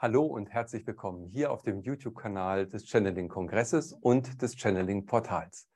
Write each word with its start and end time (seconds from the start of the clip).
Hallo 0.00 0.26
und 0.26 0.48
herzlich 0.50 0.86
willkommen 0.86 1.26
hier 1.26 1.50
auf 1.50 1.62
dem 1.62 1.80
YouTube-Kanal 1.80 2.68
des 2.68 2.86
Channeling-Kongresses 2.86 3.94
und 3.94 4.40
des 4.40 4.54
Channeling-Portals. 4.54 5.68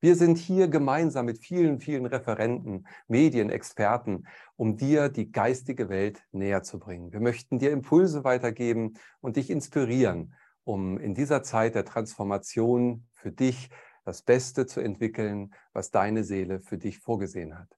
Wir 0.00 0.16
sind 0.16 0.38
hier 0.38 0.66
gemeinsam 0.66 1.26
mit 1.26 1.38
vielen, 1.38 1.78
vielen 1.78 2.04
Referenten, 2.04 2.88
Medien, 3.06 3.48
Experten, 3.48 4.24
um 4.56 4.76
dir 4.76 5.08
die 5.08 5.30
geistige 5.30 5.88
Welt 5.88 6.20
näher 6.32 6.64
zu 6.64 6.80
bringen. 6.80 7.12
Wir 7.12 7.20
möchten 7.20 7.60
dir 7.60 7.70
Impulse 7.70 8.24
weitergeben 8.24 8.94
und 9.20 9.36
dich 9.36 9.50
inspirieren, 9.50 10.34
um 10.64 10.98
in 10.98 11.14
dieser 11.14 11.44
Zeit 11.44 11.76
der 11.76 11.84
Transformation 11.84 13.06
für 13.12 13.30
dich 13.30 13.70
das 14.04 14.22
Beste 14.22 14.66
zu 14.66 14.80
entwickeln, 14.80 15.54
was 15.72 15.92
deine 15.92 16.24
Seele 16.24 16.58
für 16.58 16.76
dich 16.76 16.98
vorgesehen 16.98 17.56
hat. 17.56 17.68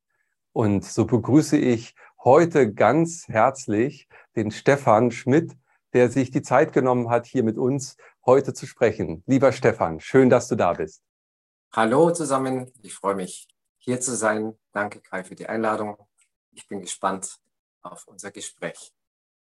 Und 0.55 0.87
so 0.87 1.05
begrüße 1.05 1.59
ich 1.59 1.95
heute 2.25 2.73
ganz 2.73 3.29
herzlich 3.29 4.09
den 4.37 4.51
Stefan 4.51 5.11
Schmidt, 5.11 5.55
der 5.93 6.11
sich 6.11 6.31
die 6.31 6.43
Zeit 6.43 6.73
genommen 6.73 7.11
hat, 7.11 7.27
hier 7.27 7.43
mit 7.43 7.59
uns 7.59 7.97
heute 8.25 8.55
zu 8.55 8.67
sprechen. 8.67 9.23
Lieber 9.27 9.53
Stefan, 9.53 10.01
schön, 10.01 10.31
dass 10.31 10.49
du 10.49 10.57
da 10.57 10.73
bist. 10.73 11.03
Hallo 11.73 12.11
zusammen, 12.11 12.71
ich 12.83 12.95
freue 12.95 13.15
mich, 13.15 13.49
hier 13.79 14.01
zu 14.01 14.15
sein. 14.15 14.59
Danke, 14.73 15.01
Kai, 15.01 15.25
für 15.25 15.35
die 15.35 15.47
Einladung. 15.47 15.97
Ich 16.51 16.69
bin 16.69 16.81
gespannt 16.81 17.39
auf 17.83 18.07
unser 18.07 18.31
Gespräch. 18.31 18.93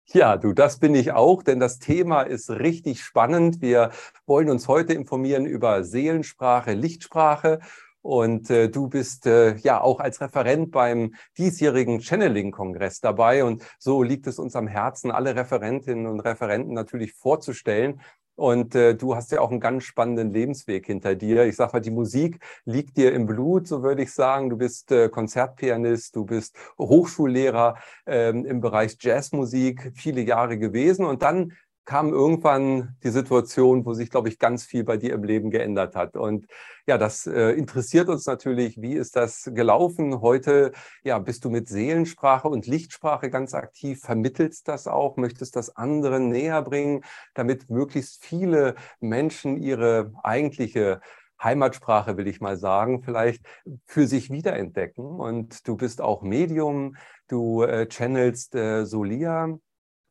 Ja, 0.06 0.36
du, 0.36 0.52
das 0.52 0.78
bin 0.78 0.94
ich 0.94 1.12
auch, 1.12 1.42
denn 1.42 1.60
das 1.60 1.78
Thema 1.78 2.22
ist 2.22 2.50
richtig 2.50 3.02
spannend. 3.02 3.62
Wir 3.62 3.90
wollen 4.26 4.50
uns 4.50 4.68
heute 4.68 4.92
informieren 4.92 5.46
über 5.46 5.82
Seelensprache, 5.82 6.74
Lichtsprache 6.74 7.60
und 8.04 8.50
äh, 8.50 8.68
du 8.68 8.88
bist 8.88 9.24
äh, 9.24 9.56
ja 9.56 9.80
auch 9.80 9.98
als 9.98 10.20
Referent 10.20 10.70
beim 10.70 11.14
diesjährigen 11.38 12.02
Channeling-Kongress 12.02 13.00
dabei. 13.00 13.44
Und 13.44 13.62
so 13.78 14.02
liegt 14.02 14.26
es 14.26 14.38
uns 14.38 14.54
am 14.56 14.66
Herzen, 14.66 15.10
alle 15.10 15.34
Referentinnen 15.34 16.06
und 16.06 16.20
Referenten 16.20 16.74
natürlich 16.74 17.14
vorzustellen. 17.14 18.02
Und 18.34 18.74
äh, 18.74 18.94
du 18.94 19.16
hast 19.16 19.32
ja 19.32 19.40
auch 19.40 19.50
einen 19.50 19.58
ganz 19.58 19.84
spannenden 19.84 20.30
Lebensweg 20.30 20.84
hinter 20.84 21.14
dir. 21.14 21.46
Ich 21.46 21.56
sage 21.56 21.72
mal, 21.72 21.80
die 21.80 21.90
Musik 21.90 22.40
liegt 22.66 22.98
dir 22.98 23.14
im 23.14 23.24
Blut, 23.24 23.66
so 23.66 23.82
würde 23.82 24.02
ich 24.02 24.12
sagen. 24.12 24.50
Du 24.50 24.58
bist 24.58 24.92
äh, 24.92 25.08
Konzertpianist, 25.08 26.14
du 26.14 26.26
bist 26.26 26.54
Hochschullehrer 26.78 27.78
ähm, 28.04 28.44
im 28.44 28.60
Bereich 28.60 28.98
Jazzmusik, 29.00 29.92
viele 29.94 30.20
Jahre 30.20 30.58
gewesen. 30.58 31.06
Und 31.06 31.22
dann 31.22 31.54
kam 31.84 32.12
irgendwann 32.12 32.96
die 33.02 33.10
Situation, 33.10 33.84
wo 33.84 33.94
sich, 33.94 34.10
glaube 34.10 34.28
ich, 34.28 34.38
ganz 34.38 34.64
viel 34.64 34.84
bei 34.84 34.96
dir 34.96 35.12
im 35.12 35.22
Leben 35.22 35.50
geändert 35.50 35.94
hat. 35.96 36.16
Und 36.16 36.46
ja, 36.86 36.98
das 36.98 37.26
äh, 37.26 37.50
interessiert 37.50 38.08
uns 38.08 38.26
natürlich. 38.26 38.80
Wie 38.80 38.94
ist 38.94 39.16
das 39.16 39.50
gelaufen? 39.54 40.20
Heute 40.20 40.72
ja, 41.02 41.18
bist 41.18 41.44
du 41.44 41.50
mit 41.50 41.68
Seelensprache 41.68 42.48
und 42.48 42.66
Lichtsprache 42.66 43.30
ganz 43.30 43.54
aktiv, 43.54 44.00
vermittelst 44.00 44.68
das 44.68 44.86
auch, 44.86 45.16
möchtest 45.16 45.56
das 45.56 45.76
anderen 45.76 46.28
näher 46.28 46.62
bringen, 46.62 47.02
damit 47.34 47.70
möglichst 47.70 48.24
viele 48.24 48.74
Menschen 49.00 49.56
ihre 49.56 50.12
eigentliche 50.22 51.00
Heimatsprache, 51.42 52.16
will 52.16 52.26
ich 52.26 52.40
mal 52.40 52.56
sagen, 52.56 53.02
vielleicht 53.02 53.44
für 53.86 54.06
sich 54.06 54.30
wiederentdecken. 54.30 55.04
Und 55.04 55.66
du 55.68 55.76
bist 55.76 56.00
auch 56.00 56.22
Medium, 56.22 56.96
du 57.28 57.62
äh, 57.62 57.86
channelst 57.88 58.54
äh, 58.54 58.86
Solia 58.86 59.58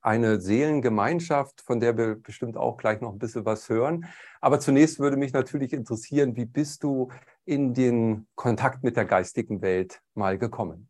eine 0.04 0.40
Seelengemeinschaft, 0.42 1.62
von 1.62 1.80
der 1.80 1.98
wir 1.98 2.16
bestimmt 2.16 2.58
auch 2.58 2.78
gleich 2.78 3.02
noch 3.02 3.14
ein 3.14 3.20
bisschen 3.20 3.46
was 3.46 3.70
hören. 3.70 4.06
Aber 4.42 4.60
zunächst 4.60 5.00
würde 5.00 5.18
mich 5.18 5.34
natürlich 5.34 5.74
interessieren, 5.74 6.36
wie 6.36 6.46
bist 6.46 6.84
du 6.84 7.10
in 7.46 7.74
den 7.74 8.28
Kontakt 8.36 8.84
mit 8.84 8.98
der 8.98 9.06
geistigen 9.06 9.62
Welt 9.62 10.02
mal 10.14 10.38
gekommen? 10.38 10.90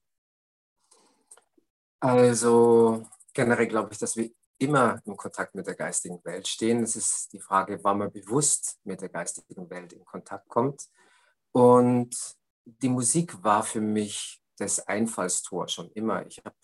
Also 2.00 3.06
generell 3.34 3.68
glaube 3.68 3.94
ich, 3.94 4.00
dass 4.00 4.18
wir 4.18 4.30
immer 4.58 5.00
im 5.06 5.16
Kontakt 5.16 5.56
mit 5.56 5.68
der 5.68 5.76
geistigen 5.76 6.20
Welt 6.24 6.48
stehen. 6.48 6.84
Es 6.84 6.96
ist 6.96 7.32
die 7.34 7.40
Frage, 7.40 7.80
wann 7.84 8.00
man 8.00 8.12
bewusst 8.12 8.80
mit 8.84 9.02
der 9.02 9.10
geistigen 9.10 9.70
Welt 9.70 9.94
in 9.94 10.04
Kontakt 10.06 10.48
kommt. 10.50 10.90
Und 11.52 12.16
die 12.66 12.90
Musik 12.90 13.44
war 13.44 13.64
für 13.64 13.82
mich 13.82 14.42
das 14.58 14.88
Einfallstor 14.88 15.68
schon 15.68 15.92
immer. 15.92 16.26
Ich 16.26 16.40
habe 16.44 16.56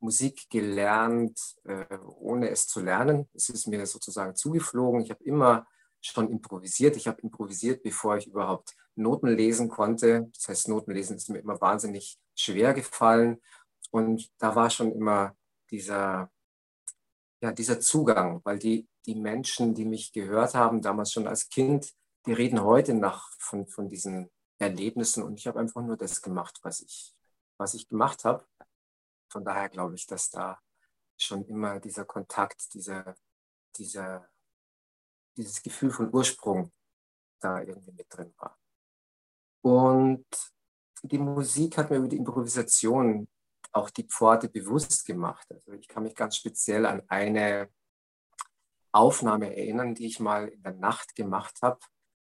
Musik 0.00 0.48
gelernt, 0.50 1.56
äh, 1.64 1.98
ohne 2.18 2.50
es 2.50 2.66
zu 2.66 2.80
lernen. 2.80 3.28
Es 3.34 3.48
ist 3.48 3.66
mir 3.66 3.84
sozusagen 3.86 4.36
zugeflogen. 4.36 5.02
Ich 5.02 5.10
habe 5.10 5.24
immer 5.24 5.66
schon 6.00 6.30
improvisiert. 6.30 6.96
Ich 6.96 7.08
habe 7.08 7.20
improvisiert, 7.22 7.82
bevor 7.82 8.16
ich 8.16 8.26
überhaupt 8.26 8.76
Noten 8.94 9.28
lesen 9.28 9.68
konnte. 9.68 10.30
Das 10.34 10.48
heißt, 10.48 10.68
Notenlesen 10.68 11.16
ist 11.16 11.28
mir 11.28 11.38
immer 11.38 11.60
wahnsinnig 11.60 12.18
schwer 12.34 12.74
gefallen. 12.74 13.40
Und 13.90 14.30
da 14.38 14.54
war 14.54 14.70
schon 14.70 14.92
immer 14.92 15.34
dieser, 15.70 16.30
ja, 17.40 17.52
dieser 17.52 17.80
Zugang, 17.80 18.40
weil 18.44 18.58
die, 18.58 18.88
die 19.06 19.14
Menschen, 19.14 19.74
die 19.74 19.84
mich 19.84 20.12
gehört 20.12 20.54
haben, 20.54 20.82
damals 20.82 21.12
schon 21.12 21.26
als 21.26 21.48
Kind, 21.48 21.92
die 22.26 22.32
reden 22.32 22.62
heute 22.62 22.94
nach 22.94 23.30
von, 23.38 23.66
von 23.66 23.88
diesen 23.88 24.30
Erlebnissen. 24.58 25.22
Und 25.22 25.38
ich 25.38 25.46
habe 25.46 25.58
einfach 25.58 25.82
nur 25.82 25.96
das 25.96 26.22
gemacht, 26.22 26.58
was 26.62 26.80
ich, 26.80 27.14
was 27.56 27.74
ich 27.74 27.88
gemacht 27.88 28.24
habe 28.24 28.44
von 29.28 29.44
daher 29.44 29.68
glaube 29.68 29.94
ich, 29.94 30.06
dass 30.06 30.30
da 30.30 30.60
schon 31.16 31.44
immer 31.46 31.80
dieser 31.80 32.04
Kontakt, 32.04 32.72
dieser, 32.74 33.16
dieser, 33.76 34.28
dieses 35.36 35.62
Gefühl 35.62 35.90
von 35.90 36.12
Ursprung 36.12 36.72
da 37.40 37.60
irgendwie 37.62 37.92
mit 37.92 38.06
drin 38.08 38.32
war. 38.38 38.58
Und 39.62 40.26
die 41.02 41.18
Musik 41.18 41.78
hat 41.78 41.90
mir 41.90 41.96
über 41.96 42.08
die 42.08 42.16
Improvisation 42.16 43.28
auch 43.72 43.90
die 43.90 44.04
Pforte 44.04 44.48
bewusst 44.48 45.04
gemacht. 45.04 45.46
Also 45.50 45.72
ich 45.72 45.88
kann 45.88 46.04
mich 46.04 46.14
ganz 46.14 46.36
speziell 46.36 46.86
an 46.86 47.02
eine 47.08 47.70
Aufnahme 48.92 49.54
erinnern, 49.54 49.94
die 49.94 50.06
ich 50.06 50.20
mal 50.20 50.48
in 50.48 50.62
der 50.62 50.72
Nacht 50.72 51.14
gemacht 51.14 51.58
habe, 51.62 51.78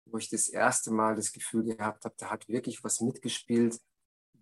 wo 0.06 0.18
ich 0.18 0.28
das 0.28 0.48
erste 0.48 0.90
Mal 0.90 1.14
das 1.14 1.32
Gefühl 1.32 1.64
gehabt 1.64 2.04
habe, 2.04 2.14
da 2.18 2.30
hat 2.30 2.48
wirklich 2.48 2.82
was 2.82 3.00
mitgespielt, 3.00 3.80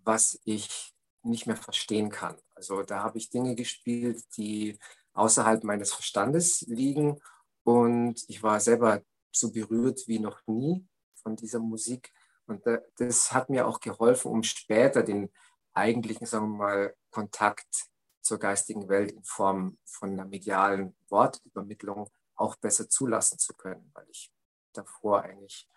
was 0.03 0.39
ich 0.43 0.92
nicht 1.23 1.47
mehr 1.47 1.57
verstehen 1.57 2.09
kann. 2.09 2.37
Also 2.55 2.83
da 2.83 3.01
habe 3.03 3.17
ich 3.17 3.29
Dinge 3.29 3.55
gespielt, 3.55 4.23
die 4.37 4.77
außerhalb 5.13 5.63
meines 5.63 5.93
Verstandes 5.93 6.61
liegen 6.61 7.19
und 7.63 8.23
ich 8.27 8.43
war 8.43 8.59
selber 8.59 9.01
so 9.31 9.51
berührt 9.51 10.07
wie 10.07 10.19
noch 10.19 10.41
nie 10.47 10.85
von 11.15 11.35
dieser 11.35 11.59
Musik 11.59 12.11
und 12.45 12.63
das 12.97 13.31
hat 13.31 13.49
mir 13.49 13.67
auch 13.67 13.79
geholfen, 13.79 14.31
um 14.31 14.43
später 14.43 15.03
den 15.03 15.31
eigentlichen, 15.73 16.27
sagen 16.27 16.51
wir 16.51 16.57
mal, 16.57 16.95
Kontakt 17.09 17.89
zur 18.21 18.39
geistigen 18.39 18.87
Welt 18.89 19.11
in 19.11 19.23
Form 19.23 19.77
von 19.85 20.11
einer 20.11 20.25
medialen 20.25 20.95
Wortübermittlung 21.09 22.09
auch 22.35 22.55
besser 22.55 22.89
zulassen 22.89 23.37
zu 23.37 23.53
können, 23.53 23.91
weil 23.93 24.07
ich 24.09 24.31
davor 24.73 25.21
eigentlich 25.21 25.69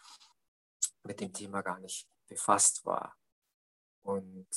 mit 1.02 1.20
dem 1.20 1.32
Thema 1.32 1.62
gar 1.62 1.78
nicht 1.78 2.08
befasst 2.26 2.84
war. 2.84 3.16
Und 4.02 4.48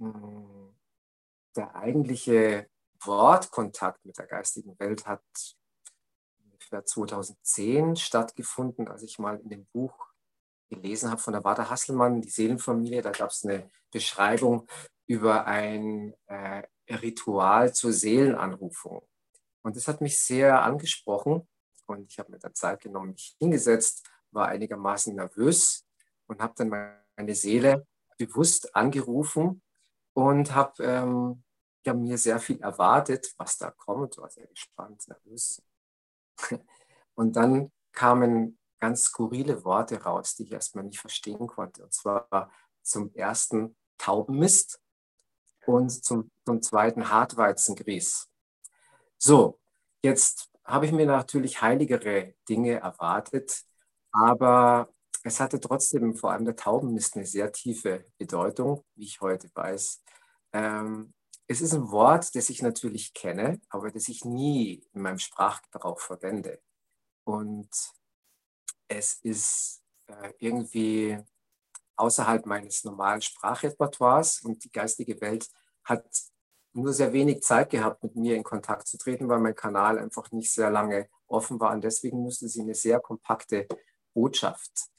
der 0.00 1.74
eigentliche 1.74 2.68
Wortkontakt 3.00 4.04
mit 4.04 4.18
der 4.18 4.26
geistigen 4.26 4.78
Welt 4.78 5.06
hat 5.06 5.22
ungefähr 6.44 6.84
2010 6.84 7.96
stattgefunden, 7.96 8.88
als 8.88 9.02
ich 9.02 9.18
mal 9.18 9.38
in 9.40 9.48
dem 9.48 9.66
Buch 9.66 9.94
gelesen 10.68 11.10
habe 11.10 11.20
von 11.20 11.32
der 11.32 11.44
Wada 11.44 11.68
Hasselmann, 11.68 12.22
die 12.22 12.30
Seelenfamilie. 12.30 13.02
Da 13.02 13.10
gab 13.10 13.30
es 13.30 13.44
eine 13.44 13.70
Beschreibung 13.90 14.68
über 15.06 15.46
ein 15.46 16.14
äh, 16.26 16.62
Ritual 16.88 17.74
zur 17.74 17.92
Seelenanrufung. 17.92 19.06
Und 19.62 19.76
das 19.76 19.88
hat 19.88 20.00
mich 20.00 20.20
sehr 20.20 20.62
angesprochen. 20.62 21.48
Und 21.86 22.10
ich 22.10 22.18
habe 22.18 22.30
mir 22.30 22.38
dann 22.38 22.54
Zeit 22.54 22.80
genommen, 22.80 23.10
mich 23.10 23.36
hingesetzt, 23.38 24.08
war 24.30 24.48
einigermaßen 24.48 25.14
nervös 25.14 25.84
und 26.26 26.40
habe 26.40 26.54
dann 26.56 26.68
meine 26.68 27.34
Seele 27.34 27.86
bewusst 28.16 28.74
angerufen 28.76 29.62
und 30.14 30.54
habe 30.54 30.82
ähm, 30.82 31.42
ja, 31.84 31.94
mir 31.94 32.18
sehr 32.18 32.38
viel 32.40 32.60
erwartet, 32.60 33.32
was 33.38 33.56
da 33.58 33.70
kommt, 33.70 34.18
war 34.18 34.30
sehr 34.30 34.46
gespannt, 34.46 35.06
nervös. 35.08 35.62
Und 37.14 37.36
dann 37.36 37.70
kamen 37.92 38.58
ganz 38.78 39.04
skurrile 39.04 39.64
Worte 39.64 40.02
raus, 40.02 40.36
die 40.36 40.44
ich 40.44 40.52
erstmal 40.52 40.84
nicht 40.84 41.00
verstehen 41.00 41.46
konnte. 41.46 41.82
Und 41.84 41.92
zwar 41.92 42.50
zum 42.82 43.12
ersten 43.14 43.76
Taubenmist 43.98 44.80
und 45.66 45.90
zum, 45.90 46.30
zum 46.46 46.62
zweiten 46.62 47.10
Hartweizengrieß. 47.10 48.28
So, 49.18 49.60
jetzt 50.02 50.50
habe 50.64 50.86
ich 50.86 50.92
mir 50.92 51.06
natürlich 51.06 51.60
heiligere 51.60 52.34
Dinge 52.48 52.80
erwartet, 52.80 53.64
aber 54.12 54.88
es 55.22 55.40
hatte 55.40 55.60
trotzdem 55.60 56.14
vor 56.16 56.32
allem 56.32 56.44
der 56.44 56.56
Taubenmist 56.56 57.16
eine 57.16 57.26
sehr 57.26 57.52
tiefe 57.52 58.04
Bedeutung, 58.18 58.84
wie 58.94 59.04
ich 59.04 59.20
heute 59.20 59.50
weiß. 59.54 60.02
Ähm, 60.52 61.12
es 61.46 61.60
ist 61.60 61.74
ein 61.74 61.90
Wort, 61.90 62.34
das 62.34 62.48
ich 62.48 62.62
natürlich 62.62 63.12
kenne, 63.12 63.60
aber 63.68 63.90
das 63.90 64.08
ich 64.08 64.24
nie 64.24 64.86
in 64.92 65.02
meinem 65.02 65.18
Sprachgebrauch 65.18 66.00
verwende. 66.00 66.60
Und 67.24 67.68
es 68.88 69.14
ist 69.22 69.82
äh, 70.06 70.32
irgendwie 70.38 71.18
außerhalb 71.96 72.46
meines 72.46 72.84
normalen 72.84 73.20
Sprachrepertoires 73.20 74.40
und 74.42 74.64
die 74.64 74.70
geistige 74.70 75.20
Welt 75.20 75.48
hat 75.84 76.06
nur 76.72 76.92
sehr 76.92 77.12
wenig 77.12 77.42
Zeit 77.42 77.70
gehabt, 77.70 78.02
mit 78.02 78.16
mir 78.16 78.36
in 78.36 78.44
Kontakt 78.44 78.86
zu 78.86 78.96
treten, 78.96 79.28
weil 79.28 79.40
mein 79.40 79.56
Kanal 79.56 79.98
einfach 79.98 80.30
nicht 80.30 80.50
sehr 80.50 80.70
lange 80.70 81.08
offen 81.26 81.60
war. 81.60 81.72
Und 81.72 81.82
deswegen 81.82 82.22
musste 82.22 82.48
sie 82.48 82.62
eine 82.62 82.74
sehr 82.74 83.00
kompakte 83.00 83.66
Botschaft 84.14 84.89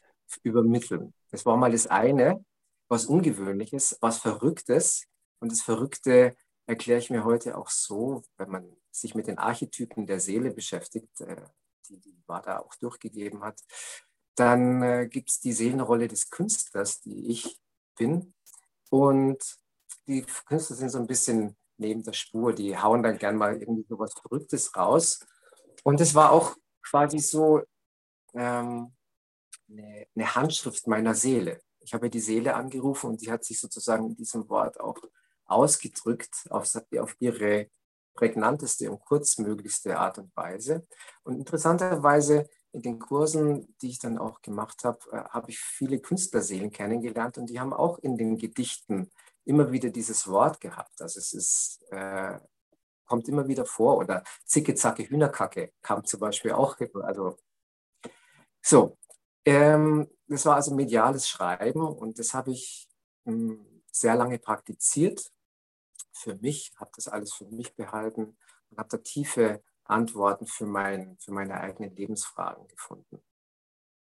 übermitteln. 0.43 1.13
Das 1.31 1.45
war 1.45 1.57
mal 1.57 1.71
das 1.71 1.87
eine, 1.87 2.43
was 2.87 3.05
Ungewöhnliches, 3.05 3.97
was 4.01 4.19
Verrücktes. 4.19 5.05
Und 5.39 5.51
das 5.51 5.61
Verrückte 5.61 6.35
erkläre 6.65 6.99
ich 6.99 7.09
mir 7.09 7.23
heute 7.23 7.57
auch 7.57 7.69
so, 7.69 8.23
wenn 8.37 8.49
man 8.49 8.75
sich 8.91 9.15
mit 9.15 9.27
den 9.27 9.37
Archetypen 9.37 10.05
der 10.05 10.19
Seele 10.19 10.51
beschäftigt, 10.51 11.21
äh, 11.21 11.45
die, 11.87 11.99
die 11.99 12.21
Wada 12.27 12.59
auch 12.59 12.75
durchgegeben 12.75 13.43
hat, 13.43 13.59
dann 14.35 14.81
äh, 14.81 15.07
gibt 15.07 15.29
es 15.29 15.39
die 15.39 15.53
Seelenrolle 15.53 16.07
des 16.07 16.29
Künstlers, 16.29 17.01
die 17.01 17.27
ich 17.27 17.59
bin. 17.97 18.33
Und 18.89 19.57
die 20.07 20.23
Künstler 20.45 20.75
sind 20.75 20.89
so 20.89 20.97
ein 20.97 21.07
bisschen 21.07 21.57
neben 21.77 22.03
der 22.03 22.13
Spur, 22.13 22.53
die 22.53 22.77
hauen 22.77 23.03
dann 23.03 23.17
gern 23.17 23.35
mal 23.35 23.57
irgendwie 23.57 23.85
so 23.87 23.97
was 23.99 24.13
Verrücktes 24.13 24.75
raus. 24.75 25.19
Und 25.83 25.99
es 25.99 26.15
war 26.15 26.31
auch 26.31 26.55
quasi 26.83 27.19
so 27.19 27.61
ähm, 28.33 28.93
eine, 29.71 30.05
eine, 30.15 30.35
Handschrift 30.35 30.87
meiner 30.87 31.15
Seele. 31.15 31.61
Ich 31.79 31.93
habe 31.93 32.09
die 32.09 32.19
Seele 32.19 32.55
angerufen 32.55 33.11
und 33.11 33.21
die 33.21 33.31
hat 33.31 33.43
sich 33.43 33.59
sozusagen 33.59 34.07
in 34.07 34.15
diesem 34.15 34.47
Wort 34.49 34.79
auch 34.79 34.97
ausgedrückt 35.45 36.47
auf, 36.49 36.69
auf 36.99 37.15
ihre 37.19 37.69
prägnanteste 38.13 38.91
und 38.91 38.99
kurzmöglichste 39.01 39.97
Art 39.97 40.17
und 40.17 40.35
Weise. 40.35 40.85
Und 41.23 41.37
interessanterweise 41.37 42.49
in 42.73 42.81
den 42.81 42.99
Kursen, 42.99 43.75
die 43.81 43.89
ich 43.89 43.99
dann 43.99 44.17
auch 44.17 44.41
gemacht 44.41 44.83
habe, 44.83 44.99
äh, 45.11 45.23
habe 45.29 45.51
ich 45.51 45.59
viele 45.59 45.99
Künstlerseelen 45.99 46.71
kennengelernt 46.71 47.37
und 47.37 47.49
die 47.49 47.59
haben 47.59 47.73
auch 47.73 47.99
in 47.99 48.17
den 48.17 48.37
Gedichten 48.37 49.09
immer 49.43 49.71
wieder 49.71 49.89
dieses 49.89 50.27
Wort 50.27 50.61
gehabt. 50.61 51.01
Also 51.01 51.19
es 51.19 51.33
ist, 51.33 51.83
äh, 51.91 52.39
kommt 53.05 53.27
immer 53.27 53.47
wieder 53.47 53.65
vor. 53.65 53.97
Oder 53.97 54.23
Zicke, 54.45 54.75
Zacke, 54.75 55.03
Hühnerkacke 55.03 55.73
kam 55.81 56.05
zum 56.05 56.19
Beispiel 56.19 56.51
auch. 56.51 56.77
Also 57.03 57.37
so, 58.61 58.97
ähm, 59.45 60.09
das 60.27 60.45
war 60.45 60.55
also 60.55 60.73
mediales 60.73 61.27
Schreiben 61.27 61.81
und 61.81 62.19
das 62.19 62.33
habe 62.33 62.51
ich 62.51 62.87
mh, 63.25 63.33
hm, 63.33 63.81
sehr 63.91 64.15
lange 64.15 64.39
praktiziert. 64.39 65.31
Für 66.13 66.35
mich, 66.35 66.71
habe 66.77 66.91
das 66.95 67.07
alles 67.07 67.33
für 67.33 67.45
mich 67.45 67.75
behalten 67.75 68.37
und 68.69 68.77
habe 68.77 68.89
da 68.89 68.97
tiefe 68.97 69.63
Antworten 69.83 70.45
für, 70.45 70.65
mein, 70.65 71.17
für 71.19 71.31
meine 71.31 71.59
eigenen 71.59 71.95
Lebensfragen 71.95 72.67
gefunden. 72.67 73.21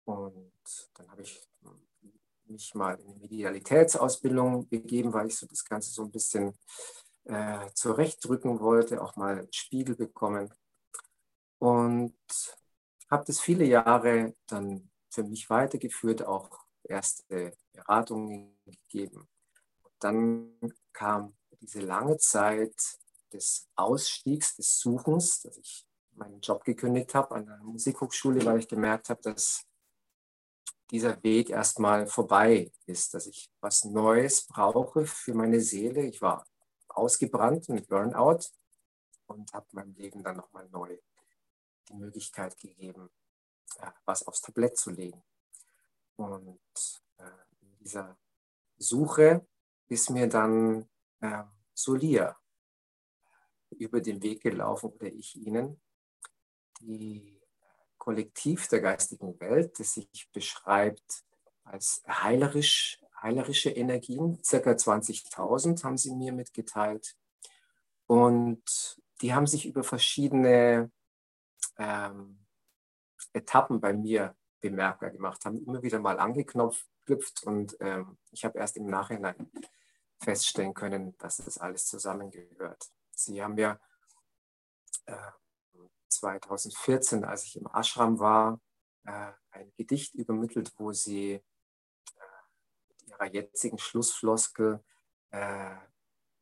Und 0.05 0.53
dann 0.95 1.11
habe 1.11 1.23
ich 1.23 1.49
mich 2.47 2.75
mal 2.75 2.95
in 3.01 3.07
eine 3.07 3.19
Medialitätsausbildung 3.21 4.69
begeben, 4.69 5.13
weil 5.13 5.27
ich 5.27 5.37
so 5.37 5.47
das 5.47 5.65
Ganze 5.65 5.91
so 5.91 6.03
ein 6.03 6.11
bisschen 6.11 6.57
äh, 7.25 7.71
zurechtdrücken 7.75 8.61
wollte, 8.61 9.03
auch 9.03 9.17
mal 9.17 9.39
einen 9.39 9.53
Spiegel 9.53 9.97
bekommen. 9.97 10.53
Und 11.59 12.15
habe 13.11 13.25
das 13.27 13.41
viele 13.41 13.65
Jahre 13.65 14.35
dann 14.47 14.91
für 15.15 15.23
mich 15.23 15.49
weitergeführt, 15.49 16.27
auch 16.27 16.51
erste 16.83 17.57
Beratungen 17.73 18.59
gegeben. 18.67 19.29
Dann 20.01 20.59
kam 20.93 21.37
diese 21.61 21.81
lange 21.81 22.19
Zeit 22.19 22.75
des 23.33 23.69
Ausstiegs, 23.75 24.57
des 24.57 24.79
Suchens, 24.79 25.41
dass 25.41 25.57
ich 25.57 25.87
meinen 26.13 26.41
Job 26.41 26.65
gekündigt 26.65 27.15
habe 27.15 27.35
an 27.35 27.47
der 27.47 27.59
Musikhochschule, 27.59 28.45
weil 28.45 28.59
ich 28.59 28.69
gemerkt 28.69 29.09
habe, 29.09 29.21
dass 29.23 29.65
dieser 30.91 31.23
Weg 31.23 31.51
erstmal 31.51 32.07
vorbei 32.07 32.71
ist, 32.87 33.15
dass 33.15 33.27
ich 33.27 33.51
was 33.61 33.85
Neues 33.85 34.47
brauche 34.47 35.07
für 35.07 35.35
meine 35.35 35.61
Seele. 35.61 36.07
Ich 36.07 36.21
war 36.21 36.47
ausgebrannt 36.89 37.69
mit 37.71 37.89
Burnout 37.89 38.41
und 39.27 39.53
habe 39.53 39.67
meinem 39.73 39.95
Leben 39.95 40.23
dann 40.23 40.37
nochmal 40.37 40.69
neu 40.69 40.99
die 41.89 41.95
Möglichkeit 41.95 42.59
gegeben, 42.59 43.11
was 44.05 44.27
aufs 44.27 44.41
Tablett 44.41 44.77
zu 44.77 44.91
legen. 44.91 45.23
Und 46.17 46.61
äh, 47.19 47.25
in 47.61 47.77
dieser 47.79 48.17
Suche 48.77 49.47
ist 49.89 50.11
mir 50.11 50.29
dann 50.29 50.89
äh, 51.21 51.45
Solia 51.73 52.37
über 53.71 54.01
den 54.01 54.23
Weg 54.23 54.43
gelaufen 54.43 54.91
oder 54.91 55.09
ich 55.09 55.37
ihnen, 55.37 55.81
die 56.81 57.41
Kollektiv 57.99 58.69
der 58.69 58.81
geistigen 58.81 59.39
Welt, 59.41 59.79
das 59.79 59.95
sich 59.95 60.29
beschreibt 60.33 61.25
als 61.65 62.03
heilerisch, 62.07 63.01
heilerische 63.23 63.71
Energien. 63.71 64.43
Circa 64.45 64.73
20.000 64.73 65.83
haben 65.83 65.97
sie 65.97 66.15
mir 66.15 66.33
mitgeteilt. 66.33 67.17
Und 68.07 69.01
die 69.23 69.33
haben 69.33 69.47
sich 69.47 69.65
über 69.65 69.83
verschiedene 69.83 70.93
ähm, 71.79 72.44
Etappen 73.35 73.81
bei 73.81 73.93
mir 73.93 74.35
bemerkbar 74.61 75.11
gemacht, 75.11 75.45
haben 75.45 75.63
immer 75.65 75.83
wieder 75.83 75.99
mal 75.99 76.19
angeknopft 76.19 76.87
und 77.45 77.77
ähm, 77.81 78.17
ich 78.31 78.45
habe 78.45 78.59
erst 78.59 78.79
im 78.79 78.87
Nachhinein 78.87 79.51
feststellen 80.23 80.73
können, 80.73 81.17
dass 81.19 81.37
das 81.37 81.59
alles 81.59 81.87
zusammengehört. 81.87 82.91
Sie 83.11 83.43
haben 83.43 83.59
ja 83.59 83.79
äh, 85.05 85.33
2014, 86.09 87.25
als 87.25 87.45
ich 87.45 87.57
im 87.57 87.67
Ashram 87.67 88.19
war, 88.19 88.61
äh, 89.05 89.33
ein 89.51 89.73
Gedicht 89.77 90.15
übermittelt, 90.15 90.73
wo 90.79 90.93
sie 90.93 91.33
äh, 91.33 91.41
mit 92.89 93.09
ihrer 93.09 93.27
jetzigen 93.27 93.79
Schlussfloskel 93.79 94.83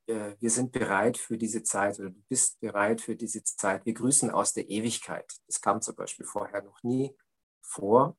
äh, 0.06 0.34
wir 0.38 0.50
sind 0.50 0.72
bereit 0.72 1.18
für 1.18 1.38
diese 1.38 1.62
Zeit 1.62 1.98
oder 1.98 2.10
du 2.10 2.20
bist 2.28 2.60
bereit 2.60 3.00
für 3.00 3.16
diese 3.16 3.42
Zeit. 3.44 3.84
Wir 3.86 3.94
grüßen 3.94 4.30
aus 4.30 4.52
der 4.52 4.68
Ewigkeit. 4.68 5.32
Das 5.46 5.60
kam 5.60 5.80
zum 5.80 5.96
Beispiel 5.96 6.26
vorher 6.26 6.62
noch 6.62 6.82
nie 6.82 7.14
vor. 7.60 8.16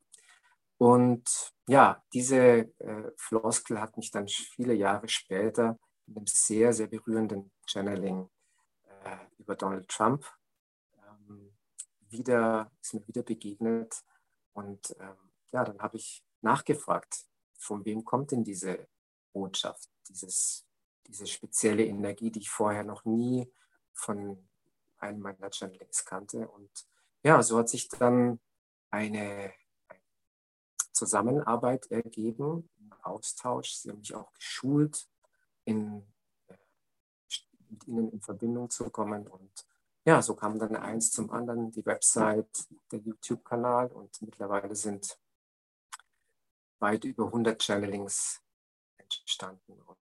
Und 0.77 1.53
ja, 1.68 2.03
diese 2.13 2.38
äh, 2.80 3.12
Floskel 3.18 3.80
hat 3.80 3.95
mich 3.97 4.12
dann 4.12 4.27
viele 4.27 4.74
Jahre 4.74 5.07
später 5.07 5.80
in 6.07 6.18
einem 6.18 6.27
sehr, 6.27 6.74
sehr 6.74 6.88
berührenden 6.88 7.51
Channeling 7.65 8.29
äh, 9.03 9.18
über 9.38 9.56
Donald 9.56 9.88
Trump 9.88 10.25
wieder, 12.13 12.71
ist 12.81 12.94
mir 12.94 13.06
wieder 13.07 13.24
begegnet. 13.24 14.01
Und 14.53 14.95
ähm, 15.00 15.18
ja, 15.51 15.65
dann 15.65 15.79
habe 15.79 15.97
ich 15.97 16.24
nachgefragt, 16.41 17.25
von 17.59 17.83
wem 17.83 18.06
kommt 18.06 18.31
denn 18.31 18.44
diese 18.44 18.88
Botschaft, 19.33 19.89
dieses, 20.07 20.65
diese 21.07 21.27
spezielle 21.27 21.85
Energie, 21.85 22.31
die 22.31 22.39
ich 22.39 22.50
vorher 22.50 22.83
noch 22.83 23.05
nie 23.05 23.51
von 23.94 24.47
einem 24.97 25.19
meiner 25.19 25.51
Channelings 25.51 26.05
kannte. 26.05 26.47
Und 26.47 26.71
ja, 27.23 27.41
so 27.41 27.57
hat 27.57 27.69
sich 27.69 27.89
dann 27.89 28.39
eine, 28.89 29.53
Zusammenarbeit 30.93 31.91
ergeben, 31.91 32.69
ein 32.79 32.93
Austausch. 33.01 33.74
Sie 33.74 33.89
haben 33.89 34.00
mich 34.00 34.15
auch 34.15 34.31
geschult, 34.33 35.07
in, 35.65 36.05
mit 37.69 37.88
ihnen 37.88 38.12
in 38.12 38.22
Verbindung 38.22 38.69
zu 38.69 38.89
kommen 38.89 39.27
und 39.27 39.65
ja, 40.05 40.22
so 40.22 40.36
kam 40.36 40.60
dann 40.60 40.75
eins 40.75 41.12
zum 41.12 41.31
anderen, 41.31 41.72
die 41.72 41.86
Website, 41.86 42.67
der 42.91 43.00
YouTube-Kanal 43.00 43.88
und 43.88 44.22
mittlerweile 44.22 44.75
sind 44.75 45.17
weit 46.79 47.05
über 47.05 47.27
100 47.27 47.62
Channelings 47.62 48.41
entstanden. 48.98 49.81
Und 49.81 49.98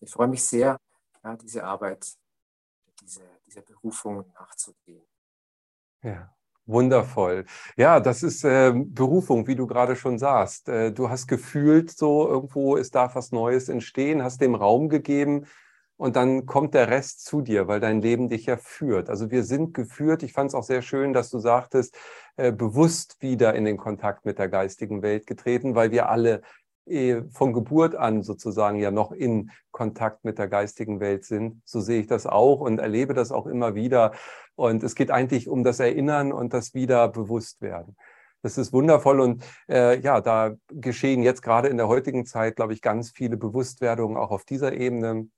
ich 0.00 0.10
freue 0.10 0.28
mich 0.28 0.44
sehr, 0.44 0.78
ja, 1.24 1.36
diese 1.36 1.64
Arbeit, 1.64 2.06
diese, 3.00 3.22
dieser 3.46 3.62
Berufung 3.62 4.24
nachzugehen. 4.34 5.06
Ja. 6.02 6.34
Wundervoll. 6.66 7.46
Ja, 7.78 7.98
das 7.98 8.22
ist 8.22 8.44
äh, 8.44 8.74
Berufung, 8.74 9.46
wie 9.46 9.54
du 9.54 9.66
gerade 9.66 9.96
schon 9.96 10.18
sagst. 10.18 10.68
Äh, 10.68 10.92
du 10.92 11.08
hast 11.08 11.26
gefühlt, 11.26 11.90
so 11.90 12.28
irgendwo 12.28 12.76
ist 12.76 12.94
da 12.94 13.14
was 13.14 13.32
Neues 13.32 13.70
entstehen, 13.70 14.22
hast 14.22 14.42
dem 14.42 14.54
Raum 14.54 14.90
gegeben, 14.90 15.46
und 15.98 16.14
dann 16.14 16.46
kommt 16.46 16.74
der 16.74 16.88
Rest 16.88 17.24
zu 17.24 17.42
dir, 17.42 17.66
weil 17.66 17.80
dein 17.80 18.00
Leben 18.00 18.28
dich 18.28 18.46
ja 18.46 18.56
führt. 18.56 19.10
Also 19.10 19.32
wir 19.32 19.42
sind 19.42 19.74
geführt. 19.74 20.22
Ich 20.22 20.32
fand 20.32 20.50
es 20.50 20.54
auch 20.54 20.62
sehr 20.62 20.80
schön, 20.80 21.12
dass 21.12 21.28
du 21.28 21.40
sagtest, 21.40 21.98
äh, 22.36 22.52
bewusst 22.52 23.20
wieder 23.20 23.54
in 23.54 23.64
den 23.64 23.76
Kontakt 23.76 24.24
mit 24.24 24.38
der 24.38 24.48
geistigen 24.48 25.02
Welt 25.02 25.26
getreten, 25.26 25.74
weil 25.74 25.90
wir 25.90 26.08
alle 26.08 26.42
von 27.30 27.52
Geburt 27.52 27.94
an 27.94 28.22
sozusagen 28.22 28.78
ja 28.78 28.90
noch 28.90 29.12
in 29.12 29.50
Kontakt 29.70 30.24
mit 30.24 30.38
der 30.38 30.48
geistigen 30.48 31.00
Welt 31.00 31.24
sind. 31.24 31.62
So 31.64 31.80
sehe 31.80 32.00
ich 32.00 32.06
das 32.06 32.26
auch 32.26 32.60
und 32.60 32.78
erlebe 32.78 33.14
das 33.14 33.32
auch 33.32 33.46
immer 33.46 33.74
wieder. 33.74 34.12
Und 34.56 34.82
es 34.82 34.94
geht 34.94 35.10
eigentlich 35.10 35.48
um 35.48 35.64
das 35.64 35.80
Erinnern 35.80 36.32
und 36.32 36.52
das 36.52 36.74
wieder 36.74 37.08
bewusst 37.08 37.60
werden. 37.62 37.96
Das 38.42 38.56
ist 38.56 38.72
wundervoll 38.72 39.20
und 39.20 39.44
äh, 39.68 39.98
ja, 40.00 40.20
da 40.20 40.54
geschehen 40.68 41.22
jetzt 41.22 41.42
gerade 41.42 41.68
in 41.68 41.76
der 41.76 41.88
heutigen 41.88 42.24
Zeit, 42.24 42.56
glaube 42.56 42.72
ich, 42.72 42.82
ganz 42.82 43.10
viele 43.10 43.36
Bewusstwerdungen 43.36 44.16
auch 44.16 44.30
auf 44.30 44.44
dieser 44.44 44.72
Ebene 44.72 45.28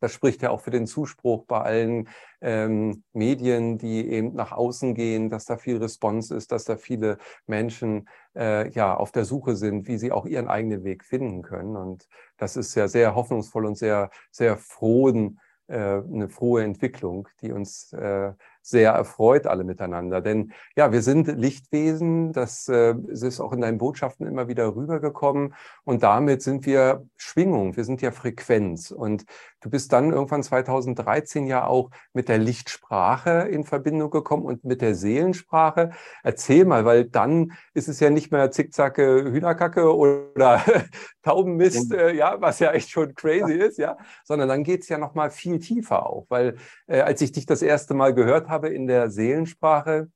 Das 0.00 0.12
spricht 0.12 0.42
ja 0.42 0.50
auch 0.50 0.60
für 0.60 0.70
den 0.70 0.86
Zuspruch 0.86 1.44
bei 1.46 1.60
allen 1.60 2.08
ähm, 2.40 3.04
Medien, 3.12 3.78
die 3.78 4.08
eben 4.08 4.34
nach 4.34 4.52
außen 4.52 4.94
gehen, 4.94 5.30
dass 5.30 5.44
da 5.44 5.56
viel 5.56 5.76
Response 5.76 6.34
ist, 6.34 6.52
dass 6.52 6.64
da 6.64 6.76
viele 6.76 7.18
Menschen 7.46 8.08
äh, 8.34 8.70
ja 8.70 8.96
auf 8.96 9.12
der 9.12 9.24
Suche 9.24 9.56
sind, 9.56 9.86
wie 9.86 9.98
sie 9.98 10.12
auch 10.12 10.26
ihren 10.26 10.48
eigenen 10.48 10.84
Weg 10.84 11.04
finden 11.04 11.42
können. 11.42 11.76
Und 11.76 12.08
das 12.38 12.56
ist 12.56 12.74
ja 12.74 12.88
sehr 12.88 13.14
hoffnungsvoll 13.14 13.66
und 13.66 13.76
sehr, 13.76 14.10
sehr 14.30 14.56
frohen, 14.56 15.38
äh, 15.70 16.02
eine 16.02 16.28
frohe 16.28 16.64
Entwicklung, 16.64 17.28
die 17.42 17.52
uns 17.52 17.92
äh, 17.92 18.32
sehr 18.60 18.90
erfreut 18.90 19.46
alle 19.46 19.62
miteinander. 19.62 20.20
Denn 20.20 20.52
ja, 20.76 20.90
wir 20.90 21.00
sind 21.00 21.28
Lichtwesen, 21.28 22.32
das 22.32 22.68
äh, 22.68 22.94
ist 23.08 23.40
auch 23.40 23.52
in 23.52 23.60
deinen 23.60 23.78
Botschaften 23.78 24.26
immer 24.26 24.48
wieder 24.48 24.74
rübergekommen 24.74 25.54
und 25.84 26.02
damit 26.02 26.42
sind 26.42 26.66
wir 26.66 27.06
Schwingung, 27.16 27.76
wir 27.76 27.84
sind 27.84 28.02
ja 28.02 28.10
Frequenz. 28.10 28.90
Und 28.90 29.24
du 29.60 29.70
bist 29.70 29.92
dann 29.92 30.12
irgendwann 30.12 30.42
2013 30.42 31.46
ja 31.46 31.66
auch 31.66 31.90
mit 32.12 32.28
der 32.28 32.38
Lichtsprache 32.38 33.48
in 33.50 33.64
Verbindung 33.64 34.10
gekommen 34.10 34.44
und 34.44 34.64
mit 34.64 34.80
der 34.80 34.94
Seelensprache. 34.94 35.90
Erzähl 36.22 36.64
mal, 36.64 36.84
weil 36.84 37.04
dann 37.04 37.52
ist 37.74 37.88
es 37.88 38.00
ja 38.00 38.10
nicht 38.10 38.32
mehr 38.32 38.50
Zickzacke 38.50 39.30
Hühnerkacke 39.30 39.94
oder 39.94 40.62
Taubenmist, 41.22 41.92
äh, 41.92 42.12
ja, 42.14 42.40
was 42.40 42.58
ja 42.58 42.72
echt 42.72 42.90
schon 42.90 43.14
crazy 43.14 43.54
ist, 43.54 43.78
ja, 43.78 43.96
sondern 44.24 44.48
dann 44.48 44.64
geht 44.64 44.82
es 44.82 44.88
ja 44.88 44.98
noch 44.98 45.14
mal 45.14 45.30
viel 45.30 45.58
tiefer 45.58 46.06
auch, 46.06 46.26
weil 46.28 46.56
äh, 46.86 47.00
als 47.00 47.20
ich 47.20 47.32
dich 47.32 47.46
das 47.46 47.62
erste 47.62 47.94
Mal 47.94 48.14
gehört 48.14 48.48
habe 48.48 48.68
in 48.68 48.86
der 48.86 49.10
Seelensprache, 49.10 50.10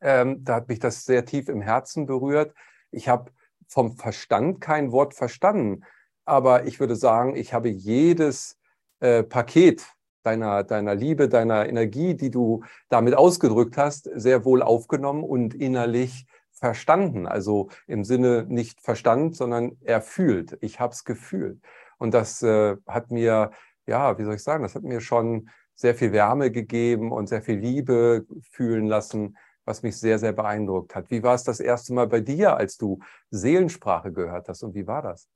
ähm, 0.00 0.42
da 0.44 0.56
hat 0.56 0.68
mich 0.68 0.78
das 0.78 1.04
sehr 1.04 1.24
tief 1.24 1.48
im 1.48 1.60
Herzen 1.60 2.06
berührt. 2.06 2.54
Ich 2.90 3.08
habe 3.08 3.30
vom 3.68 3.96
Verstand 3.96 4.60
kein 4.60 4.92
Wort 4.92 5.14
verstanden, 5.14 5.84
aber 6.24 6.66
ich 6.66 6.80
würde 6.80 6.96
sagen, 6.96 7.36
ich 7.36 7.54
habe 7.54 7.68
jedes 7.68 8.59
äh, 9.00 9.22
Paket 9.22 9.84
deiner, 10.22 10.64
deiner 10.64 10.94
Liebe, 10.94 11.28
deiner 11.28 11.68
Energie, 11.68 12.14
die 12.14 12.30
du 12.30 12.62
damit 12.88 13.14
ausgedrückt 13.14 13.76
hast, 13.76 14.08
sehr 14.14 14.44
wohl 14.44 14.62
aufgenommen 14.62 15.24
und 15.24 15.54
innerlich 15.54 16.26
verstanden. 16.52 17.26
Also 17.26 17.70
im 17.86 18.04
Sinne 18.04 18.44
nicht 18.48 18.80
Verstand, 18.80 19.36
sondern 19.36 19.76
er 19.82 20.02
fühlt. 20.02 20.58
Ich 20.60 20.78
habe 20.78 20.92
es 20.92 21.04
gefühlt. 21.04 21.60
Und 21.98 22.14
das 22.14 22.42
äh, 22.42 22.76
hat 22.86 23.10
mir, 23.10 23.50
ja, 23.86 24.18
wie 24.18 24.24
soll 24.24 24.34
ich 24.34 24.42
sagen, 24.42 24.62
das 24.62 24.74
hat 24.74 24.82
mir 24.82 25.00
schon 25.00 25.48
sehr 25.74 25.94
viel 25.94 26.12
Wärme 26.12 26.50
gegeben 26.50 27.10
und 27.10 27.28
sehr 27.28 27.42
viel 27.42 27.58
Liebe 27.58 28.26
fühlen 28.50 28.86
lassen, 28.86 29.36
was 29.64 29.82
mich 29.82 29.96
sehr, 29.98 30.18
sehr 30.18 30.32
beeindruckt 30.32 30.94
hat. 30.94 31.10
Wie 31.10 31.22
war 31.22 31.34
es 31.34 31.44
das 31.44 31.60
erste 31.60 31.94
Mal 31.94 32.06
bei 32.06 32.20
dir, 32.20 32.56
als 32.56 32.76
du 32.76 32.98
Seelensprache 33.30 34.12
gehört 34.12 34.48
hast 34.48 34.62
und 34.62 34.74
wie 34.74 34.86
war 34.86 35.00
das? 35.02 35.28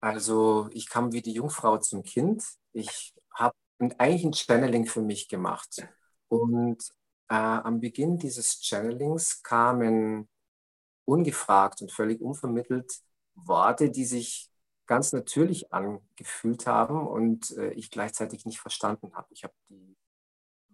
Also 0.00 0.68
ich 0.72 0.88
kam 0.88 1.12
wie 1.12 1.22
die 1.22 1.32
Jungfrau 1.32 1.78
zum 1.78 2.02
Kind. 2.02 2.44
Ich 2.72 3.14
habe 3.34 3.54
eigentlich 3.98 4.24
ein 4.24 4.34
Channeling 4.34 4.86
für 4.86 5.02
mich 5.02 5.28
gemacht. 5.28 5.86
Und 6.28 6.82
äh, 7.28 7.34
am 7.34 7.80
Beginn 7.80 8.18
dieses 8.18 8.60
Channelings 8.62 9.42
kamen 9.42 10.28
ungefragt 11.04 11.82
und 11.82 11.92
völlig 11.92 12.20
unvermittelt 12.20 13.02
Worte, 13.34 13.90
die 13.90 14.04
sich 14.04 14.50
ganz 14.86 15.12
natürlich 15.12 15.72
angefühlt 15.72 16.66
haben 16.66 17.06
und 17.06 17.50
äh, 17.52 17.70
ich 17.72 17.90
gleichzeitig 17.90 18.46
nicht 18.46 18.60
verstanden 18.60 19.14
habe. 19.14 19.28
Ich 19.30 19.44
habe 19.44 19.54
die 19.68 19.96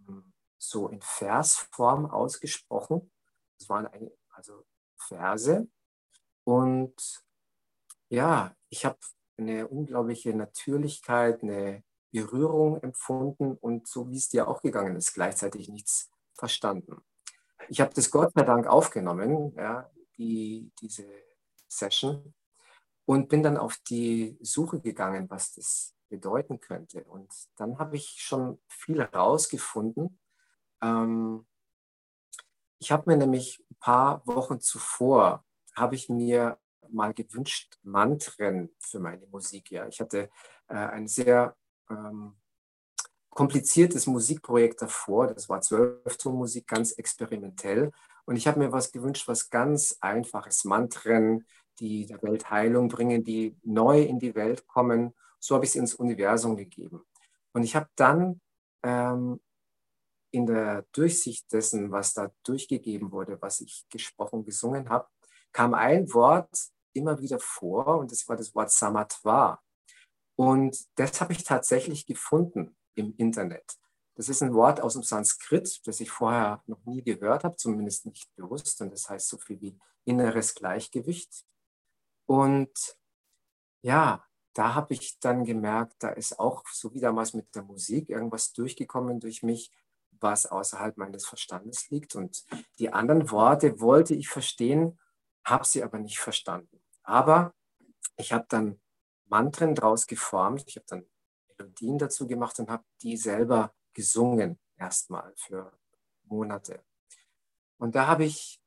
hm, 0.07 0.33
so 0.59 0.88
in 0.88 1.00
Versform 1.02 2.07
ausgesprochen. 2.07 3.11
Das 3.59 3.69
waren 3.69 3.88
also 4.31 4.64
Verse. 4.97 5.69
Und 6.45 7.24
ja, 8.14 8.54
ich 8.71 8.85
habe 8.85 8.99
eine 9.37 9.68
unglaubliche 9.68 10.35
Natürlichkeit, 10.35 11.42
eine 11.42 11.83
Berührung 12.12 12.80
empfunden 12.80 13.56
und 13.56 13.88
so 13.88 14.09
wie 14.09 14.16
es 14.16 14.28
dir 14.28 14.47
auch 14.47 14.62
gegangen 14.62 14.97
ist, 14.97 15.14
gleichzeitig 15.14 15.68
nichts 15.68 16.11
verstanden. 16.35 17.04
Ich 17.68 17.80
habe 17.80 17.92
das 17.94 18.11
Gott 18.11 18.33
sei 18.35 18.42
Dank 18.42 18.66
aufgenommen, 18.66 19.52
ja, 19.56 19.90
die, 20.16 20.71
diese 20.80 21.06
Session 21.66 22.35
und 23.04 23.28
bin 23.28 23.42
dann 23.42 23.56
auf 23.56 23.78
die 23.88 24.38
Suche 24.40 24.80
gegangen, 24.80 25.28
was 25.28 25.54
das 25.54 25.94
bedeuten 26.09 26.61
könnte. 26.61 27.04
Und 27.04 27.33
dann 27.56 27.78
habe 27.78 27.97
ich 27.97 28.16
schon 28.18 28.61
viel 28.68 29.00
herausgefunden. 29.00 30.21
Ähm, 30.80 31.47
ich 32.78 32.92
habe 32.92 33.11
mir 33.11 33.16
nämlich 33.16 33.64
ein 33.71 33.76
paar 33.80 34.26
Wochen 34.26 34.61
zuvor, 34.61 35.44
habe 35.75 35.97
ich 35.97 36.09
mir 36.09 36.59
mal 36.91 37.14
gewünscht, 37.14 37.79
Mantren 37.83 38.71
für 38.79 39.00
meine 39.00 39.26
Musik. 39.26 39.71
Ja. 39.71 39.87
Ich 39.88 40.00
hatte 40.00 40.31
äh, 40.69 40.75
ein 40.75 41.09
sehr 41.09 41.57
ähm, 41.91 42.37
kompliziertes 43.31 44.07
Musikprojekt 44.07 44.81
davor. 44.83 45.29
Das 45.29 45.49
war 45.49 45.61
Zwölftonmusik, 45.61 46.67
ganz 46.67 46.93
experimentell. 46.93 47.91
Und 48.25 48.37
ich 48.37 48.47
habe 48.47 48.59
mir 48.59 48.73
was 48.73 48.93
gewünscht, 48.93 49.29
was 49.29 49.50
ganz 49.50 49.99
einfaches, 50.00 50.64
Mantren, 50.64 51.45
die 51.79 52.07
der 52.07 52.23
Welt 52.23 52.50
Heilung 52.50 52.88
bringen, 52.88 53.25
die 53.25 53.57
neu 53.62 54.03
in 54.03 54.19
die 54.19 54.35
Welt 54.35 54.67
kommen. 54.67 55.14
So 55.41 55.55
habe 55.55 55.64
ich 55.64 55.73
es 55.73 55.76
ins 55.76 55.95
Universum 55.95 56.57
gegeben. 56.57 57.05
Und 57.53 57.64
ich 57.64 57.76
habe 57.76 57.88
dann 57.97 58.41
ähm, 58.83 59.41
in 60.31 60.47
der 60.47 60.85
Durchsicht 60.93 61.53
dessen, 61.53 61.93
was 61.93 62.14
da 62.14 62.31
durchgegeben 62.45 63.12
wurde, 63.12 63.41
was 63.41 63.61
ich 63.61 63.87
gesprochen, 63.91 64.45
gesungen 64.45 64.88
habe, 64.88 65.09
kam 65.53 65.75
ein 65.75 66.12
Wort 66.12 66.50
immer 66.94 67.20
wieder 67.20 67.38
vor 67.38 67.98
und 67.98 68.10
das 68.10 68.28
war 68.28 68.36
das 68.36 68.54
Wort 68.54 68.70
Samatwa. 68.70 69.60
Und 70.36 70.76
das 70.96 71.20
habe 71.20 71.32
ich 71.32 71.44
tatsächlich 71.44 72.06
gefunden 72.06 72.76
im 72.94 73.14
Internet. 73.16 73.78
Das 74.16 74.28
ist 74.28 74.42
ein 74.42 74.54
Wort 74.54 74.80
aus 74.80 74.94
dem 74.94 75.02
Sanskrit, 75.02 75.80
das 75.86 76.00
ich 76.00 76.10
vorher 76.10 76.62
noch 76.66 76.84
nie 76.84 77.02
gehört 77.02 77.44
habe, 77.44 77.56
zumindest 77.56 78.06
nicht 78.06 78.34
bewusst. 78.36 78.80
Und 78.80 78.92
das 78.92 79.08
heißt 79.08 79.28
so 79.28 79.38
viel 79.38 79.60
wie 79.60 79.78
inneres 80.04 80.54
Gleichgewicht. 80.54 81.44
Und 82.26 82.96
ja, 83.82 84.24
da 84.54 84.74
habe 84.74 84.94
ich 84.94 85.18
dann 85.18 85.44
gemerkt, 85.44 85.96
da 85.98 86.10
ist 86.10 86.38
auch 86.38 86.64
so 86.68 86.94
wie 86.94 87.00
damals 87.00 87.34
mit 87.34 87.52
der 87.54 87.62
Musik 87.62 88.08
irgendwas 88.08 88.52
durchgekommen 88.52 89.18
durch 89.18 89.42
mich, 89.42 89.72
was 90.20 90.46
außerhalb 90.46 90.96
meines 90.96 91.26
Verstandes 91.26 91.90
liegt. 91.90 92.14
Und 92.14 92.44
die 92.78 92.92
anderen 92.92 93.30
Worte 93.32 93.80
wollte 93.80 94.14
ich 94.14 94.28
verstehen, 94.28 94.98
habe 95.44 95.64
sie 95.64 95.82
aber 95.82 95.98
nicht 95.98 96.18
verstanden. 96.18 96.84
Aber 97.04 97.54
ich 98.16 98.32
habe 98.32 98.46
dann 98.49 98.80
Mantren 99.26 99.75
draus 99.75 100.06
geformt. 100.06 100.64
Ich 100.66 100.76
habe 100.76 100.87
dann 100.88 101.06
Melodien 101.49 101.99
dazu 101.99 102.26
gemacht 102.26 102.58
und 102.58 102.70
habe 102.70 102.84
die 103.02 103.16
selber 103.16 103.75
gesungen, 103.92 104.58
erstmal 104.76 105.32
für 105.37 105.73
Monate. 106.25 106.84
Und 107.78 107.94
da 107.94 108.06
habe 108.06 108.25
ich 108.25 108.61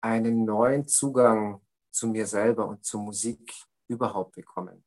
einen 0.00 0.44
neuen 0.44 0.86
Zugang 0.86 1.60
zu 1.90 2.08
mir 2.08 2.26
selber 2.26 2.66
und 2.66 2.84
zur 2.84 3.00
Musik 3.00 3.54
überhaupt 3.88 4.34
bekommen. 4.34 4.84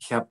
Ich 0.00 0.12
habe 0.12 0.30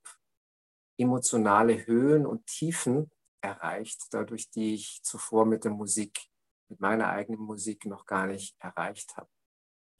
emotionale 0.98 1.86
Höhen 1.86 2.26
und 2.26 2.46
Tiefen 2.46 3.10
erreicht, 3.42 4.08
dadurch, 4.12 4.50
die 4.50 4.76
ich 4.76 5.02
zuvor 5.04 5.46
mit 5.46 5.64
der 5.64 5.72
Musik, 5.72 6.28
mit 6.70 6.80
meiner 6.80 7.10
eigenen 7.10 7.42
Musik 7.42 7.86
noch 7.86 8.06
gar 8.06 8.28
nicht 8.28 8.56
erreicht 8.60 9.18
habe. 9.18 9.30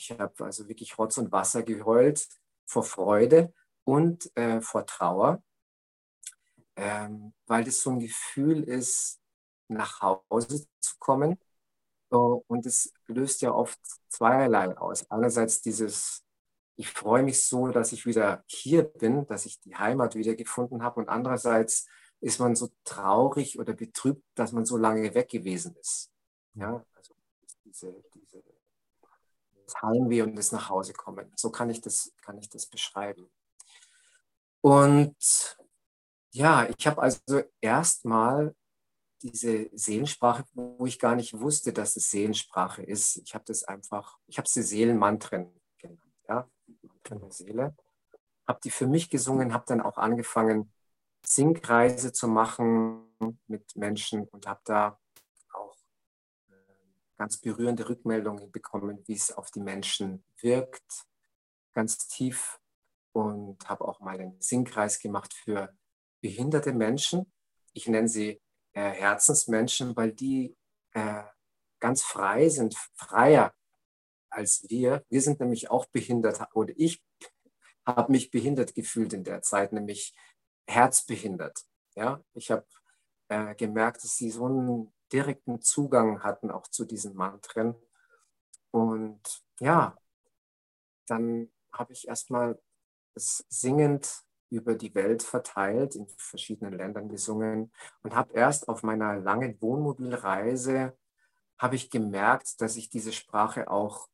Ich 0.02 0.10
habe 0.12 0.44
also 0.44 0.68
wirklich 0.68 0.98
Rotz 0.98 1.20
und 1.20 1.32
Wasser 1.32 1.62
geheult 1.62 2.28
vor 2.66 2.84
Freude 2.84 3.54
und 3.84 4.36
äh, 4.36 4.60
vor 4.60 4.88
Trauer, 4.88 5.44
ähm, 6.76 7.34
weil 7.46 7.64
das 7.64 7.82
so 7.82 7.92
ein 7.92 8.00
Gefühl 8.00 8.64
ist, 8.64 9.20
nach 9.68 10.02
Hause 10.02 10.66
zu 10.80 10.96
kommen 10.98 11.38
und 12.10 12.66
es 12.66 12.92
löst 13.06 13.42
ja 13.42 13.54
oft 13.54 13.80
zweierlei 14.10 14.76
aus. 14.76 15.10
Einerseits 15.12 15.62
dieses, 15.62 16.26
ich 16.76 16.90
freue 16.90 17.22
mich 17.22 17.48
so, 17.48 17.68
dass 17.68 17.94
ich 17.94 18.08
wieder 18.08 18.44
hier 18.48 18.84
bin, 18.84 19.28
dass 19.28 19.46
ich 19.46 19.62
die 19.62 19.76
Heimat 19.76 20.16
wieder 20.16 20.36
gefunden 20.36 20.84
habe. 20.84 21.00
Und 21.00 21.10
andererseits 21.10 21.88
ist 22.20 22.40
man 22.40 22.56
so 22.56 22.70
traurig 22.84 23.60
oder 23.60 23.74
betrübt, 23.74 24.26
dass 24.36 24.52
man 24.52 24.66
so 24.66 24.78
lange 24.78 25.14
weg 25.14 25.30
gewesen 25.30 25.76
ist. 25.78 26.12
Ja, 26.56 26.84
also 26.96 27.14
diese, 27.64 28.04
diese 28.14 28.44
Heimweh 29.82 30.22
und 30.22 30.36
das 30.36 30.52
Nachhausekommen. 30.52 31.32
So 31.36 31.52
kann 31.52 31.70
ich 31.70 31.82
das, 31.82 32.14
kann 32.22 32.38
ich 32.38 32.50
das 32.50 32.66
beschreiben. 32.66 33.30
Und 34.62 35.58
ja, 36.32 36.68
ich 36.78 36.88
habe 36.88 37.02
also 37.02 37.42
erstmal 37.60 38.56
diese 39.22 39.70
Seelensprache, 39.74 40.44
wo 40.54 40.86
ich 40.86 40.98
gar 41.00 41.16
nicht 41.16 41.40
wusste, 41.40 41.74
dass 41.74 41.96
es 41.96 42.10
Seelensprache 42.10 42.82
ist. 42.82 43.18
Ich 43.18 43.34
habe 43.36 43.44
das 43.46 43.64
einfach, 43.64 44.18
ich 44.28 44.38
habe 44.38 44.50
sie 44.50 44.64
Seelenmantren 44.64 45.52
genannt, 45.78 46.02
ja, 46.28 46.50
Mantren 46.82 47.20
der 47.20 47.32
Seele. 47.32 47.76
Habe 48.48 48.60
die 48.64 48.72
für 48.72 48.88
mich 48.88 49.10
gesungen, 49.10 49.54
habe 49.54 49.66
dann 49.68 49.82
auch 49.82 49.98
angefangen, 49.98 50.72
Singkreise 51.26 52.12
zu 52.14 52.28
machen 52.28 53.06
mit 53.48 53.76
Menschen 53.76 54.28
und 54.30 54.48
habe 54.48 54.62
da 54.64 55.00
ganz 57.22 57.38
berührende 57.38 57.88
Rückmeldungen 57.88 58.52
bekommen, 58.52 59.04
wie 59.06 59.14
es 59.14 59.32
auf 59.32 59.52
die 59.52 59.60
Menschen 59.60 60.24
wirkt, 60.40 61.06
ganz 61.72 62.08
tief 62.08 62.60
und 63.12 63.70
habe 63.70 63.88
auch 63.88 64.00
mal 64.00 64.20
einen 64.20 64.42
Singkreis 64.42 65.00
gemacht 65.00 65.32
für 65.32 65.72
behinderte 66.20 66.74
Menschen. 66.74 67.32
Ich 67.74 67.88
nenne 67.88 68.08
sie 68.08 68.42
äh, 68.74 68.90
Herzensmenschen, 68.90 69.96
weil 69.96 70.14
die 70.14 70.58
äh, 70.94 71.22
ganz 71.80 72.02
frei 72.02 72.50
sind, 72.50 72.76
freier 72.96 73.54
als 74.32 74.66
wir. 74.70 75.06
Wir 75.10 75.22
sind 75.22 75.42
nämlich 75.42 75.70
auch 75.70 75.86
behindert 75.92 76.42
oder 76.56 76.74
ich 76.76 77.04
habe 77.86 78.12
mich 78.12 78.32
behindert 78.32 78.74
gefühlt 78.74 79.14
in 79.14 79.24
der 79.24 79.44
Zeit, 79.44 79.74
nämlich 79.74 80.16
herzbehindert. 80.66 81.66
Ja, 81.94 82.24
ich 82.34 82.50
habe 82.50 82.66
äh, 83.28 83.54
gemerkt, 83.54 84.04
dass 84.04 84.16
sie 84.16 84.32
so 84.32 84.46
einen 84.46 84.92
direkten 85.12 85.62
Zugang 85.62 86.24
hatten 86.24 86.52
auch 86.52 86.68
zu 86.68 86.86
diesen 86.86 87.16
Mantren. 87.16 87.76
Und 88.72 89.22
ja, 89.60 89.98
dann 91.08 91.52
habe 91.74 91.94
ich 91.94 92.08
erstmal 92.08 92.60
es 93.16 93.46
singend 93.50 94.24
über 94.50 94.76
die 94.76 94.94
Welt 94.96 95.24
verteilt, 95.24 95.96
in 95.96 96.08
verschiedenen 96.18 96.74
Ländern 96.74 97.10
gesungen 97.10 97.72
und 98.04 98.16
habe 98.16 98.34
erst 98.34 98.68
auf 98.68 98.84
meiner 98.84 99.18
langen 99.18 99.62
Wohnmobilreise 99.62 100.98
habe 101.58 101.76
ich 101.76 101.90
gemerkt, 101.90 102.60
dass 102.60 102.76
ich 102.76 102.90
diese 102.90 103.14
Sprache 103.14 103.70
auch 103.70 104.10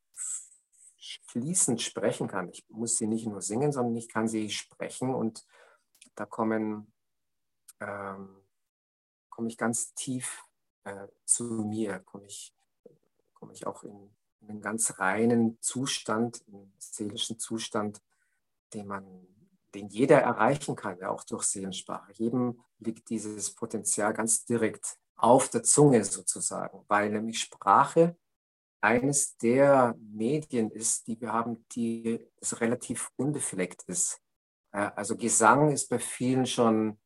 fließend 1.26 1.80
sprechen 1.80 2.28
kann. 2.28 2.50
Ich 2.50 2.68
muss 2.68 2.98
sie 2.98 3.06
nicht 3.06 3.26
nur 3.26 3.40
singen, 3.40 3.72
sondern 3.72 3.96
ich 3.96 4.08
kann 4.08 4.28
sie 4.28 4.50
sprechen 4.50 5.14
und 5.14 5.46
da 6.14 6.26
kommen, 6.26 6.92
ähm, 7.80 8.44
komme 9.30 9.48
ich 9.48 9.56
ganz 9.56 9.94
tief 9.94 10.44
äh, 10.88 11.08
zu 11.24 11.44
mir, 11.44 12.00
komme 12.00 12.26
ich, 12.26 12.54
komme 13.34 13.52
ich 13.52 13.66
auch 13.66 13.82
in, 13.84 14.10
in 14.40 14.50
einen 14.50 14.60
ganz 14.60 14.98
reinen 14.98 15.58
Zustand, 15.60 16.42
einen 16.48 16.72
seelischen 16.78 17.38
Zustand, 17.38 18.00
den 18.74 18.86
man, 18.86 19.04
den 19.74 19.88
jeder 19.88 20.20
erreichen 20.20 20.76
kann, 20.76 20.98
ja 20.98 21.10
auch 21.10 21.24
durch 21.24 21.44
Seelensprache. 21.44 22.12
Jedem 22.12 22.60
liegt 22.78 23.10
dieses 23.10 23.54
Potenzial 23.54 24.12
ganz 24.12 24.44
direkt 24.44 24.98
auf 25.16 25.48
der 25.48 25.62
Zunge 25.62 26.04
sozusagen, 26.04 26.84
weil 26.88 27.10
nämlich 27.10 27.40
Sprache 27.40 28.16
eines 28.80 29.36
der 29.36 29.96
Medien 29.98 30.70
ist, 30.70 31.06
die 31.06 31.20
wir 31.20 31.32
haben, 31.32 31.64
die 31.72 32.24
relativ 32.52 33.10
unbefleckt 33.16 33.82
ist. 33.84 34.20
Also 34.70 35.16
Gesang 35.16 35.72
ist 35.72 35.88
bei 35.88 35.98
vielen 35.98 36.46
schon 36.46 36.98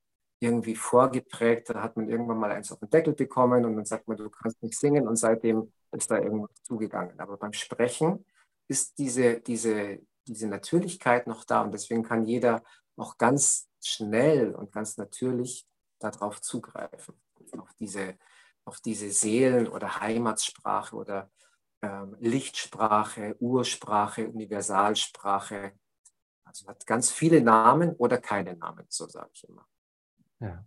irgendwie 0.43 0.75
vorgeprägt. 0.75 1.71
Da 1.71 1.83
hat 1.83 1.97
man 1.97 2.09
irgendwann 2.09 2.39
mal 2.39 2.51
eins 2.51 2.73
auf 2.73 2.81
den 2.81 2.91
Deckel 2.91 3.15
bekommen 3.15 3.65
und 3.65 3.77
dann 3.77 3.85
sagt 3.85 4.09
man, 4.09 4.17
du 4.17 4.29
kannst 4.29 4.63
nicht 4.63 4.79
singen 4.79 5.07
und 5.07 5.17
seitdem 5.17 5.73
ist 5.93 6.11
da 6.11 6.19
irgendwas 6.19 6.51
zugegangen. 6.65 7.19
Aber 7.21 7.37
beim 7.37 7.53
Sprechen 7.53 8.25
ist 8.69 8.99
diese, 8.99 9.41
diese, 9.41 10.01
diese 10.27 10.49
Natürlichkeit 10.49 11.27
noch 11.27 11.45
da 11.45 11.63
und 11.63 11.73
deswegen 11.73 12.03
kann 12.03 12.25
jeder 12.25 12.63
auch 12.97 13.19
ganz 13.19 13.69
schnell 13.81 14.55
und 14.55 14.73
ganz 14.73 14.97
natürlich 14.97 15.67
darauf 15.99 16.41
zugreifen, 16.41 17.15
auf 17.59 17.73
diese, 17.79 18.19
auf 18.65 18.81
diese 18.81 19.11
Seelen- 19.11 19.69
oder 19.69 20.01
Heimatsprache 20.01 20.97
oder 20.97 21.31
ähm, 21.83 22.17
Lichtsprache, 22.21 23.37
Ursprache, 23.39 24.29
Universalsprache. 24.29 25.73
Also 26.45 26.67
hat 26.67 26.85
ganz 26.87 27.11
viele 27.11 27.41
Namen 27.41 27.95
oder 27.97 28.19
keine 28.19 28.57
Namen, 28.57 28.87
so 28.89 29.09
sage 29.09 29.31
ich 29.35 29.49
immer. 29.49 29.67
Ja. 30.43 30.65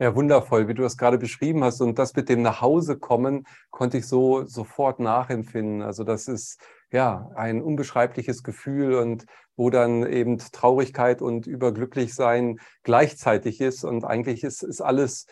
Ja, 0.00 0.14
wundervoll, 0.14 0.68
wie 0.68 0.74
du 0.74 0.82
das 0.82 0.96
gerade 0.96 1.18
beschrieben 1.18 1.64
hast. 1.64 1.80
Und 1.80 1.98
das 1.98 2.14
mit 2.14 2.28
dem 2.28 2.40
Nachhausekommen 2.42 3.48
konnte 3.70 3.98
ich 3.98 4.06
so 4.06 4.44
sofort 4.44 5.00
nachempfinden. 5.00 5.82
Also 5.82 6.04
das 6.04 6.28
ist 6.28 6.60
ja 6.92 7.32
ein 7.34 7.60
unbeschreibliches 7.60 8.44
Gefühl 8.44 8.94
und 8.94 9.26
wo 9.56 9.70
dann 9.70 10.06
eben 10.06 10.38
Traurigkeit 10.38 11.20
und 11.20 11.48
Überglücklichsein 11.48 12.60
gleichzeitig 12.84 13.60
ist. 13.60 13.82
Und 13.82 14.04
eigentlich 14.04 14.44
ist, 14.44 14.62
ist 14.62 14.80
alles 14.80 15.26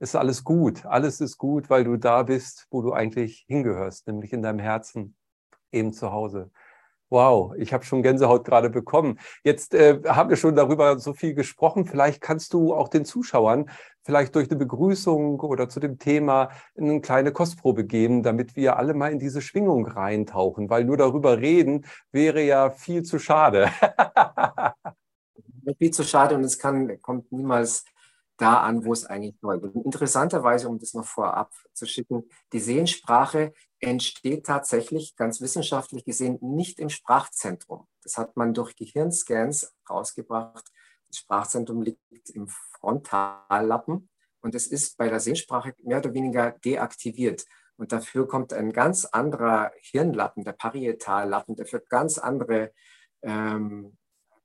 ist 0.00 0.16
alles 0.16 0.44
gut. 0.44 0.84
Alles 0.86 1.20
ist 1.20 1.38
gut, 1.38 1.70
weil 1.70 1.84
du 1.84 1.96
da 1.96 2.22
bist, 2.22 2.66
wo 2.70 2.82
du 2.82 2.92
eigentlich 2.92 3.44
hingehörst, 3.46 4.06
nämlich 4.06 4.32
in 4.32 4.42
deinem 4.42 4.58
Herzen, 4.58 5.14
eben 5.72 5.92
zu 5.92 6.10
Hause. 6.10 6.50
Wow, 7.10 7.54
ich 7.56 7.72
habe 7.72 7.84
schon 7.84 8.04
Gänsehaut 8.04 8.44
gerade 8.44 8.70
bekommen. 8.70 9.18
Jetzt 9.42 9.74
äh, 9.74 10.00
haben 10.06 10.30
wir 10.30 10.36
schon 10.36 10.54
darüber 10.54 10.96
so 11.00 11.12
viel 11.12 11.34
gesprochen. 11.34 11.84
Vielleicht 11.84 12.20
kannst 12.20 12.54
du 12.54 12.72
auch 12.72 12.88
den 12.88 13.04
Zuschauern 13.04 13.68
vielleicht 14.04 14.36
durch 14.36 14.48
eine 14.48 14.58
Begrüßung 14.58 15.40
oder 15.40 15.68
zu 15.68 15.80
dem 15.80 15.98
Thema 15.98 16.50
eine 16.78 17.00
kleine 17.00 17.32
Kostprobe 17.32 17.84
geben, 17.84 18.22
damit 18.22 18.54
wir 18.54 18.76
alle 18.76 18.94
mal 18.94 19.10
in 19.10 19.18
diese 19.18 19.42
Schwingung 19.42 19.86
reintauchen, 19.86 20.70
weil 20.70 20.84
nur 20.84 20.96
darüber 20.96 21.38
reden 21.38 21.84
wäre 22.12 22.42
ja 22.42 22.70
viel 22.70 23.02
zu 23.02 23.18
schade. 23.18 23.70
viel 25.78 25.90
zu 25.90 26.04
schade 26.04 26.36
und 26.36 26.44
es 26.44 26.58
kann, 26.58 27.00
kommt 27.02 27.32
niemals 27.32 27.84
da 28.40 28.60
an, 28.60 28.84
wo 28.84 28.92
es 28.92 29.04
eigentlich 29.04 29.36
soll. 29.40 29.58
Und 29.58 29.84
interessanterweise, 29.84 30.68
um 30.68 30.78
das 30.78 30.94
noch 30.94 31.04
vorab 31.04 31.52
zu 31.72 31.86
schicken, 31.86 32.28
die 32.52 32.60
Seelensprache 32.60 33.52
entsteht 33.80 34.46
tatsächlich 34.46 35.16
ganz 35.16 35.40
wissenschaftlich 35.40 36.04
gesehen 36.04 36.38
nicht 36.40 36.78
im 36.78 36.88
Sprachzentrum. 36.88 37.86
Das 38.02 38.16
hat 38.16 38.36
man 38.36 38.54
durch 38.54 38.76
Gehirnscans 38.76 39.74
rausgebracht. 39.88 40.64
Das 41.08 41.18
Sprachzentrum 41.18 41.82
liegt 41.82 42.30
im 42.30 42.48
Frontallappen 42.48 44.08
und 44.40 44.54
es 44.54 44.66
ist 44.66 44.96
bei 44.96 45.08
der 45.08 45.20
Seelensprache 45.20 45.74
mehr 45.82 45.98
oder 45.98 46.14
weniger 46.14 46.52
deaktiviert. 46.52 47.44
Und 47.76 47.92
dafür 47.92 48.28
kommt 48.28 48.52
ein 48.52 48.72
ganz 48.72 49.06
anderer 49.06 49.72
Hirnlappen, 49.80 50.44
der 50.44 50.52
Parietallappen, 50.52 51.56
der 51.56 51.66
für 51.66 51.80
ganz 51.80 52.18
andere 52.18 52.72
ähm, 53.22 53.96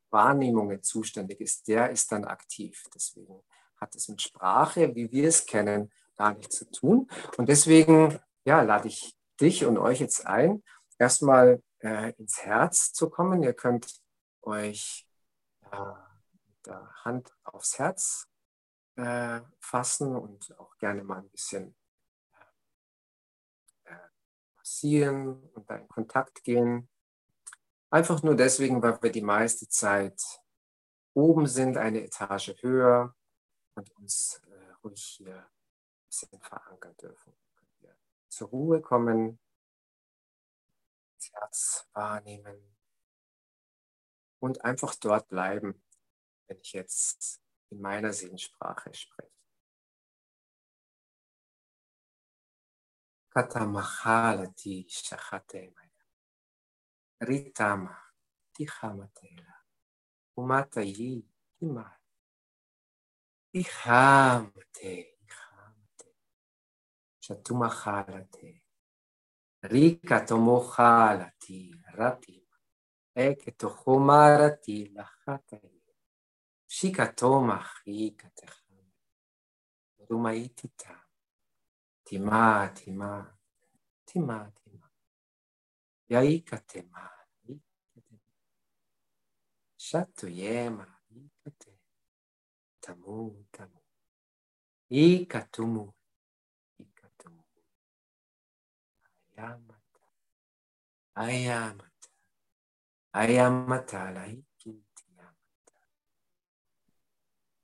Wahrnehmungen 0.09 0.83
zuständig 0.83 1.41
ist. 1.41 1.67
Der 1.67 1.89
ist 1.91 2.11
dann 2.11 2.23
aktiv. 2.23 2.83
Deswegen 2.93 3.41
hat 3.79 3.95
es 3.95 4.07
mit 4.07 4.21
Sprache, 4.21 4.95
wie 4.95 5.11
wir 5.11 5.27
es 5.27 5.45
kennen, 5.45 5.91
gar 6.15 6.33
nichts 6.33 6.57
zu 6.57 6.69
tun. 6.71 7.09
Und 7.37 7.49
deswegen 7.49 8.19
ja, 8.45 8.61
lade 8.61 8.87
ich 8.87 9.17
dich 9.41 9.65
und 9.65 9.77
euch 9.77 9.99
jetzt 9.99 10.25
ein, 10.25 10.63
erstmal 10.97 11.61
äh, 11.79 12.13
ins 12.13 12.43
Herz 12.43 12.93
zu 12.93 13.09
kommen. 13.09 13.43
Ihr 13.43 13.53
könnt 13.53 14.01
euch 14.43 15.07
äh, 15.71 15.77
mit 15.77 16.65
der 16.65 16.89
Hand 17.03 17.33
aufs 17.43 17.79
Herz 17.79 18.27
äh, 18.95 19.41
fassen 19.59 20.15
und 20.15 20.57
auch 20.59 20.77
gerne 20.77 21.03
mal 21.03 21.19
ein 21.19 21.29
bisschen 21.29 21.75
äh, 23.85 23.95
massieren 24.55 25.49
und 25.53 25.69
da 25.69 25.75
in 25.77 25.87
Kontakt 25.87 26.43
gehen. 26.43 26.87
Einfach 27.89 28.23
nur 28.23 28.35
deswegen, 28.35 28.81
weil 28.81 29.01
wir 29.01 29.11
die 29.11 29.21
meiste 29.21 29.67
Zeit 29.67 30.21
oben 31.13 31.47
sind, 31.47 31.77
eine 31.77 32.03
Etage 32.03 32.55
höher 32.61 33.15
und 33.75 33.91
uns 33.97 34.41
äh, 34.47 34.71
ruhig 34.83 35.01
hier 35.01 35.37
ein 35.37 36.07
bisschen 36.07 36.41
verankern 36.41 36.95
dürfen. 36.97 37.33
Wir 37.79 37.95
zur 38.29 38.49
Ruhe 38.49 38.81
kommen, 38.81 39.39
das 41.17 41.31
Herz 41.33 41.89
wahrnehmen 41.93 42.75
und 44.39 44.63
einfach 44.63 44.95
dort 44.95 45.27
bleiben, 45.27 45.83
wenn 46.47 46.59
ich 46.59 46.73
jetzt 46.73 47.41
in 47.69 47.81
meiner 47.81 48.13
Seelensprache 48.13 48.93
spreche. 48.93 49.31
Katamachalati 53.29 54.87
shachatemaya. 54.89 55.89
Ritama 57.21 57.97
tichamatela. 58.53 59.55
Umatayi 60.37 61.27
imai. 61.59 61.94
Ιχάμτε, 63.55 64.89
Ιχάμτε, 65.25 66.15
Σατούμα 67.17 67.69
χάλατε, 67.69 68.63
Ρίκα 69.59 70.23
το 70.23 70.37
μο 70.37 70.59
χάλατη, 70.59 71.83
Ράτιμ, 71.93 72.43
Έκε 73.11 73.51
το 73.51 73.69
χωμάρατη, 73.69 74.91
Λαχάταλη, 74.95 75.83
Σίκα 76.65 77.13
το 77.13 77.39
μαχίκα 77.39 78.31
τε 78.33 78.45
χάμε, 78.47 78.93
Ρούμα 79.95 80.33
ήτιτα, 80.33 81.09
Τιμά, 82.03 82.71
τιμά, 82.71 83.39
τιμά, 84.03 84.51
τιμά, 84.51 84.93
Για 86.05 86.23
ήκα 86.23 86.63
τε 86.63 86.83
μα, 86.91 87.27
Ήκα 87.41 87.73
τε 87.93 88.01
μα, 88.09 88.19
Σατου 89.75 90.27
γέμα, 90.27 91.03
Ήκα 91.07 91.51
τε 91.57 91.74
tamu, 92.85 93.45
tamu. 93.51 93.79
i 94.89 95.25
katumu 95.25 95.93
i 96.79 96.85
katumu 96.99 97.41
Ayamata, 99.37 100.03
ayamata, 101.15 102.09
ayamata 103.13 104.11
lai 104.11 104.13
laiki 104.13 104.71
tiyamata. 104.95 105.77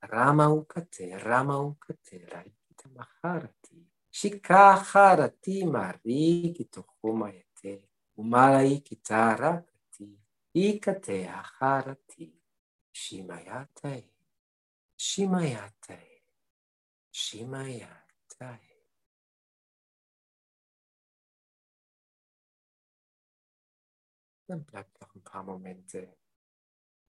Rama 0.02 0.46
ukate, 0.54 1.18
rama 1.18 1.60
ukate 1.60 2.18
lai 2.20 2.30
laiki 2.34 2.74
tamaharati. 2.76 3.78
Shikaharati 4.12 5.66
mariki 5.66 6.66
tuhumayate. 6.66 7.74
Umalai 8.18 8.80
kitara 8.82 9.64
ikate 10.54 11.28
aharati 11.30 12.34
shimayate 12.92 14.10
Shimayatai, 15.04 16.22
Shimayatai. 17.12 18.60
Dann 24.46 24.64
bleibt 24.64 25.02
noch 25.02 25.16
ein 25.16 25.24
paar 25.24 25.42
Momente 25.42 26.20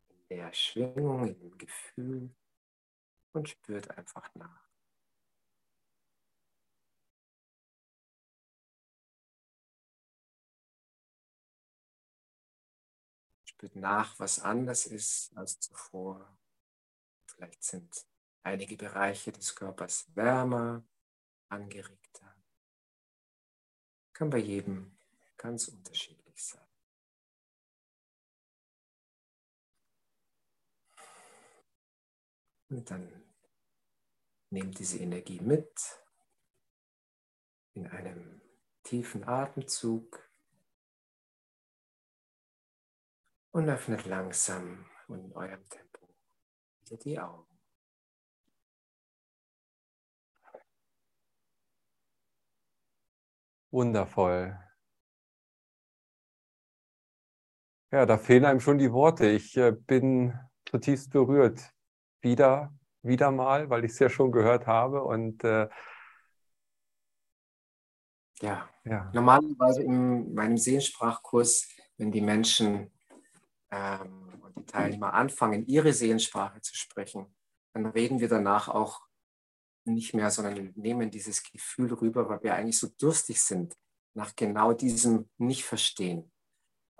in 0.08 0.26
der 0.30 0.54
Schwingung, 0.54 1.28
in 1.28 1.38
dem 1.38 1.58
Gefühl 1.58 2.34
und 3.32 3.50
spürt 3.50 3.90
einfach 3.90 4.34
nach. 4.36 4.70
Spürt 13.44 13.76
nach, 13.76 14.18
was 14.18 14.38
anders 14.38 14.86
ist 14.86 15.36
als 15.36 15.60
zuvor. 15.60 16.38
Vielleicht 17.42 17.64
sind 17.64 18.06
einige 18.44 18.76
Bereiche 18.76 19.32
des 19.32 19.56
Körpers 19.56 20.14
wärmer, 20.14 20.86
angeregter. 21.48 22.36
Kann 24.12 24.30
bei 24.30 24.38
jedem 24.38 24.96
ganz 25.36 25.66
unterschiedlich 25.66 26.40
sein. 26.40 26.68
Und 32.68 32.88
dann 32.88 33.34
nehmt 34.50 34.78
diese 34.78 34.98
Energie 34.98 35.40
mit 35.40 36.00
in 37.72 37.88
einem 37.88 38.40
tiefen 38.84 39.24
Atemzug 39.24 40.30
und 43.50 43.68
öffnet 43.68 44.06
langsam 44.06 44.88
und 45.08 45.24
in 45.24 45.32
eurem 45.32 45.68
Tempo 45.68 45.91
wieder 46.92 46.98
die 46.98 47.18
Augen. 47.18 47.46
Wundervoll. 53.70 54.58
Ja, 57.90 58.06
da 58.06 58.18
fehlen 58.18 58.44
einem 58.44 58.60
schon 58.60 58.78
die 58.78 58.92
Worte. 58.92 59.28
Ich 59.28 59.56
äh, 59.56 59.72
bin 59.72 60.38
zutiefst 60.66 61.10
berührt. 61.10 61.72
Wieder, 62.20 62.72
wieder 63.02 63.30
mal, 63.30 63.68
weil 63.70 63.84
ich 63.84 63.92
es 63.92 63.98
ja 63.98 64.08
schon 64.08 64.30
gehört 64.30 64.66
habe. 64.66 65.02
Und 65.02 65.42
äh, 65.44 65.68
ja. 68.40 68.68
ja, 68.84 69.10
normalerweise 69.12 69.82
in 69.82 70.34
meinem 70.34 70.56
Sehensprachkurs, 70.56 71.68
wenn 71.96 72.12
die 72.12 72.20
Menschen 72.20 72.90
ähm, 73.72 74.40
und 74.42 74.56
die 74.56 74.66
Teilnehmer 74.66 75.14
anfangen, 75.14 75.66
ihre 75.66 75.92
Seelensprache 75.92 76.60
zu 76.60 76.76
sprechen, 76.76 77.34
dann 77.72 77.86
reden 77.86 78.20
wir 78.20 78.28
danach 78.28 78.68
auch 78.68 79.00
nicht 79.84 80.14
mehr, 80.14 80.30
sondern 80.30 80.72
nehmen 80.76 81.10
dieses 81.10 81.42
Gefühl 81.42 81.92
rüber, 81.94 82.28
weil 82.28 82.42
wir 82.42 82.54
eigentlich 82.54 82.78
so 82.78 82.88
durstig 83.00 83.42
sind 83.42 83.74
nach 84.14 84.36
genau 84.36 84.72
diesem 84.74 85.28
Nicht-Verstehen. 85.38 86.30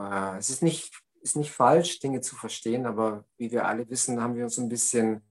Äh, 0.01 0.39
es 0.39 0.51
ist 0.51 0.63
nicht, 0.63 0.93
ist 1.21 1.37
nicht 1.37 1.53
falsch, 1.53 2.01
Dinge 2.01 2.23
zu 2.23 2.35
verstehen, 2.35 2.87
aber 2.87 3.25
wie 3.37 3.53
wir 3.53 3.67
alle 3.67 3.89
wissen, 3.89 4.21
haben 4.21 4.35
wir 4.35 4.45
uns 4.45 4.59
ein 4.59 4.69
bisschen 4.69 5.31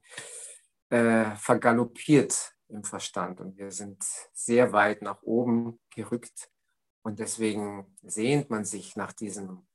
äh, 0.89 1.35
vergaloppiert 1.35 2.53
im 2.69 2.83
Verstand 2.83 3.41
und 3.41 3.57
wir 3.57 3.71
sind 3.71 4.01
sehr 4.31 4.71
weit 4.71 5.01
nach 5.01 5.21
oben 5.23 5.81
gerückt 5.93 6.49
und 7.01 7.19
deswegen 7.19 7.97
sehnt 8.03 8.49
man 8.49 8.63
sich 8.63 8.95
nach 8.95 9.11
diesem 9.11 9.67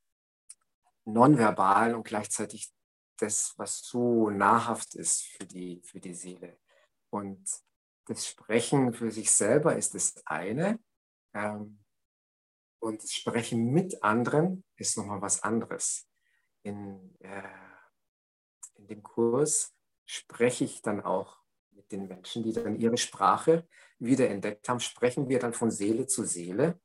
nonverbal 1.06 1.94
und 1.94 2.04
gleichzeitig 2.04 2.72
das, 3.18 3.54
was 3.56 3.80
so 3.80 4.30
nahrhaft 4.30 4.94
ist 4.94 5.22
für 5.22 5.46
die, 5.46 5.80
für 5.84 6.00
die 6.00 6.14
Seele. 6.14 6.58
Und 7.10 7.48
das 8.06 8.26
Sprechen 8.26 8.92
für 8.92 9.10
sich 9.10 9.30
selber 9.30 9.76
ist 9.76 9.94
das 9.94 10.22
eine. 10.26 10.78
Ähm, 11.34 11.82
und 12.78 13.02
das 13.02 13.12
Sprechen 13.12 13.72
mit 13.72 14.02
anderen 14.02 14.64
ist 14.76 14.96
nochmal 14.96 15.22
was 15.22 15.42
anderes. 15.42 16.06
In, 16.62 17.16
äh, 17.20 17.42
in 18.74 18.86
dem 18.86 19.02
Kurs 19.02 19.74
spreche 20.04 20.64
ich 20.64 20.82
dann 20.82 21.00
auch 21.00 21.40
mit 21.70 21.90
den 21.90 22.06
Menschen, 22.06 22.42
die 22.42 22.52
dann 22.52 22.78
ihre 22.78 22.96
Sprache 22.96 23.66
wieder 23.98 24.28
entdeckt 24.28 24.68
haben, 24.68 24.80
sprechen 24.80 25.28
wir 25.28 25.38
dann 25.38 25.52
von 25.52 25.70
Seele 25.70 26.06
zu 26.06 26.24
Seele. 26.24 26.80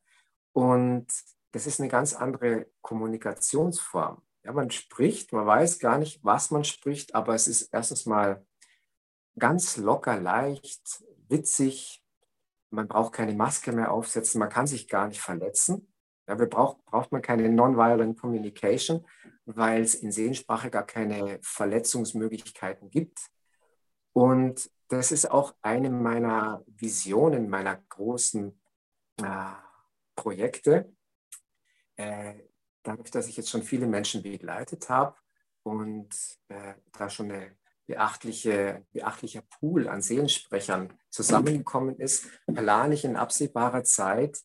Und 0.53 1.07
das 1.51 1.67
ist 1.67 1.79
eine 1.79 1.89
ganz 1.89 2.13
andere 2.13 2.67
Kommunikationsform. 2.81 4.21
Ja, 4.43 4.53
man 4.53 4.71
spricht, 4.71 5.33
man 5.33 5.45
weiß 5.45 5.79
gar 5.79 5.97
nicht, 5.97 6.23
was 6.23 6.49
man 6.49 6.63
spricht, 6.63 7.13
aber 7.13 7.35
es 7.35 7.47
ist 7.47 7.73
erstens 7.73 8.05
mal 8.05 8.45
ganz 9.37 9.77
locker, 9.77 10.19
leicht, 10.19 11.03
witzig. 11.27 12.03
Man 12.71 12.87
braucht 12.87 13.13
keine 13.13 13.33
Maske 13.33 13.71
mehr 13.71 13.91
aufsetzen, 13.91 14.39
man 14.39 14.49
kann 14.49 14.65
sich 14.65 14.87
gar 14.87 15.07
nicht 15.07 15.21
verletzen. 15.21 15.93
Ja, 16.27 16.39
wir 16.39 16.47
braucht, 16.47 16.83
braucht 16.85 17.11
man 17.11 17.21
keine 17.21 17.49
Nonviolent 17.49 18.19
Communication, 18.19 19.05
weil 19.45 19.81
es 19.81 19.95
in 19.95 20.11
Seelensprache 20.11 20.69
gar 20.69 20.85
keine 20.85 21.39
Verletzungsmöglichkeiten 21.41 22.89
gibt. 22.89 23.19
Und 24.13 24.71
das 24.87 25.11
ist 25.11 25.29
auch 25.29 25.55
eine 25.61 25.89
meiner 25.89 26.63
Visionen, 26.67 27.49
meiner 27.49 27.77
großen 27.89 28.59
äh, 29.21 29.25
Projekte, 30.15 30.91
äh, 31.95 32.36
dadurch, 32.84 33.12
dass 33.12 33.27
ich 33.27 33.38
jetzt 33.38 33.49
schon 33.49 33.63
viele 33.63 33.88
Menschen 33.88 34.23
begleitet 34.23 34.89
habe 34.89 35.15
und 35.63 36.10
äh, 36.47 36.73
da 36.91 37.10
schon 37.10 37.32
ein 37.32 37.58
beachtliche, 37.86 38.86
beachtlicher 38.91 39.41
Pool 39.41 39.88
an 39.88 40.01
Seelensprechern 40.01 40.93
zusammengekommen 41.10 41.97
ist, 41.99 42.27
plane 42.47 42.93
ich 42.93 43.04
in 43.04 43.15
absehbarer 43.15 43.84
Zeit 43.84 44.39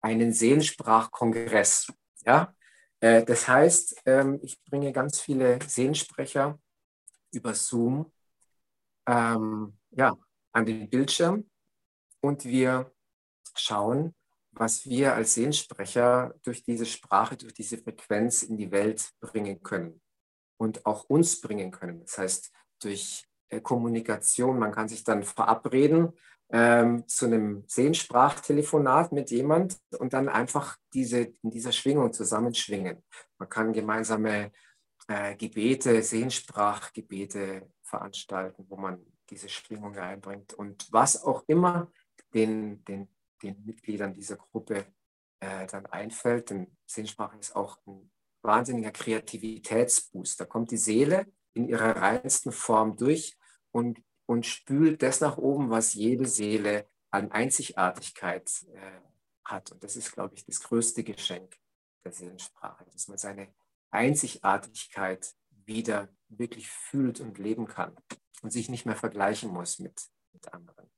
einen 0.00 0.32
Seelensprachkongress. 0.32 1.92
Ja? 2.24 2.54
Äh, 3.00 3.24
das 3.24 3.48
heißt, 3.48 4.02
ähm, 4.06 4.38
ich 4.42 4.62
bringe 4.64 4.92
ganz 4.92 5.20
viele 5.20 5.58
Seelensprecher 5.66 6.58
über 7.32 7.54
Zoom 7.54 8.12
ähm, 9.06 9.76
ja, 9.90 10.16
an 10.52 10.66
den 10.66 10.88
Bildschirm 10.88 11.50
und 12.20 12.44
wir 12.44 12.92
schauen, 13.54 14.14
was 14.52 14.86
wir 14.86 15.14
als 15.14 15.34
Seelensprecher 15.34 16.34
durch 16.42 16.62
diese 16.62 16.86
Sprache, 16.86 17.36
durch 17.36 17.54
diese 17.54 17.78
Frequenz 17.78 18.42
in 18.42 18.56
die 18.56 18.70
Welt 18.70 19.10
bringen 19.20 19.62
können 19.62 20.00
und 20.58 20.84
auch 20.86 21.04
uns 21.04 21.40
bringen 21.40 21.70
können. 21.70 22.00
Das 22.00 22.18
heißt, 22.18 22.52
durch 22.80 23.24
äh, 23.48 23.60
Kommunikation, 23.60 24.58
man 24.58 24.72
kann 24.72 24.88
sich 24.88 25.04
dann 25.04 25.22
verabreden 25.22 26.12
ähm, 26.50 27.08
zu 27.08 27.26
einem 27.26 27.64
Seelensprachtelefonat 27.66 29.12
mit 29.12 29.30
jemand 29.30 29.78
und 29.98 30.12
dann 30.12 30.28
einfach 30.28 30.76
diese, 30.92 31.32
in 31.42 31.50
dieser 31.50 31.72
Schwingung 31.72 32.12
zusammenschwingen. 32.12 33.02
Man 33.38 33.48
kann 33.48 33.72
gemeinsame 33.72 34.52
äh, 35.08 35.34
Gebete, 35.36 36.02
Seelensprachgebete 36.02 37.68
veranstalten, 37.82 38.66
wo 38.68 38.76
man 38.76 39.04
diese 39.30 39.48
Schwingung 39.48 39.96
einbringt 39.96 40.52
und 40.52 40.92
was 40.92 41.24
auch 41.24 41.44
immer 41.46 41.90
den, 42.34 42.84
den 42.84 43.08
den 43.42 43.64
Mitgliedern 43.64 44.14
dieser 44.14 44.36
Gruppe 44.36 44.86
äh, 45.40 45.66
dann 45.66 45.86
einfällt. 45.86 46.50
Denn 46.50 46.76
Seelensprache 46.86 47.38
ist 47.38 47.56
auch 47.56 47.78
ein 47.86 48.10
wahnsinniger 48.42 48.92
Kreativitätsboost. 48.92 50.40
Da 50.40 50.44
kommt 50.44 50.70
die 50.70 50.76
Seele 50.76 51.26
in 51.54 51.68
ihrer 51.68 51.96
reinsten 51.96 52.52
Form 52.52 52.96
durch 52.96 53.36
und, 53.70 54.02
und 54.26 54.46
spült 54.46 55.02
das 55.02 55.20
nach 55.20 55.36
oben, 55.38 55.70
was 55.70 55.94
jede 55.94 56.26
Seele 56.26 56.86
an 57.10 57.30
Einzigartigkeit 57.30 58.50
äh, 58.72 59.00
hat. 59.44 59.72
Und 59.72 59.84
das 59.84 59.96
ist, 59.96 60.12
glaube 60.12 60.34
ich, 60.34 60.44
das 60.44 60.60
größte 60.60 61.04
Geschenk 61.04 61.58
der 62.04 62.12
Seelensprache, 62.12 62.84
dass 62.90 63.08
man 63.08 63.18
seine 63.18 63.52
Einzigartigkeit 63.90 65.34
wieder 65.50 66.08
wirklich 66.28 66.68
fühlt 66.68 67.20
und 67.20 67.38
leben 67.38 67.66
kann 67.66 67.94
und 68.42 68.50
sich 68.50 68.68
nicht 68.68 68.86
mehr 68.86 68.96
vergleichen 68.96 69.50
muss 69.50 69.78
mit, 69.78 70.08
mit 70.32 70.52
anderen. 70.52 70.90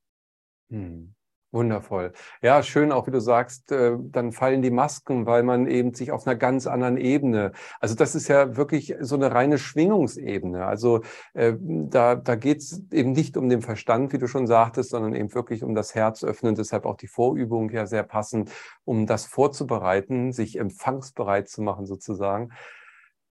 Hm. 0.70 1.14
Wundervoll. 1.54 2.12
Ja, 2.42 2.64
schön 2.64 2.90
auch, 2.90 3.06
wie 3.06 3.12
du 3.12 3.20
sagst, 3.20 3.70
äh, 3.70 3.96
dann 4.10 4.32
fallen 4.32 4.60
die 4.60 4.72
Masken, 4.72 5.24
weil 5.24 5.44
man 5.44 5.68
eben 5.68 5.94
sich 5.94 6.10
auf 6.10 6.26
einer 6.26 6.34
ganz 6.34 6.66
anderen 6.66 6.96
Ebene, 6.96 7.52
also 7.78 7.94
das 7.94 8.16
ist 8.16 8.26
ja 8.26 8.56
wirklich 8.56 8.96
so 8.98 9.14
eine 9.14 9.32
reine 9.32 9.58
Schwingungsebene. 9.58 10.66
Also 10.66 11.02
äh, 11.32 11.54
da, 11.60 12.16
da 12.16 12.34
geht 12.34 12.58
es 12.58 12.82
eben 12.90 13.12
nicht 13.12 13.36
um 13.36 13.48
den 13.48 13.62
Verstand, 13.62 14.12
wie 14.12 14.18
du 14.18 14.26
schon 14.26 14.48
sagtest, 14.48 14.90
sondern 14.90 15.14
eben 15.14 15.32
wirklich 15.32 15.62
um 15.62 15.76
das 15.76 15.94
Herz 15.94 16.24
öffnen. 16.24 16.56
Deshalb 16.56 16.86
auch 16.86 16.96
die 16.96 17.06
Vorübung 17.06 17.70
ja 17.70 17.86
sehr 17.86 18.02
passend, 18.02 18.50
um 18.84 19.06
das 19.06 19.24
vorzubereiten, 19.24 20.32
sich 20.32 20.58
empfangsbereit 20.58 21.48
zu 21.48 21.62
machen 21.62 21.86
sozusagen. 21.86 22.50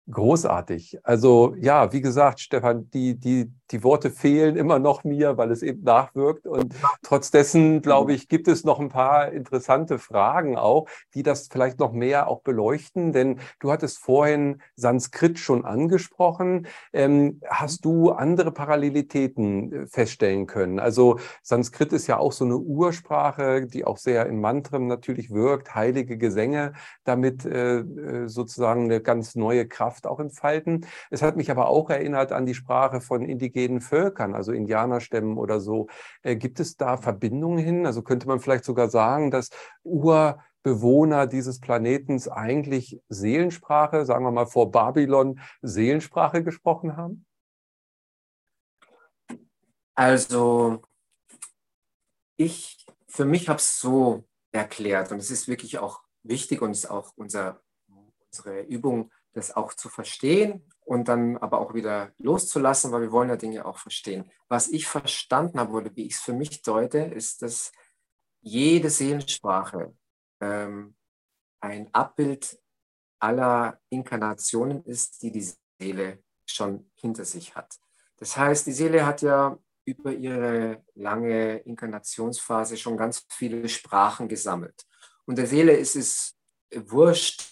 Großartig. 0.09 0.97
Also 1.03 1.55
ja, 1.59 1.93
wie 1.93 2.01
gesagt, 2.01 2.39
Stefan, 2.39 2.89
die, 2.89 3.19
die, 3.19 3.51
die 3.69 3.83
Worte 3.83 4.09
fehlen 4.09 4.57
immer 4.57 4.79
noch 4.79 5.03
mir, 5.03 5.37
weil 5.37 5.51
es 5.51 5.61
eben 5.61 5.83
nachwirkt. 5.83 6.47
Und 6.47 6.73
trotz 7.03 7.29
dessen, 7.29 7.83
glaube 7.83 8.13
ich, 8.13 8.27
gibt 8.27 8.47
es 8.47 8.63
noch 8.63 8.79
ein 8.79 8.89
paar 8.89 9.31
interessante 9.31 9.99
Fragen 9.99 10.57
auch, 10.57 10.87
die 11.13 11.21
das 11.21 11.47
vielleicht 11.51 11.79
noch 11.79 11.91
mehr 11.91 12.27
auch 12.27 12.41
beleuchten. 12.41 13.13
Denn 13.13 13.39
du 13.59 13.71
hattest 13.71 13.99
vorhin 13.99 14.61
Sanskrit 14.75 15.37
schon 15.37 15.65
angesprochen. 15.65 16.67
Ähm, 16.93 17.39
hast 17.47 17.85
du 17.85 18.09
andere 18.09 18.51
Parallelitäten 18.51 19.71
äh, 19.71 19.87
feststellen 19.87 20.47
können? 20.47 20.79
Also 20.79 21.19
Sanskrit 21.43 21.93
ist 21.93 22.07
ja 22.07 22.17
auch 22.17 22.31
so 22.31 22.43
eine 22.43 22.57
Ursprache, 22.57 23.67
die 23.67 23.85
auch 23.85 23.97
sehr 23.97 24.25
in 24.25 24.41
Mantren 24.41 24.87
natürlich 24.87 25.29
wirkt, 25.29 25.75
heilige 25.75 26.17
Gesänge, 26.17 26.73
damit 27.03 27.45
äh, 27.45 27.79
äh 27.81 28.27
sozusagen 28.27 28.85
eine 28.85 29.01
ganz 29.01 29.35
neue 29.35 29.67
Kraft 29.67 29.90
Kraft 29.91 30.07
auch 30.07 30.19
entfalten. 30.19 30.85
Es 31.09 31.21
hat 31.21 31.35
mich 31.35 31.51
aber 31.51 31.67
auch 31.67 31.89
erinnert 31.89 32.31
an 32.31 32.45
die 32.45 32.53
Sprache 32.53 33.01
von 33.01 33.23
indigenen 33.23 33.81
Völkern, 33.81 34.33
also 34.33 34.53
Indianerstämmen 34.53 35.37
oder 35.37 35.59
so. 35.59 35.87
Äh, 36.21 36.37
gibt 36.37 36.59
es 36.61 36.77
da 36.77 36.95
Verbindungen 36.95 37.57
hin? 37.57 37.85
Also 37.85 38.01
könnte 38.01 38.27
man 38.27 38.39
vielleicht 38.39 38.63
sogar 38.63 38.89
sagen, 38.89 39.31
dass 39.31 39.49
Urbewohner 39.83 41.27
dieses 41.27 41.59
Planetens 41.59 42.29
eigentlich 42.29 43.01
Seelensprache, 43.09 44.05
sagen 44.05 44.23
wir 44.23 44.31
mal 44.31 44.45
vor 44.45 44.71
Babylon, 44.71 45.41
Seelensprache 45.61 46.41
gesprochen 46.41 46.95
haben? 46.95 47.25
Also 49.93 50.81
ich, 52.37 52.85
für 53.07 53.25
mich 53.25 53.49
habe 53.49 53.59
es 53.59 53.77
so 53.79 54.23
erklärt 54.53 55.11
und 55.11 55.17
es 55.17 55.31
ist 55.31 55.49
wirklich 55.49 55.79
auch 55.79 56.01
wichtig 56.23 56.61
und 56.61 56.71
ist 56.71 56.89
auch 56.89 57.11
unser, 57.17 57.61
unsere 58.31 58.61
Übung 58.61 59.11
das 59.33 59.55
auch 59.55 59.73
zu 59.73 59.89
verstehen 59.89 60.65
und 60.81 61.07
dann 61.07 61.37
aber 61.37 61.59
auch 61.59 61.73
wieder 61.73 62.11
loszulassen, 62.17 62.91
weil 62.91 63.01
wir 63.01 63.11
wollen 63.11 63.29
ja 63.29 63.37
Dinge 63.37 63.65
auch 63.65 63.77
verstehen. 63.77 64.29
Was 64.47 64.67
ich 64.67 64.87
verstanden 64.87 65.59
habe 65.59 65.71
oder 65.71 65.95
wie 65.95 66.05
ich 66.05 66.13
es 66.13 66.21
für 66.21 66.33
mich 66.33 66.61
deute, 66.61 66.99
ist, 66.99 67.41
dass 67.41 67.71
jede 68.41 68.89
Seelensprache 68.89 69.95
ähm, 70.41 70.95
ein 71.61 71.93
Abbild 71.93 72.59
aller 73.19 73.79
Inkarnationen 73.89 74.83
ist, 74.83 75.21
die 75.21 75.31
die 75.31 75.53
Seele 75.79 76.23
schon 76.45 76.91
hinter 76.95 77.23
sich 77.23 77.55
hat. 77.55 77.79
Das 78.17 78.35
heißt, 78.35 78.67
die 78.67 78.71
Seele 78.71 79.05
hat 79.05 79.21
ja 79.21 79.57
über 79.85 80.11
ihre 80.11 80.83
lange 80.95 81.57
Inkarnationsphase 81.59 82.77
schon 82.77 82.97
ganz 82.97 83.25
viele 83.29 83.67
Sprachen 83.69 84.27
gesammelt. 84.27 84.85
Und 85.25 85.37
der 85.37 85.47
Seele 85.47 85.73
ist 85.73 85.95
es 85.95 86.37
wurscht, 86.75 87.43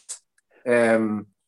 ähm, 0.65 1.21
äh, 1.21 1.38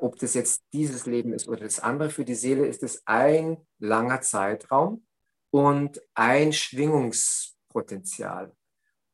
ob 0.00 0.18
das 0.18 0.34
jetzt 0.34 0.62
dieses 0.72 1.06
Leben 1.06 1.32
ist 1.32 1.48
oder 1.48 1.60
das 1.60 1.80
andere, 1.80 2.10
für 2.10 2.24
die 2.24 2.34
Seele 2.34 2.66
ist 2.66 2.82
es 2.82 3.02
ein 3.06 3.56
langer 3.78 4.20
Zeitraum 4.20 5.06
und 5.50 6.00
ein 6.14 6.52
Schwingungspotenzial. 6.52 8.52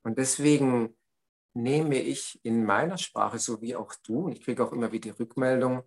Und 0.02 0.18
deswegen 0.18 0.96
nehme 1.54 2.00
ich 2.00 2.40
in 2.42 2.64
meiner 2.64 2.98
Sprache, 2.98 3.38
so 3.38 3.60
wie 3.62 3.76
auch 3.76 3.94
du, 4.06 4.26
und 4.26 4.32
ich 4.32 4.42
kriege 4.42 4.64
auch 4.64 4.72
immer 4.72 4.90
wieder 4.90 5.12
die 5.12 5.22
Rückmeldung, 5.22 5.82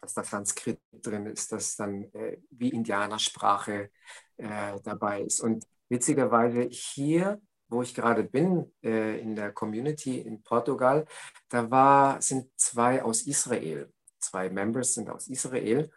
dass 0.00 0.14
da 0.14 0.24
Sanskrit 0.24 0.80
drin 0.92 1.26
ist, 1.26 1.52
dass 1.52 1.76
dann 1.76 2.04
äh, 2.14 2.38
wie 2.50 2.70
Indianersprache 2.70 3.90
äh, 4.36 4.80
dabei 4.82 5.22
ist. 5.22 5.40
Und 5.40 5.64
witzigerweise 5.88 6.62
hier, 6.70 7.40
wo 7.68 7.82
ich 7.82 7.94
gerade 7.94 8.24
bin, 8.24 8.72
äh, 8.82 9.20
in 9.20 9.36
der 9.36 9.52
Community 9.52 10.18
in 10.18 10.42
Portugal, 10.42 11.06
da 11.48 11.70
war, 11.70 12.20
sind 12.20 12.50
zwei 12.56 13.02
aus 13.02 13.22
Israel 13.22 13.93
zwei 14.24 14.50
Members 14.50 14.94
sind 14.94 15.10
aus 15.10 15.28
Israel. 15.28 15.90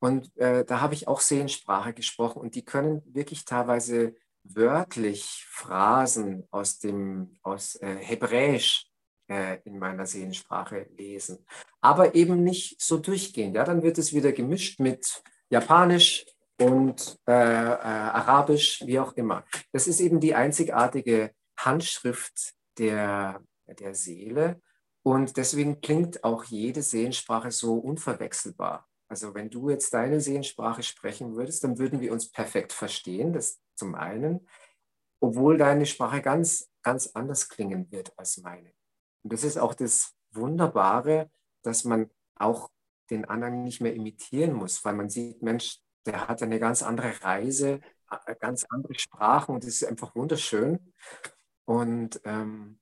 Und 0.00 0.34
äh, 0.38 0.64
da 0.64 0.80
habe 0.80 0.94
ich 0.94 1.08
auch 1.08 1.20
Seelensprache 1.20 1.92
gesprochen 1.92 2.40
und 2.40 2.54
die 2.54 2.64
können 2.64 3.02
wirklich 3.06 3.44
teilweise 3.44 4.14
wörtlich 4.42 5.44
Phrasen 5.50 6.46
aus 6.50 6.78
dem 6.78 7.38
aus 7.42 7.76
äh, 7.76 7.96
Hebräisch 7.96 8.86
äh, 9.28 9.58
in 9.64 9.78
meiner 9.78 10.06
Seelensprache 10.06 10.88
lesen, 10.96 11.44
aber 11.80 12.14
eben 12.14 12.42
nicht 12.42 12.80
so 12.80 12.98
durchgehend. 12.98 13.56
Ja, 13.56 13.64
dann 13.64 13.82
wird 13.82 13.98
es 13.98 14.14
wieder 14.14 14.32
gemischt 14.32 14.80
mit 14.80 15.22
Japanisch 15.50 16.24
und 16.58 17.18
äh, 17.26 17.32
äh, 17.32 17.34
Arabisch, 17.34 18.82
wie 18.86 18.98
auch 18.98 19.12
immer. 19.14 19.44
Das 19.72 19.86
ist 19.86 20.00
eben 20.00 20.20
die 20.20 20.34
einzigartige 20.34 21.32
Handschrift 21.56 22.54
der, 22.78 23.42
der 23.66 23.94
Seele. 23.94 24.60
Und 25.02 25.36
deswegen 25.36 25.80
klingt 25.80 26.24
auch 26.24 26.44
jede 26.44 26.82
Seelensprache 26.82 27.50
so 27.50 27.74
unverwechselbar. 27.74 28.86
Also 29.08 29.34
wenn 29.34 29.50
du 29.50 29.70
jetzt 29.70 29.92
deine 29.94 30.20
Seelensprache 30.20 30.82
sprechen 30.82 31.34
würdest, 31.34 31.64
dann 31.64 31.78
würden 31.78 32.00
wir 32.00 32.12
uns 32.12 32.30
perfekt 32.30 32.72
verstehen, 32.72 33.32
das 33.32 33.60
zum 33.74 33.94
einen, 33.94 34.46
obwohl 35.20 35.56
deine 35.56 35.86
Sprache 35.86 36.22
ganz, 36.22 36.70
ganz 36.82 37.08
anders 37.14 37.48
klingen 37.48 37.90
wird 37.90 38.16
als 38.18 38.38
meine. 38.38 38.72
Und 39.22 39.32
das 39.32 39.42
ist 39.42 39.58
auch 39.58 39.74
das 39.74 40.14
Wunderbare, 40.32 41.30
dass 41.62 41.84
man 41.84 42.10
auch 42.36 42.70
den 43.10 43.24
anderen 43.24 43.64
nicht 43.64 43.80
mehr 43.80 43.94
imitieren 43.94 44.52
muss, 44.52 44.84
weil 44.84 44.94
man 44.94 45.10
sieht, 45.10 45.42
Mensch, 45.42 45.80
der 46.06 46.28
hat 46.28 46.42
eine 46.42 46.58
ganz 46.58 46.82
andere 46.82 47.22
Reise, 47.22 47.80
äh, 48.10 48.34
ganz 48.36 48.64
andere 48.70 48.94
Sprachen 48.98 49.54
und 49.54 49.64
das 49.64 49.74
ist 49.74 49.84
einfach 49.84 50.14
wunderschön. 50.14 50.92
Und 51.64 52.20
ähm, 52.24 52.79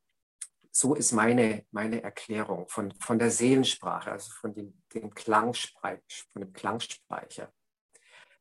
so 0.78 0.94
ist 0.94 1.10
meine, 1.10 1.66
meine 1.72 2.04
Erklärung 2.04 2.68
von, 2.68 2.92
von 3.00 3.18
der 3.18 3.32
Seelensprache, 3.32 4.12
also 4.12 4.30
von 4.30 4.54
dem, 4.54 4.80
dem 4.94 5.12
Klangspeicher, 5.12 6.00
von 6.32 6.42
dem 6.42 6.52
Klangspeicher, 6.52 7.52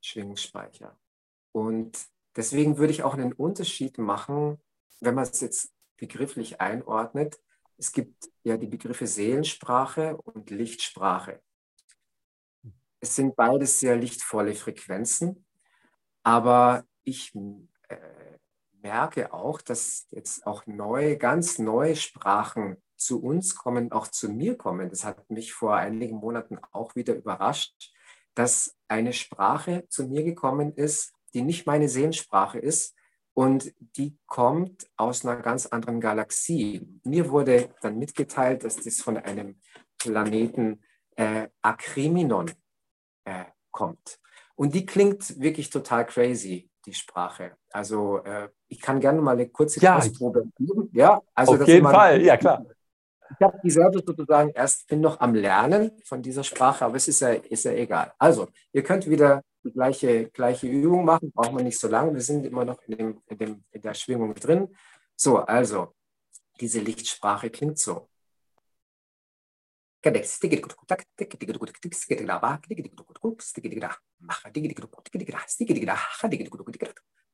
Schwingungsspeicher. 0.01 0.99
Und 1.51 1.97
deswegen 2.35 2.77
würde 2.77 2.93
ich 2.93 3.01
auch 3.01 3.15
einen 3.15 3.33
Unterschied 3.33 3.97
machen, 3.97 4.61
wenn 4.99 5.15
man 5.15 5.23
es 5.23 5.41
jetzt 5.41 5.73
begrifflich 5.97 6.61
einordnet. 6.61 7.39
Es 7.75 7.91
gibt 7.91 8.29
ja 8.43 8.55
die 8.55 8.67
Begriffe 8.67 9.07
Seelensprache 9.07 10.15
und 10.17 10.51
Lichtsprache. 10.51 11.41
Es 12.99 13.15
sind 13.15 13.35
beides 13.35 13.79
sehr 13.79 13.95
lichtvolle 13.95 14.53
Frequenzen, 14.53 15.43
aber 16.21 16.85
ich 17.03 17.33
äh, 17.87 17.97
merke 18.81 19.33
auch, 19.33 19.61
dass 19.61 20.07
jetzt 20.11 20.45
auch 20.45 20.65
neue, 20.65 21.17
ganz 21.17 21.59
neue 21.59 21.95
Sprachen 21.95 22.77
zu 22.95 23.21
uns 23.21 23.55
kommen, 23.55 23.91
auch 23.91 24.07
zu 24.07 24.29
mir 24.29 24.57
kommen. 24.57 24.89
Das 24.89 25.03
hat 25.03 25.29
mich 25.29 25.53
vor 25.53 25.75
einigen 25.75 26.17
Monaten 26.17 26.59
auch 26.71 26.95
wieder 26.95 27.15
überrascht, 27.15 27.93
dass 28.33 28.75
eine 28.87 29.13
Sprache 29.13 29.85
zu 29.89 30.07
mir 30.07 30.23
gekommen 30.23 30.73
ist, 30.73 31.13
die 31.33 31.41
nicht 31.41 31.65
meine 31.65 31.89
Seelensprache 31.89 32.59
ist 32.59 32.95
und 33.33 33.73
die 33.97 34.17
kommt 34.25 34.89
aus 34.95 35.25
einer 35.25 35.35
ganz 35.41 35.67
anderen 35.67 36.01
Galaxie. 36.01 36.87
Mir 37.03 37.29
wurde 37.29 37.69
dann 37.81 37.99
mitgeteilt, 37.99 38.63
dass 38.63 38.77
das 38.77 39.01
von 39.01 39.17
einem 39.17 39.59
Planeten 39.99 40.81
äh, 41.15 41.47
Akriminon 41.61 42.51
äh, 43.25 43.45
kommt. 43.71 44.19
Und 44.55 44.73
die 44.73 44.85
klingt 44.85 45.39
wirklich 45.39 45.69
total 45.69 46.05
crazy 46.07 46.71
die 46.85 46.95
Sprache. 46.95 47.57
Also 47.71 48.23
äh, 48.23 48.49
ich 48.67 48.81
kann 48.81 48.99
gerne 48.99 49.21
mal 49.21 49.31
eine 49.31 49.47
kurze 49.47 49.79
ja, 49.79 49.95
Kostprobe 49.95 50.45
geben. 50.57 50.89
Ja, 50.93 51.21
also 51.33 51.53
auf 51.55 51.67
jeden 51.67 51.85
Fall, 51.85 52.21
ja 52.21 52.37
klar. 52.37 52.65
Ich 53.29 53.45
habe 53.45 53.59
die 53.61 53.71
selber 53.71 54.01
sozusagen 54.05 54.51
erst 54.51 54.87
bin 54.87 55.01
noch 55.01 55.19
am 55.19 55.35
Lernen 55.35 55.91
von 56.05 56.21
dieser 56.21 56.43
Sprache, 56.43 56.85
aber 56.85 56.95
es 56.95 57.07
ist 57.07 57.19
ja, 57.19 57.29
ist 57.29 57.65
ja 57.65 57.71
egal. 57.71 58.13
Also, 58.17 58.47
ihr 58.71 58.83
könnt 58.83 59.09
wieder 59.09 59.41
die 59.63 59.71
gleiche, 59.71 60.29
gleiche 60.29 60.67
Übung 60.67 61.03
machen, 61.03 61.31
braucht 61.31 61.51
man 61.51 61.65
nicht 61.65 61.77
so 61.77 61.89
lange. 61.89 62.13
Wir 62.13 62.21
sind 62.21 62.45
immer 62.45 62.63
noch 62.63 62.81
in, 62.83 62.97
dem, 62.97 63.21
in, 63.27 63.37
dem, 63.37 63.63
in 63.71 63.81
der 63.81 63.93
Schwingung 63.93 64.33
drin. 64.35 64.73
So, 65.15 65.39
also, 65.39 65.93
diese 66.59 66.79
Lichtsprache 66.79 67.49
klingt 67.49 67.79
so. 67.79 68.07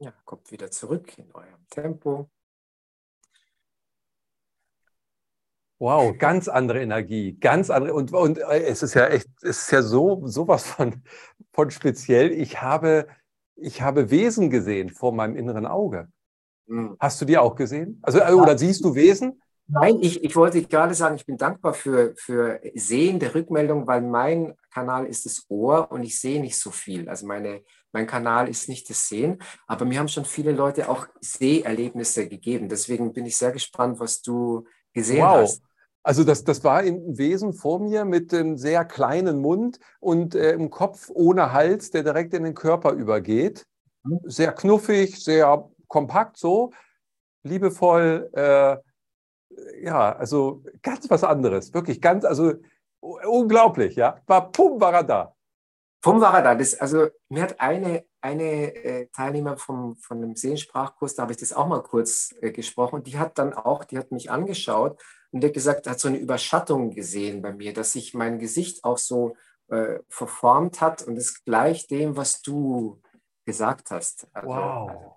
Ja, 0.00 0.12
kommt 0.24 0.50
wieder 0.52 0.70
zurück 0.70 1.18
in 1.18 1.30
eurem 1.34 1.66
Tempo. 1.70 2.30
Wow, 5.80 6.16
ganz 6.18 6.48
andere 6.48 6.82
Energie, 6.82 7.36
ganz 7.38 7.70
andere. 7.70 7.94
Und, 7.94 8.12
und 8.12 8.38
äh, 8.38 8.64
es 8.64 8.82
ist 8.82 8.94
ja 8.94 9.06
echt, 9.06 9.28
es 9.42 9.62
ist 9.62 9.70
ja 9.70 9.82
so 9.82 10.26
sowas 10.26 10.66
von, 10.66 11.02
von 11.52 11.70
speziell. 11.70 12.32
Ich 12.32 12.60
habe, 12.60 13.06
ich 13.54 13.80
habe 13.82 14.10
Wesen 14.10 14.50
gesehen 14.50 14.90
vor 14.90 15.12
meinem 15.12 15.36
inneren 15.36 15.66
Auge. 15.66 16.08
Mhm. 16.66 16.96
Hast 16.98 17.20
du 17.20 17.24
die 17.24 17.38
auch 17.38 17.54
gesehen? 17.54 18.00
Also, 18.02 18.18
äh, 18.18 18.32
oder 18.32 18.58
siehst 18.58 18.84
du 18.84 18.94
Wesen? 18.94 19.40
Nein, 19.68 19.98
ich, 20.00 20.24
ich 20.24 20.34
wollte 20.34 20.62
gerade 20.62 20.94
sagen, 20.94 21.16
ich 21.16 21.26
bin 21.26 21.36
dankbar 21.36 21.74
für, 21.74 22.14
für 22.16 22.60
sehende 22.74 23.34
Rückmeldung, 23.34 23.86
weil 23.86 24.00
mein 24.00 24.54
Kanal 24.72 25.06
ist 25.06 25.26
das 25.26 25.44
Ohr 25.48 25.92
und 25.92 26.02
ich 26.02 26.18
sehe 26.18 26.40
nicht 26.40 26.58
so 26.58 26.70
viel. 26.70 27.08
Also 27.08 27.26
meine, 27.26 27.62
mein 27.92 28.06
Kanal 28.06 28.48
ist 28.48 28.68
nicht 28.68 28.88
das 28.90 29.08
Sehen, 29.08 29.38
aber 29.66 29.84
mir 29.84 29.98
haben 29.98 30.08
schon 30.08 30.24
viele 30.24 30.52
Leute 30.52 30.88
auch 30.88 31.06
Seherlebnisse 31.20 32.28
gegeben. 32.28 32.68
Deswegen 32.68 33.12
bin 33.12 33.26
ich 33.26 33.36
sehr 33.36 33.52
gespannt, 33.52 33.98
was 34.00 34.22
du 34.22 34.66
gesehen 34.92 35.24
wow. 35.24 35.42
hast. 35.42 35.62
Also 36.02 36.24
das, 36.24 36.44
das 36.44 36.64
war 36.64 36.78
ein 36.78 37.18
Wesen 37.18 37.52
vor 37.52 37.80
mir 37.80 38.04
mit 38.04 38.32
einem 38.32 38.56
sehr 38.56 38.84
kleinen 38.84 39.40
Mund 39.40 39.78
und 40.00 40.34
äh, 40.34 40.52
im 40.52 40.70
Kopf 40.70 41.10
ohne 41.12 41.52
Hals, 41.52 41.90
der 41.90 42.02
direkt 42.02 42.34
in 42.34 42.44
den 42.44 42.54
Körper 42.54 42.92
übergeht. 42.92 43.66
Mhm. 44.04 44.20
Sehr 44.24 44.52
knuffig, 44.52 45.22
sehr 45.22 45.68
kompakt 45.86 46.38
so, 46.38 46.72
liebevoll. 47.42 48.30
Äh, 48.32 48.76
ja, 49.82 50.12
also 50.16 50.62
ganz 50.82 51.10
was 51.10 51.24
anderes. 51.24 51.74
Wirklich 51.74 52.00
ganz, 52.00 52.24
also 52.24 52.54
unglaublich, 53.00 53.96
ja. 53.96 54.20
War 54.26 54.50
pum, 54.50 54.80
war 54.80 54.94
er 54.94 55.04
da. 55.04 55.34
Pum 56.00 56.20
war 56.20 56.34
er 56.34 56.42
da. 56.42 56.54
Das, 56.54 56.74
also 56.74 57.08
mir 57.28 57.42
hat 57.42 57.60
eine, 57.60 58.04
eine 58.20 58.74
äh, 58.74 59.06
Teilnehmer 59.08 59.56
vom, 59.56 59.96
von 59.96 60.18
einem 60.18 60.36
Sehensprachkurs, 60.36 61.14
da 61.14 61.22
habe 61.22 61.32
ich 61.32 61.38
das 61.38 61.52
auch 61.52 61.66
mal 61.66 61.82
kurz 61.82 62.34
äh, 62.40 62.50
gesprochen, 62.50 63.02
die 63.02 63.18
hat 63.18 63.38
dann 63.38 63.52
auch, 63.52 63.84
die 63.84 63.98
hat 63.98 64.12
mich 64.12 64.30
angeschaut 64.30 65.00
und 65.30 65.42
der 65.42 65.50
gesagt, 65.50 65.86
hat 65.88 66.00
so 66.00 66.08
eine 66.08 66.18
Überschattung 66.18 66.90
gesehen 66.90 67.42
bei 67.42 67.52
mir, 67.52 67.72
dass 67.72 67.92
sich 67.92 68.14
mein 68.14 68.38
Gesicht 68.38 68.84
auch 68.84 68.98
so 68.98 69.36
äh, 69.68 69.98
verformt 70.08 70.80
hat 70.80 71.02
und 71.02 71.16
es 71.16 71.44
gleicht 71.44 71.90
dem, 71.90 72.16
was 72.16 72.42
du 72.42 73.00
gesagt 73.44 73.90
hast. 73.90 74.28
Also, 74.32 74.48
wow. 74.48 75.16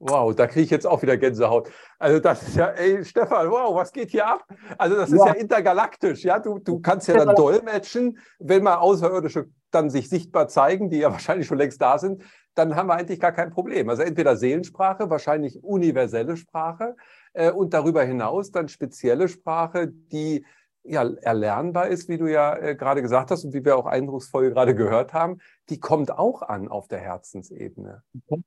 Wow, 0.00 0.34
da 0.34 0.46
kriege 0.46 0.64
ich 0.64 0.70
jetzt 0.70 0.86
auch 0.86 1.02
wieder 1.02 1.16
Gänsehaut. 1.16 1.70
Also 1.98 2.18
das 2.18 2.42
ist 2.42 2.56
ja, 2.56 2.68
ey, 2.68 3.04
Stefan, 3.04 3.50
wow, 3.50 3.74
was 3.74 3.92
geht 3.92 4.10
hier 4.10 4.26
ab? 4.26 4.44
Also 4.76 4.96
das 4.96 5.10
ist 5.10 5.18
ja, 5.18 5.28
ja 5.28 5.32
intergalaktisch, 5.32 6.24
ja. 6.24 6.38
Du, 6.38 6.58
du 6.58 6.80
kannst 6.80 7.08
ja 7.08 7.24
dann 7.24 7.34
dolmetschen, 7.34 8.18
wenn 8.38 8.62
mal 8.62 8.76
Außerirdische 8.76 9.46
dann 9.70 9.90
sich 9.90 10.08
sichtbar 10.08 10.48
zeigen, 10.48 10.90
die 10.90 10.98
ja 10.98 11.10
wahrscheinlich 11.12 11.46
schon 11.46 11.58
längst 11.58 11.80
da 11.80 11.98
sind, 11.98 12.22
dann 12.54 12.76
haben 12.76 12.88
wir 12.88 12.94
eigentlich 12.94 13.20
gar 13.20 13.32
kein 13.32 13.50
Problem. 13.50 13.88
Also 13.88 14.02
entweder 14.02 14.36
Seelensprache, 14.36 15.10
wahrscheinlich 15.10 15.62
universelle 15.62 16.36
Sprache 16.36 16.96
äh, 17.32 17.50
und 17.50 17.74
darüber 17.74 18.02
hinaus 18.02 18.50
dann 18.50 18.68
spezielle 18.68 19.28
Sprache, 19.28 19.88
die 19.88 20.44
ja 20.84 21.08
erlernbar 21.22 21.88
ist, 21.88 22.08
wie 22.08 22.18
du 22.18 22.26
ja 22.26 22.56
äh, 22.56 22.76
gerade 22.76 23.02
gesagt 23.02 23.30
hast 23.30 23.44
und 23.44 23.54
wie 23.54 23.64
wir 23.64 23.76
auch 23.76 23.86
eindrucksvoll 23.86 24.50
gerade 24.50 24.74
gehört 24.74 25.14
haben, 25.14 25.38
die 25.70 25.80
kommt 25.80 26.10
auch 26.10 26.42
an 26.42 26.68
auf 26.68 26.88
der 26.88 27.00
Herzensebene. 27.00 28.02
Kommt, 28.28 28.44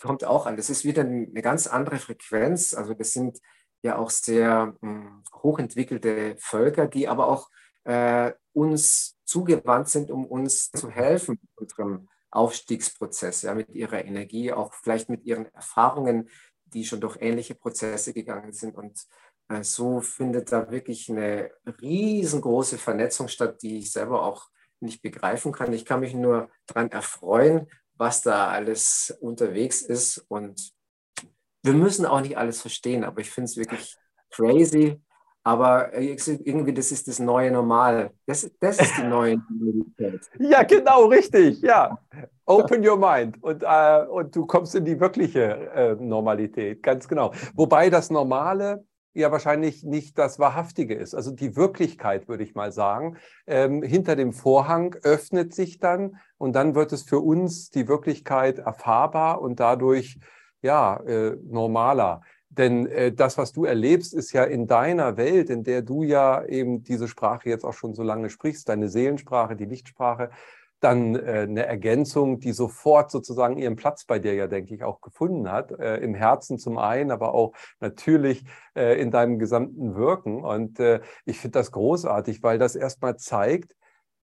kommt 0.00 0.24
auch 0.24 0.46
an. 0.46 0.56
Das 0.56 0.70
ist 0.70 0.84
wieder 0.84 1.02
eine 1.02 1.42
ganz 1.42 1.66
andere 1.66 1.98
Frequenz. 1.98 2.74
Also 2.74 2.94
das 2.94 3.12
sind 3.12 3.38
ja 3.82 3.98
auch 3.98 4.10
sehr 4.10 4.74
mh, 4.80 4.90
hm, 4.90 5.24
hochentwickelte 5.42 6.36
Völker, 6.38 6.86
die 6.86 7.08
aber 7.08 7.28
auch 7.28 7.48
äh, 7.84 8.32
uns 8.52 9.16
zugewandt 9.24 9.88
sind, 9.88 10.10
um 10.10 10.26
uns 10.26 10.70
zu 10.70 10.90
helfen 10.90 11.38
in 11.40 11.48
unserem 11.56 12.08
Aufstiegsprozess, 12.30 13.42
ja, 13.42 13.54
mit 13.54 13.70
ihrer 13.70 14.04
Energie, 14.04 14.52
auch 14.52 14.72
vielleicht 14.74 15.08
mit 15.08 15.24
ihren 15.24 15.46
Erfahrungen, 15.54 16.28
die 16.64 16.84
schon 16.84 17.00
durch 17.00 17.18
ähnliche 17.20 17.54
Prozesse 17.54 18.14
gegangen 18.14 18.52
sind. 18.52 18.74
Und 18.74 19.06
äh, 19.48 19.62
so 19.62 20.00
findet 20.00 20.50
da 20.52 20.70
wirklich 20.70 21.10
eine 21.10 21.50
riesengroße 21.80 22.78
Vernetzung 22.78 23.28
statt, 23.28 23.62
die 23.62 23.78
ich 23.78 23.92
selber 23.92 24.22
auch 24.24 24.48
nicht 24.80 25.02
begreifen 25.02 25.52
kann. 25.52 25.72
Ich 25.72 25.84
kann 25.84 26.00
mich 26.00 26.14
nur 26.14 26.50
daran 26.66 26.90
erfreuen, 26.90 27.68
was 27.96 28.22
da 28.22 28.48
alles 28.48 29.16
unterwegs 29.20 29.82
ist. 29.82 30.24
Und 30.28 30.72
wir 31.62 31.74
müssen 31.74 32.06
auch 32.06 32.20
nicht 32.20 32.36
alles 32.36 32.60
verstehen, 32.60 33.04
aber 33.04 33.20
ich 33.20 33.30
finde 33.30 33.46
es 33.46 33.56
wirklich 33.56 33.96
crazy, 34.30 35.00
aber 35.44 35.92
irgendwie, 35.98 36.72
das 36.72 36.92
ist 36.92 37.08
das 37.08 37.18
neue 37.18 37.50
Normal. 37.50 38.12
Das, 38.26 38.48
das 38.60 38.80
ist 38.80 38.96
die 38.96 39.02
neue 39.02 39.36
Normalität. 39.50 40.30
ja, 40.38 40.62
genau, 40.62 41.06
richtig. 41.06 41.60
Ja. 41.62 41.98
Open 42.44 42.86
your 42.86 42.96
mind 42.96 43.42
und, 43.42 43.62
äh, 43.62 44.06
und 44.08 44.34
du 44.34 44.46
kommst 44.46 44.74
in 44.74 44.84
die 44.84 44.98
wirkliche 44.98 45.70
äh, 45.74 45.94
Normalität. 45.94 46.82
Ganz 46.82 47.08
genau. 47.08 47.32
Wobei 47.54 47.90
das 47.90 48.10
Normale 48.10 48.84
ja 49.14 49.30
wahrscheinlich 49.30 49.84
nicht 49.84 50.18
das 50.18 50.38
Wahrhaftige 50.38 50.94
ist. 50.94 51.14
Also 51.14 51.30
die 51.30 51.56
Wirklichkeit, 51.56 52.28
würde 52.28 52.44
ich 52.44 52.54
mal 52.54 52.72
sagen. 52.72 53.16
Ähm, 53.46 53.82
hinter 53.82 54.16
dem 54.16 54.32
Vorhang 54.32 54.96
öffnet 55.02 55.54
sich 55.54 55.78
dann 55.78 56.16
und 56.38 56.54
dann 56.54 56.74
wird 56.74 56.92
es 56.92 57.02
für 57.02 57.20
uns 57.20 57.70
die 57.70 57.88
Wirklichkeit 57.88 58.58
erfahrbar 58.58 59.40
und 59.40 59.60
dadurch 59.60 60.18
ja 60.62 60.96
äh, 61.04 61.36
normaler. 61.44 62.22
Denn 62.48 62.86
äh, 62.86 63.12
das, 63.12 63.38
was 63.38 63.52
du 63.52 63.64
erlebst, 63.64 64.12
ist 64.12 64.32
ja 64.32 64.44
in 64.44 64.66
deiner 64.66 65.16
Welt, 65.16 65.48
in 65.48 65.64
der 65.64 65.80
du 65.80 66.02
ja 66.02 66.44
eben 66.44 66.82
diese 66.82 67.08
Sprache 67.08 67.48
jetzt 67.48 67.64
auch 67.64 67.72
schon 67.72 67.94
so 67.94 68.02
lange 68.02 68.28
sprichst, 68.28 68.68
deine 68.68 68.88
Seelensprache, 68.88 69.56
die 69.56 69.64
Lichtsprache, 69.64 70.30
dann 70.82 71.14
äh, 71.14 71.46
eine 71.48 71.66
Ergänzung, 71.66 72.40
die 72.40 72.52
sofort 72.52 73.10
sozusagen 73.10 73.56
ihren 73.58 73.76
Platz 73.76 74.04
bei 74.04 74.18
dir 74.18 74.34
ja, 74.34 74.46
denke 74.46 74.74
ich, 74.74 74.82
auch 74.82 75.00
gefunden 75.00 75.50
hat. 75.50 75.70
Äh, 75.72 75.98
Im 75.98 76.14
Herzen 76.14 76.58
zum 76.58 76.78
einen, 76.78 77.10
aber 77.10 77.34
auch 77.34 77.52
natürlich 77.80 78.44
äh, 78.74 79.00
in 79.00 79.10
deinem 79.10 79.38
gesamten 79.38 79.94
Wirken. 79.94 80.44
Und 80.44 80.80
äh, 80.80 81.00
ich 81.24 81.38
finde 81.38 81.58
das 81.58 81.70
großartig, 81.72 82.42
weil 82.42 82.58
das 82.58 82.74
erstmal 82.74 83.16
zeigt, 83.16 83.74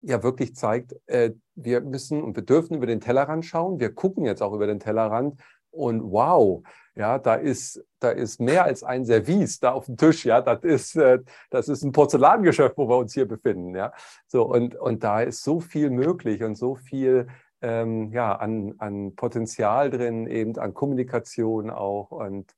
ja 0.00 0.22
wirklich 0.22 0.54
zeigt, 0.54 0.94
äh, 1.06 1.32
wir 1.54 1.80
müssen 1.80 2.22
und 2.22 2.36
wir 2.36 2.44
dürfen 2.44 2.76
über 2.76 2.86
den 2.86 3.00
Tellerrand 3.00 3.44
schauen. 3.44 3.80
Wir 3.80 3.94
gucken 3.94 4.24
jetzt 4.24 4.42
auch 4.42 4.52
über 4.52 4.66
den 4.66 4.80
Tellerrand 4.80 5.40
und 5.70 6.02
wow, 6.02 6.62
ja, 6.94 7.18
da 7.18 7.34
ist, 7.34 7.84
da 8.00 8.10
ist 8.10 8.40
mehr 8.40 8.64
als 8.64 8.82
ein 8.82 9.04
Service 9.04 9.60
da 9.60 9.72
auf 9.72 9.86
dem 9.86 9.96
Tisch. 9.96 10.24
Ja, 10.24 10.40
das 10.40 10.64
ist, 10.64 10.96
äh, 10.96 11.20
das 11.50 11.68
ist 11.68 11.82
ein 11.82 11.92
Porzellangeschäft, 11.92 12.76
wo 12.76 12.88
wir 12.88 12.96
uns 12.96 13.14
hier 13.14 13.28
befinden. 13.28 13.74
Ja, 13.76 13.92
so 14.26 14.44
und, 14.44 14.74
und 14.74 15.04
da 15.04 15.22
ist 15.22 15.44
so 15.44 15.60
viel 15.60 15.90
möglich 15.90 16.42
und 16.42 16.56
so 16.56 16.74
viel 16.74 17.28
ähm, 17.62 18.12
ja, 18.12 18.34
an, 18.34 18.74
an 18.78 19.14
Potenzial 19.14 19.90
drin, 19.90 20.26
eben 20.26 20.58
an 20.58 20.74
Kommunikation 20.74 21.70
auch. 21.70 22.10
Und 22.10 22.52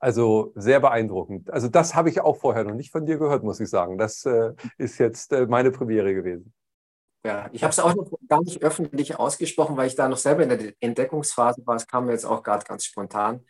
also 0.00 0.52
sehr 0.54 0.80
beeindruckend. 0.80 1.50
Also 1.50 1.68
das 1.68 1.94
habe 1.94 2.08
ich 2.08 2.20
auch 2.20 2.36
vorher 2.36 2.64
noch 2.64 2.74
nicht 2.74 2.92
von 2.92 3.06
dir 3.06 3.18
gehört, 3.18 3.42
muss 3.42 3.60
ich 3.60 3.68
sagen. 3.68 3.98
Das 3.98 4.24
äh, 4.24 4.52
ist 4.78 4.98
jetzt 4.98 5.32
äh, 5.32 5.46
meine 5.46 5.70
Premiere 5.70 6.14
gewesen. 6.14 6.52
Ja, 7.28 7.50
ich 7.52 7.62
habe 7.62 7.72
es 7.72 7.78
auch 7.78 7.94
noch 7.94 8.10
gar 8.26 8.42
nicht 8.42 8.62
öffentlich 8.62 9.18
ausgesprochen, 9.18 9.76
weil 9.76 9.86
ich 9.86 9.94
da 9.94 10.08
noch 10.08 10.16
selber 10.16 10.44
in 10.44 10.48
der 10.48 10.72
Entdeckungsphase 10.80 11.60
war. 11.66 11.76
Es 11.76 11.86
kam 11.86 12.06
mir 12.06 12.12
jetzt 12.12 12.24
auch 12.24 12.42
gerade 12.42 12.64
ganz 12.64 12.86
spontan. 12.86 13.44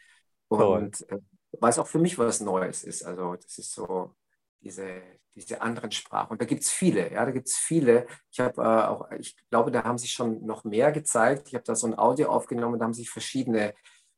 Und 0.49 1.09
äh, 1.11 1.19
weil 1.53 1.71
es 1.71 1.79
auch 1.79 1.87
für 1.87 2.01
mich 2.01 2.19
was 2.19 2.41
Neues 2.41 2.83
ist. 2.83 3.05
Also 3.05 3.37
das 3.37 3.57
ist 3.57 3.73
so 3.73 4.17
diese, 4.61 5.01
diese 5.37 5.61
anderen 5.63 5.93
Sprachen. 5.93 6.33
Und 6.33 6.41
da 6.41 6.45
gibt 6.45 6.65
es 6.65 6.71
viele, 6.71 7.13
ja, 7.13 7.25
da 7.25 7.31
gibt 7.31 7.47
es 7.47 7.55
viele. 7.55 8.09
Ich 8.33 8.41
habe 8.41 8.61
äh, 8.61 8.87
auch, 8.89 9.11
ich 9.13 9.37
glaube, 9.49 9.71
da 9.71 9.85
haben 9.85 9.99
sich 9.99 10.11
schon 10.11 10.45
noch 10.45 10.65
mehr 10.65 10.91
gezeigt. 10.91 11.47
Ich 11.47 11.55
habe 11.55 11.65
da 11.65 11.77
so 11.77 11.87
ein 11.87 11.97
Audio 11.97 12.31
aufgenommen, 12.31 12.81
da 12.81 12.85
haben 12.85 12.95
sich 12.95 13.11
verschiedene 13.11 13.75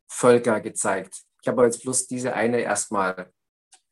Völker 0.07 0.59
gezeigt. 0.59 1.21
Ich 1.39 1.47
habe 1.47 1.61
aber 1.61 1.65
jetzt 1.65 1.83
bloß 1.83 2.07
diese 2.07 2.33
eine 2.33 2.61
erstmal 2.61 3.31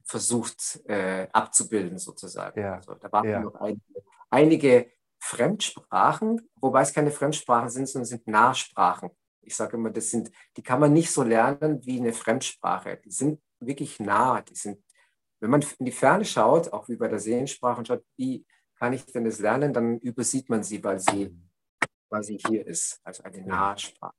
versucht 0.04 0.82
äh, 0.86 1.28
abzubilden, 1.32 2.00
sozusagen. 2.00 2.60
Ja. 2.60 2.78
Also, 2.78 2.96
da 2.96 3.12
waren 3.12 3.30
ja. 3.30 3.40
noch 3.42 3.54
einige, 3.56 3.84
einige 4.32 4.99
Fremdsprachen, 5.20 6.50
wobei 6.56 6.82
es 6.82 6.94
keine 6.94 7.12
Fremdsprachen 7.12 7.70
sind, 7.70 7.88
sondern 7.88 8.06
sind 8.06 8.28
Nahsprachen. 8.28 9.10
Ich 9.42 9.56
sage 9.56 9.78
immer, 9.78 9.90
das 9.90 10.10
sind, 10.10 10.32
die 10.58 10.64
kann 10.64 10.80
man 10.80 10.94
nicht 10.94 11.12
so 11.12 11.24
lernen 11.24 11.86
wie 11.86 12.00
eine 12.00 12.14
Fremdsprache. 12.14 13.00
Die 13.04 13.12
sind 13.12 13.42
wirklich 13.60 14.00
nah. 14.00 14.42
Die 14.42 14.56
sind, 14.56 14.84
wenn 15.40 15.50
man 15.50 15.64
in 15.80 15.86
die 15.86 15.92
Ferne 15.92 16.26
schaut, 16.26 16.72
auch 16.72 16.88
wie 16.90 16.96
bei 16.96 17.08
der 17.08 17.20
Seelensprache 17.20 17.80
und 17.80 17.88
schaut, 17.88 18.04
wie 18.18 18.46
kann 18.76 18.94
ich 18.94 19.06
denn 19.06 19.26
das 19.26 19.40
lernen, 19.40 19.74
dann 19.74 20.00
übersieht 20.00 20.50
man 20.50 20.64
sie, 20.64 20.84
weil 20.84 21.00
sie, 21.00 21.36
weil 22.10 22.24
sie 22.24 22.38
hier 22.48 22.66
ist, 22.66 23.00
also 23.04 23.24
eine 23.24 23.46
Nahsprache. 23.46 24.14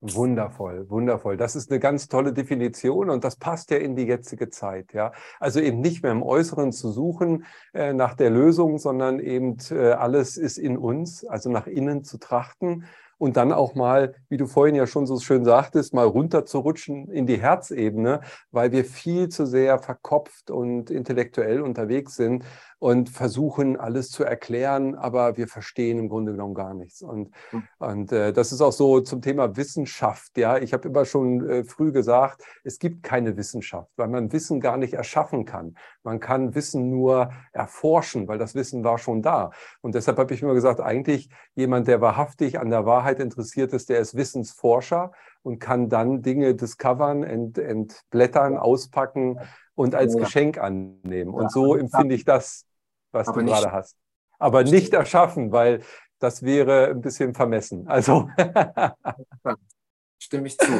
Wundervoll, 0.00 0.90
wundervoll. 0.90 1.38
Das 1.38 1.56
ist 1.56 1.70
eine 1.70 1.80
ganz 1.80 2.06
tolle 2.08 2.34
Definition 2.34 3.08
und 3.08 3.24
das 3.24 3.36
passt 3.36 3.70
ja 3.70 3.78
in 3.78 3.96
die 3.96 4.02
jetzige 4.02 4.50
Zeit. 4.50 4.92
Ja, 4.92 5.12
also 5.40 5.58
eben 5.58 5.80
nicht 5.80 6.02
mehr 6.02 6.12
im 6.12 6.22
Äußeren 6.22 6.70
zu 6.70 6.90
suchen 6.90 7.46
äh, 7.72 7.94
nach 7.94 8.12
der 8.12 8.28
Lösung, 8.28 8.78
sondern 8.78 9.20
eben 9.20 9.56
äh, 9.70 9.92
alles 9.92 10.36
ist 10.36 10.58
in 10.58 10.76
uns, 10.76 11.24
also 11.24 11.50
nach 11.50 11.66
innen 11.66 12.04
zu 12.04 12.18
trachten 12.18 12.84
und 13.18 13.36
dann 13.36 13.52
auch 13.52 13.74
mal, 13.74 14.14
wie 14.28 14.36
du 14.36 14.46
vorhin 14.46 14.74
ja 14.74 14.86
schon 14.86 15.06
so 15.06 15.18
schön 15.18 15.44
sagtest, 15.44 15.94
mal 15.94 16.06
runterzurutschen 16.06 17.10
in 17.10 17.26
die 17.26 17.40
Herzebene, 17.40 18.20
weil 18.50 18.72
wir 18.72 18.84
viel 18.84 19.28
zu 19.28 19.46
sehr 19.46 19.78
verkopft 19.78 20.50
und 20.50 20.90
intellektuell 20.90 21.60
unterwegs 21.60 22.16
sind 22.16 22.44
und 22.78 23.08
versuchen 23.08 23.78
alles 23.78 24.10
zu 24.10 24.22
erklären, 24.22 24.94
aber 24.94 25.36
wir 25.36 25.48
verstehen 25.48 25.98
im 25.98 26.08
Grunde 26.08 26.32
genommen 26.32 26.54
gar 26.54 26.74
nichts. 26.74 27.00
Und, 27.00 27.30
mhm. 27.50 27.62
und 27.78 28.12
äh, 28.12 28.32
das 28.32 28.52
ist 28.52 28.60
auch 28.60 28.72
so 28.72 29.00
zum 29.00 29.22
Thema 29.22 29.56
Wissenschaft. 29.56 30.36
Ja, 30.36 30.58
ich 30.58 30.74
habe 30.74 30.88
immer 30.88 31.06
schon 31.06 31.48
äh, 31.48 31.64
früh 31.64 31.90
gesagt, 31.90 32.42
es 32.64 32.78
gibt 32.78 33.02
keine 33.02 33.36
Wissenschaft, 33.36 33.90
weil 33.96 34.08
man 34.08 34.32
Wissen 34.32 34.60
gar 34.60 34.76
nicht 34.76 34.92
erschaffen 34.92 35.46
kann. 35.46 35.76
Man 36.02 36.20
kann 36.20 36.54
Wissen 36.54 36.90
nur 36.90 37.30
erforschen, 37.52 38.28
weil 38.28 38.38
das 38.38 38.54
Wissen 38.54 38.84
war 38.84 38.98
schon 38.98 39.22
da. 39.22 39.50
Und 39.80 39.94
deshalb 39.94 40.18
habe 40.18 40.34
ich 40.34 40.42
immer 40.42 40.54
gesagt, 40.54 40.80
eigentlich 40.80 41.30
jemand, 41.54 41.88
der 41.88 42.02
wahrhaftig 42.02 42.58
an 42.58 42.68
der 42.68 42.84
Wahrheit 42.84 43.05
interessiert 43.20 43.72
ist, 43.72 43.88
der 43.88 44.00
ist 44.00 44.16
Wissensforscher 44.16 45.12
und 45.42 45.58
kann 45.58 45.88
dann 45.88 46.22
Dinge 46.22 46.54
discovern, 46.54 47.22
ent, 47.22 47.58
entblättern, 47.58 48.56
auspacken 48.56 49.38
und 49.74 49.94
als 49.94 50.14
ja. 50.14 50.20
Geschenk 50.20 50.58
annehmen. 50.58 51.32
Und 51.32 51.52
so 51.52 51.76
empfinde 51.76 52.14
ich 52.14 52.24
das, 52.24 52.66
was 53.12 53.26
du 53.28 53.44
gerade 53.44 53.72
hast. 53.72 53.96
Aber 54.38 54.64
nicht 54.64 54.92
erschaffen, 54.92 55.52
weil 55.52 55.80
das 56.18 56.42
wäre 56.42 56.88
ein 56.88 57.00
bisschen 57.00 57.34
vermessen. 57.34 57.86
Also. 57.88 58.28
Stimme 60.18 60.46
ich 60.46 60.58
zu. 60.58 60.72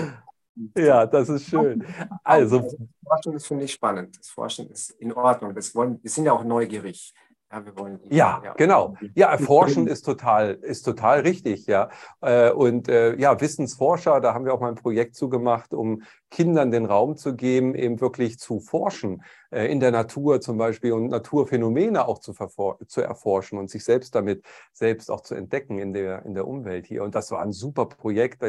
Ja, 0.77 1.07
das 1.07 1.29
ist 1.29 1.49
schön. 1.49 1.85
Also, 2.25 2.61
das 2.61 2.77
Forschen 3.05 3.33
ist, 3.35 3.47
finde 3.47 3.65
ich, 3.65 3.73
spannend. 3.73 4.19
Das 4.19 4.29
Forschen 4.31 4.71
ist 4.71 4.91
in 4.91 5.13
Ordnung. 5.13 5.55
Das 5.55 5.75
wollen, 5.75 6.03
wir 6.03 6.11
sind 6.11 6.25
ja 6.25 6.33
auch 6.33 6.45
neugierig. 6.45 7.13
Ja, 7.53 7.65
wir 7.65 7.77
wollen 7.77 7.99
die, 7.99 8.15
ja, 8.15 8.43
ja, 8.45 8.55
genau. 8.55 8.97
Ja, 9.15 9.31
erforschen 9.31 9.87
ist 9.87 10.03
total, 10.03 10.55
ist 10.55 10.83
total 10.83 11.21
richtig, 11.21 11.67
ja. 11.67 11.91
Äh, 12.21 12.51
und 12.51 12.89
äh, 12.89 13.15
ja, 13.17 13.41
Wissensforscher, 13.41 14.21
da 14.21 14.35
haben 14.35 14.45
wir 14.45 14.53
auch 14.53 14.61
mal 14.61 14.69
ein 14.69 14.75
Projekt 14.75 15.15
zugemacht, 15.15 15.73
um 15.73 16.03
Kindern 16.31 16.73
den 16.73 16.87
Raum 16.87 17.17
zu 17.17 17.37
geben, 17.37 17.77
eben 17.77 18.01
wirklich 18.01 18.41
zu 18.41 18.59
forschen 18.59 19.23
in 19.65 19.81
der 19.81 19.91
Natur 19.91 20.41
zum 20.41 20.59
Beispiel 20.59 20.93
und 20.93 21.09
Naturphänomene 21.09 22.07
auch 22.07 22.19
zu, 22.19 22.35
zu 22.87 23.01
erforschen 23.01 23.59
und 23.59 23.71
sich 23.71 23.85
selbst 23.85 24.15
damit 24.15 24.45
selbst 24.73 25.11
auch 25.11 25.23
zu 25.23 25.35
entdecken 25.35 25.79
in 25.79 25.93
der, 25.93 26.25
in 26.27 26.35
der 26.35 26.47
Umwelt 26.47 26.87
hier. 26.87 27.03
Und 27.03 27.15
das 27.15 27.31
war 27.31 27.43
ein 27.43 27.53
super 27.53 27.87
Projekt 27.87 28.43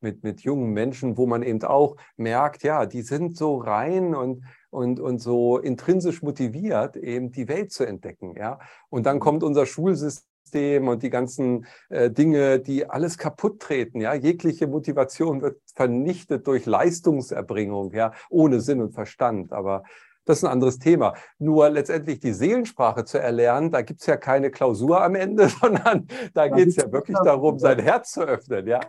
mit, 0.00 0.22
mit 0.22 0.40
jungen 0.40 0.72
Menschen, 0.72 1.16
wo 1.16 1.26
man 1.26 1.42
eben 1.42 1.62
auch 1.64 1.96
merkt, 2.16 2.62
ja, 2.62 2.86
die 2.86 3.02
sind 3.02 3.36
so 3.36 3.56
rein 3.56 4.14
und 4.14 4.44
und, 4.74 4.98
und 4.98 5.20
so 5.20 5.58
intrinsisch 5.58 6.20
motiviert, 6.20 6.96
eben 6.96 7.30
die 7.30 7.46
Welt 7.48 7.72
zu 7.72 7.84
entdecken. 7.84 8.34
Ja? 8.36 8.58
Und 8.90 9.06
dann 9.06 9.20
kommt 9.20 9.44
unser 9.44 9.66
Schulsystem 9.66 10.88
und 10.88 11.02
die 11.04 11.10
ganzen 11.10 11.66
äh, 11.90 12.10
Dinge, 12.10 12.58
die 12.58 12.90
alles 12.90 13.16
kaputt 13.16 13.60
treten. 13.60 14.00
Ja? 14.00 14.14
Jegliche 14.14 14.66
Motivation 14.66 15.42
wird 15.42 15.60
vernichtet 15.74 16.48
durch 16.48 16.66
Leistungserbringung, 16.66 17.92
ja? 17.92 18.12
ohne 18.30 18.60
Sinn 18.60 18.82
und 18.82 18.94
Verstand. 18.94 19.52
Aber 19.52 19.84
das 20.24 20.38
ist 20.38 20.44
ein 20.44 20.50
anderes 20.50 20.78
Thema. 20.78 21.14
Nur 21.38 21.68
letztendlich 21.68 22.20
die 22.20 22.32
Seelensprache 22.32 23.04
zu 23.04 23.18
erlernen, 23.18 23.70
da 23.70 23.82
gibt 23.82 24.00
es 24.00 24.06
ja 24.06 24.16
keine 24.16 24.50
Klausur 24.50 25.02
am 25.02 25.14
Ende, 25.14 25.48
sondern 25.60 26.06
da 26.32 26.48
geht 26.48 26.68
es 26.68 26.76
ja 26.76 26.90
wirklich 26.90 27.18
darum, 27.24 27.58
sein 27.58 27.78
Herz 27.78 28.12
zu 28.12 28.22
öffnen. 28.22 28.66
Ja? 28.66 28.80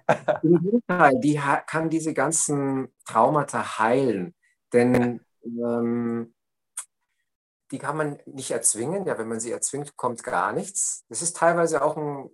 Im 0.43 0.61
Gegenteil, 0.61 1.19
die 1.19 1.39
kann 1.67 1.89
diese 1.89 2.13
ganzen 2.13 2.93
Traumata 3.05 3.79
heilen. 3.79 4.33
Denn 4.73 5.21
ähm, 5.43 6.33
die 7.71 7.79
kann 7.79 7.97
man 7.97 8.19
nicht 8.25 8.51
erzwingen. 8.51 9.05
Ja, 9.05 9.17
wenn 9.17 9.27
man 9.27 9.39
sie 9.39 9.51
erzwingt, 9.51 9.97
kommt 9.97 10.23
gar 10.23 10.53
nichts. 10.53 11.05
Das 11.09 11.21
ist 11.21 11.37
teilweise 11.37 11.83
auch 11.83 11.97
ein, 11.97 12.29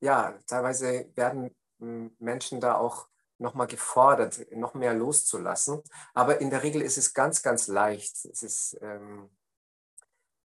ja, 0.00 0.38
teilweise 0.46 1.10
werden 1.14 1.54
hm, 1.78 2.14
Menschen 2.18 2.60
da 2.60 2.76
auch 2.76 3.08
nochmal 3.38 3.66
gefordert, 3.66 4.46
noch 4.52 4.74
mehr 4.74 4.94
loszulassen. 4.94 5.82
Aber 6.14 6.40
in 6.40 6.50
der 6.50 6.62
Regel 6.62 6.82
ist 6.82 6.98
es 6.98 7.14
ganz, 7.14 7.42
ganz 7.42 7.66
leicht. 7.66 8.24
Es 8.24 8.42
ist, 8.42 8.78
ähm, 8.80 9.30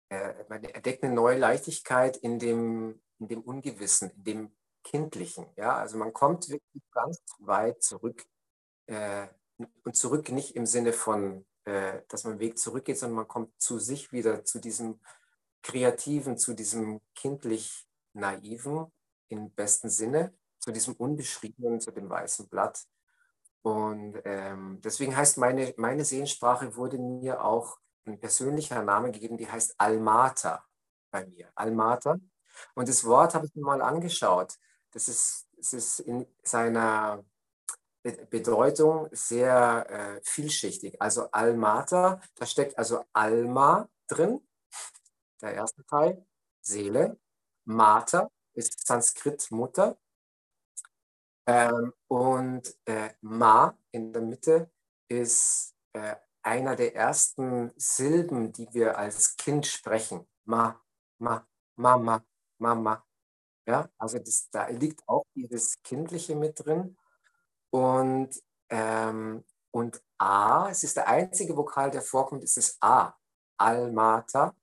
äh, 0.09 0.33
man 0.49 0.63
entdeckt 0.63 1.03
eine 1.03 1.13
neue 1.13 1.37
Leichtigkeit 1.37 2.17
in 2.17 2.39
dem, 2.39 3.01
in 3.19 3.27
dem 3.27 3.41
Ungewissen, 3.41 4.09
in 4.11 4.23
dem 4.23 4.55
Kindlichen. 4.83 5.45
Ja? 5.55 5.75
Also 5.77 5.97
man 5.97 6.13
kommt 6.13 6.49
wirklich 6.49 6.83
ganz 6.91 7.21
weit 7.39 7.83
zurück 7.83 8.25
äh, 8.87 9.27
und 9.83 9.95
zurück 9.95 10.29
nicht 10.29 10.55
im 10.55 10.65
Sinne 10.65 10.93
von, 10.93 11.45
äh, 11.65 12.01
dass 12.07 12.23
man 12.23 12.39
Weg 12.39 12.57
zurückgeht, 12.57 12.97
sondern 12.97 13.17
man 13.17 13.27
kommt 13.27 13.61
zu 13.61 13.77
sich 13.77 14.11
wieder, 14.11 14.43
zu 14.45 14.59
diesem 14.59 14.99
Kreativen, 15.61 16.37
zu 16.37 16.53
diesem 16.53 17.01
kindlich 17.15 17.87
Naiven 18.13 18.91
im 19.27 19.51
besten 19.51 19.89
Sinne, 19.89 20.33
zu 20.59 20.71
diesem 20.71 20.95
Unbeschriebenen, 20.95 21.79
zu 21.79 21.91
dem 21.91 22.09
weißen 22.09 22.47
Blatt. 22.49 22.85
Und 23.61 24.21
ähm, 24.25 24.79
deswegen 24.83 25.15
heißt 25.15 25.37
meine, 25.37 25.73
meine 25.77 26.05
Seelensprache 26.05 26.75
wurde 26.75 26.97
mir 26.97 27.43
auch 27.43 27.77
ein 28.05 28.19
persönlicher 28.19 28.83
Name 28.83 29.11
gegeben, 29.11 29.37
die 29.37 29.49
heißt 29.49 29.75
Almata 29.77 30.63
bei 31.11 31.25
mir. 31.25 31.49
Almata. 31.55 32.17
Und 32.75 32.89
das 32.89 33.03
Wort 33.05 33.33
habe 33.35 33.45
ich 33.45 33.55
mir 33.55 33.63
mal 33.63 33.81
angeschaut. 33.81 34.55
Das 34.91 35.07
ist, 35.07 35.47
das 35.57 35.73
ist 35.73 35.99
in 35.99 36.25
seiner 36.43 37.23
Bedeutung 38.29 39.09
sehr 39.11 39.85
äh, 39.89 40.21
vielschichtig. 40.23 41.01
Also 41.01 41.29
Almata, 41.31 42.21
da 42.35 42.45
steckt 42.45 42.77
also 42.77 43.03
Alma 43.13 43.89
drin, 44.07 44.41
der 45.41 45.53
erste 45.53 45.85
Teil, 45.85 46.25
Seele. 46.61 47.17
Mata 47.65 48.29
ist 48.53 48.85
Sanskrit 48.87 49.51
Mutter. 49.51 49.97
Ähm, 51.49 51.93
und 52.07 52.75
äh, 52.85 53.09
Ma 53.21 53.75
in 53.91 54.13
der 54.13 54.21
Mitte 54.21 54.69
ist 55.07 55.73
äh, 55.93 56.15
einer 56.43 56.75
der 56.75 56.95
ersten 56.95 57.71
Silben, 57.75 58.51
die 58.53 58.71
wir 58.71 58.97
als 58.99 59.35
Kind 59.35 59.65
sprechen. 59.65 60.27
Ma, 60.45 60.79
ma, 61.17 61.47
Mama, 61.75 62.23
Mama. 62.59 63.03
Ja, 63.67 63.89
also 63.97 64.19
das, 64.19 64.49
da 64.51 64.67
liegt 64.67 65.01
auch 65.07 65.25
dieses 65.35 65.81
Kindliche 65.81 66.35
mit 66.35 66.63
drin. 66.63 66.95
Und, 67.71 68.29
ähm, 68.69 69.43
und 69.71 70.03
A, 70.19 70.69
es 70.69 70.83
ist 70.83 70.97
der 70.97 71.07
einzige 71.07 71.57
Vokal, 71.57 71.89
der 71.89 72.03
vorkommt, 72.03 72.43
ist 72.43 72.57
das 72.57 72.77
A. 72.81 73.15
Almata. 73.57 74.55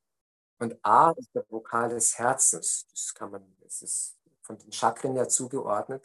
Und 0.60 0.78
A 0.84 1.10
ist 1.12 1.34
der 1.34 1.44
Vokal 1.50 1.88
des 1.88 2.16
Herzens. 2.16 2.86
Das 2.92 3.12
kann 3.14 3.32
man, 3.32 3.56
das 3.60 3.82
ist 3.82 4.16
von 4.42 4.56
den 4.58 4.72
Chakren 4.72 5.16
ja 5.16 5.26
zugeordnet. 5.28 6.04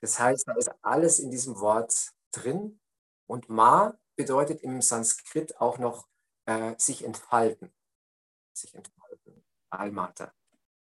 Das 0.00 0.18
heißt, 0.18 0.48
da 0.48 0.54
ist 0.54 0.70
alles 0.82 1.18
in 1.18 1.30
diesem 1.30 1.60
Wort 1.60 2.12
drin. 2.32 2.80
Und 3.26 3.48
Ma 3.48 3.94
bedeutet 4.16 4.62
im 4.62 4.82
Sanskrit 4.82 5.60
auch 5.60 5.78
noch 5.78 6.08
äh, 6.46 6.74
sich 6.78 7.04
entfalten. 7.04 7.72
Sich 8.52 8.74
entfalten. 8.74 9.44
Almata. 9.70 10.32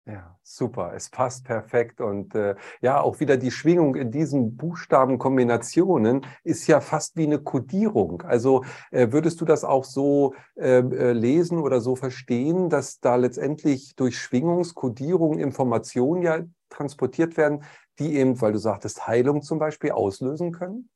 Ja, 0.07 0.39
super. 0.43 0.93
Es 0.95 1.09
passt 1.09 1.45
perfekt. 1.45 2.03
Und 2.03 2.35
äh, 2.35 2.57
ja, 2.83 3.01
auch 3.01 3.21
wieder 3.21 3.39
die 3.39 3.51
Schwingung 3.51 3.95
in 3.95 4.11
diesen 4.11 4.55
Buchstabenkombinationen 4.55 6.27
ist 6.43 6.67
ja 6.67 6.83
fast 6.83 7.17
wie 7.17 7.23
eine 7.23 7.39
Kodierung. 7.39 8.21
Also 8.21 8.65
äh, 8.91 9.13
würdest 9.13 9.41
du 9.41 9.47
das 9.47 9.65
auch 9.65 9.85
so 9.85 10.35
ähm, 10.57 10.93
äh, 10.93 11.13
lesen 11.13 11.59
oder 11.59 11.81
so 11.81 11.97
verstehen, 11.97 12.69
dass 12.69 13.01
da 13.01 13.17
letztendlich 13.17 13.97
durch 13.97 14.19
Schwingungskodierung 14.19 15.39
Informationen 15.39 16.21
ja 16.21 16.41
transportiert 16.69 17.39
werden, 17.39 17.65
die 17.99 18.17
eben, 18.17 18.41
weil 18.41 18.53
du 18.53 18.59
sagtest, 18.59 19.07
Heilung 19.07 19.43
zum 19.43 19.59
Beispiel 19.59 19.93
auslösen 19.93 20.53
können? 20.53 20.91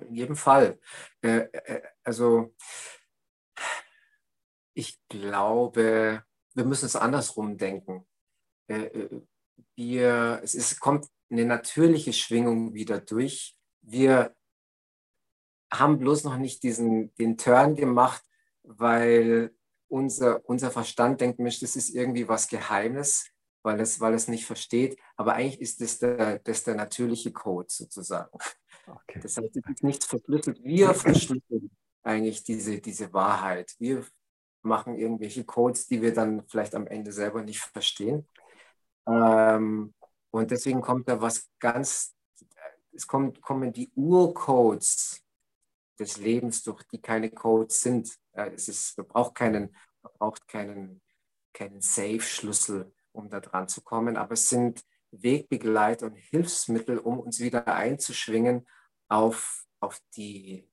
In 0.00 0.14
jedem 0.14 0.36
Fall. 0.36 0.78
Äh, 1.22 1.48
äh, 1.52 1.82
also 2.04 2.54
ich 4.74 5.00
glaube, 5.08 6.24
wir 6.54 6.64
müssen 6.64 6.86
es 6.86 6.96
andersrum 6.96 7.56
denken. 7.56 8.06
Äh, 8.68 8.84
äh, 8.84 9.22
wir, 9.74 10.40
es 10.42 10.54
ist, 10.54 10.80
kommt 10.80 11.06
eine 11.30 11.44
natürliche 11.44 12.12
Schwingung 12.12 12.74
wieder 12.74 13.00
durch. 13.00 13.56
Wir 13.80 14.34
haben 15.72 15.98
bloß 15.98 16.24
noch 16.24 16.36
nicht 16.36 16.62
diesen, 16.62 17.14
den 17.14 17.38
Turn 17.38 17.74
gemacht, 17.74 18.22
weil 18.62 19.54
unser, 19.88 20.46
unser 20.48 20.70
Verstand 20.70 21.20
denkt, 21.20 21.38
Mensch, 21.38 21.60
das 21.60 21.76
ist 21.76 21.90
irgendwie 21.90 22.28
was 22.28 22.48
Geheimes, 22.48 23.31
weil 23.62 23.80
es, 23.80 24.00
weil 24.00 24.14
es 24.14 24.28
nicht 24.28 24.46
versteht. 24.46 24.98
Aber 25.16 25.34
eigentlich 25.34 25.60
ist 25.60 25.80
das 25.80 25.98
der, 25.98 26.38
das 26.40 26.64
der 26.64 26.74
natürliche 26.74 27.32
Code 27.32 27.68
sozusagen. 27.68 28.36
Okay. 28.86 29.20
Das 29.22 29.36
heißt, 29.36 29.56
es 29.56 29.62
ist 29.70 29.84
nichts 29.84 30.06
verschlüsselt. 30.06 30.62
Wir 30.62 30.92
verschlüsseln 30.94 31.70
eigentlich 32.02 32.42
diese, 32.42 32.80
diese 32.80 33.12
Wahrheit. 33.12 33.74
Wir 33.78 34.04
machen 34.62 34.96
irgendwelche 34.96 35.44
Codes, 35.44 35.86
die 35.86 36.02
wir 36.02 36.12
dann 36.12 36.46
vielleicht 36.48 36.74
am 36.74 36.86
Ende 36.86 37.12
selber 37.12 37.42
nicht 37.42 37.60
verstehen. 37.60 38.28
Ähm, 39.06 39.94
und 40.30 40.50
deswegen 40.50 40.80
kommt 40.80 41.08
da 41.08 41.20
was 41.20 41.48
ganz, 41.58 42.14
es 42.92 43.06
kommt, 43.06 43.40
kommen 43.40 43.72
die 43.72 43.90
Urcodes 43.94 45.22
des 45.98 46.16
Lebens, 46.18 46.62
durch 46.62 46.82
die 46.84 47.00
keine 47.00 47.30
Codes 47.30 47.80
sind. 47.80 48.16
Es 48.32 48.68
ist, 48.68 48.96
man 48.98 49.06
braucht 49.06 49.34
keinen, 49.34 49.76
man 50.02 50.12
braucht 50.18 50.48
keinen, 50.48 51.02
keinen 51.52 51.80
Safe-Schlüssel, 51.80 52.92
um 53.12 53.28
da 53.30 53.40
dran 53.40 53.68
zu 53.68 53.82
kommen, 53.82 54.16
aber 54.16 54.32
es 54.32 54.48
sind 54.48 54.84
Wegbegleiter 55.10 56.06
und 56.06 56.16
Hilfsmittel, 56.16 56.98
um 56.98 57.20
uns 57.20 57.38
wieder 57.40 57.66
einzuschwingen 57.66 58.66
auf, 59.08 59.66
auf 59.80 60.00
die 60.16 60.70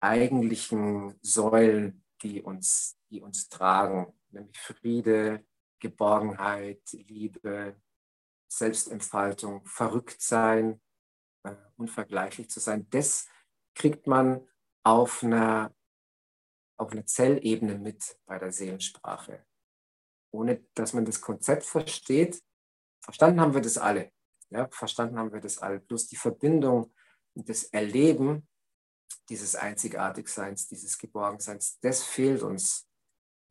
eigentlichen 0.00 1.18
Säulen, 1.22 2.04
die 2.22 2.42
uns, 2.42 2.98
die 3.10 3.20
uns 3.20 3.48
tragen, 3.48 4.12
nämlich 4.30 4.58
Friede, 4.58 5.44
Geborgenheit, 5.80 6.82
Liebe, 6.92 7.80
Selbstentfaltung, 8.48 9.64
verrückt 9.64 10.20
sein, 10.20 10.80
äh, 11.44 11.56
unvergleichlich 11.76 12.50
zu 12.50 12.60
sein. 12.60 12.88
Das 12.90 13.28
kriegt 13.74 14.06
man 14.06 14.46
auf 14.84 15.22
einer, 15.22 15.74
auf 16.76 16.92
einer 16.92 17.06
Zellebene 17.06 17.78
mit 17.78 18.18
bei 18.26 18.38
der 18.38 18.52
Seelensprache. 18.52 19.44
Ohne 20.32 20.64
dass 20.74 20.92
man 20.92 21.04
das 21.04 21.20
Konzept 21.20 21.64
versteht. 21.64 22.42
Verstanden 23.00 23.40
haben 23.40 23.54
wir 23.54 23.60
das 23.60 23.78
alle. 23.78 24.12
Ja, 24.50 24.68
verstanden 24.70 25.18
haben 25.18 25.32
wir 25.32 25.40
das 25.40 25.58
alle. 25.58 25.80
Bloß 25.80 26.08
die 26.08 26.16
Verbindung 26.16 26.92
und 27.34 27.48
das 27.48 27.64
Erleben 27.64 28.46
dieses 29.28 29.54
Einzigartigseins, 29.54 30.68
dieses 30.68 30.98
Geborgenseins, 30.98 31.78
das 31.80 32.02
fehlt 32.02 32.42
uns. 32.42 32.86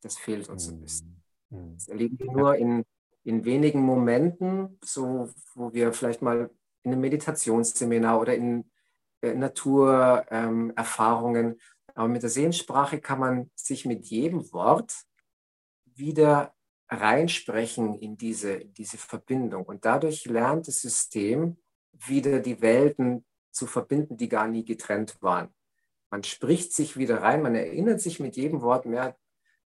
Das 0.00 0.18
fehlt 0.18 0.48
uns 0.48 0.68
ein 0.68 0.80
bisschen. 0.80 1.22
Mhm. 1.50 1.74
Das 1.74 1.88
erleben 1.88 2.18
wir 2.18 2.32
nur 2.32 2.56
in, 2.56 2.84
in 3.24 3.44
wenigen 3.44 3.80
Momenten, 3.80 4.78
so 4.84 5.30
wo 5.54 5.72
wir 5.72 5.92
vielleicht 5.92 6.22
mal 6.22 6.50
in 6.82 6.92
einem 6.92 7.00
Meditationsseminar 7.00 8.20
oder 8.20 8.34
in 8.34 8.70
äh, 9.20 9.34
Naturerfahrungen. 9.34 11.52
Ähm, 11.52 11.58
Aber 11.94 12.08
mit 12.08 12.22
der 12.22 12.30
Sehenssprache 12.30 13.00
kann 13.00 13.20
man 13.20 13.50
sich 13.54 13.86
mit 13.86 14.06
jedem 14.06 14.52
Wort 14.52 15.04
wieder 15.84 16.54
reinsprechen 16.92 17.94
in 17.94 18.16
diese, 18.16 18.52
in 18.52 18.74
diese 18.74 18.98
Verbindung. 18.98 19.64
Und 19.64 19.84
dadurch 19.84 20.24
lernt 20.26 20.68
das 20.68 20.80
System 20.80 21.56
wieder 21.92 22.40
die 22.40 22.60
Welten 22.60 23.24
zu 23.50 23.66
verbinden, 23.66 24.16
die 24.16 24.28
gar 24.28 24.48
nie 24.48 24.64
getrennt 24.64 25.16
waren. 25.20 25.48
Man 26.10 26.24
spricht 26.24 26.72
sich 26.72 26.96
wieder 26.96 27.22
rein, 27.22 27.42
man 27.42 27.54
erinnert 27.54 28.00
sich 28.00 28.20
mit 28.20 28.36
jedem 28.36 28.60
Wort 28.60 28.86
mehr, 28.86 29.16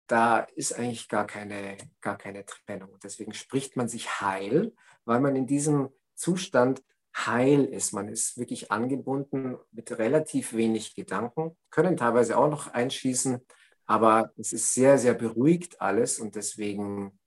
da 0.07 0.39
ist 0.39 0.73
eigentlich 0.73 1.07
gar 1.07 1.25
keine, 1.25 1.77
gar 2.01 2.17
keine 2.17 2.45
Trennung. 2.45 2.97
Deswegen 3.01 3.33
spricht 3.33 3.77
man 3.77 3.87
sich 3.87 4.21
heil, 4.21 4.73
weil 5.05 5.21
man 5.21 5.35
in 5.35 5.47
diesem 5.47 5.89
Zustand 6.15 6.83
heil 7.15 7.63
ist. 7.63 7.93
Man 7.93 8.09
ist 8.09 8.37
wirklich 8.37 8.71
angebunden 8.71 9.57
mit 9.71 9.97
relativ 9.97 10.53
wenig 10.53 10.95
Gedanken, 10.95 11.55
können 11.69 11.95
teilweise 11.95 12.37
auch 12.37 12.49
noch 12.49 12.67
einschießen, 12.67 13.45
aber 13.85 14.33
es 14.37 14.53
ist 14.53 14.73
sehr, 14.73 14.97
sehr 14.97 15.13
beruhigt 15.13 15.81
alles 15.81 16.19
und 16.19 16.35
deswegen 16.35 17.19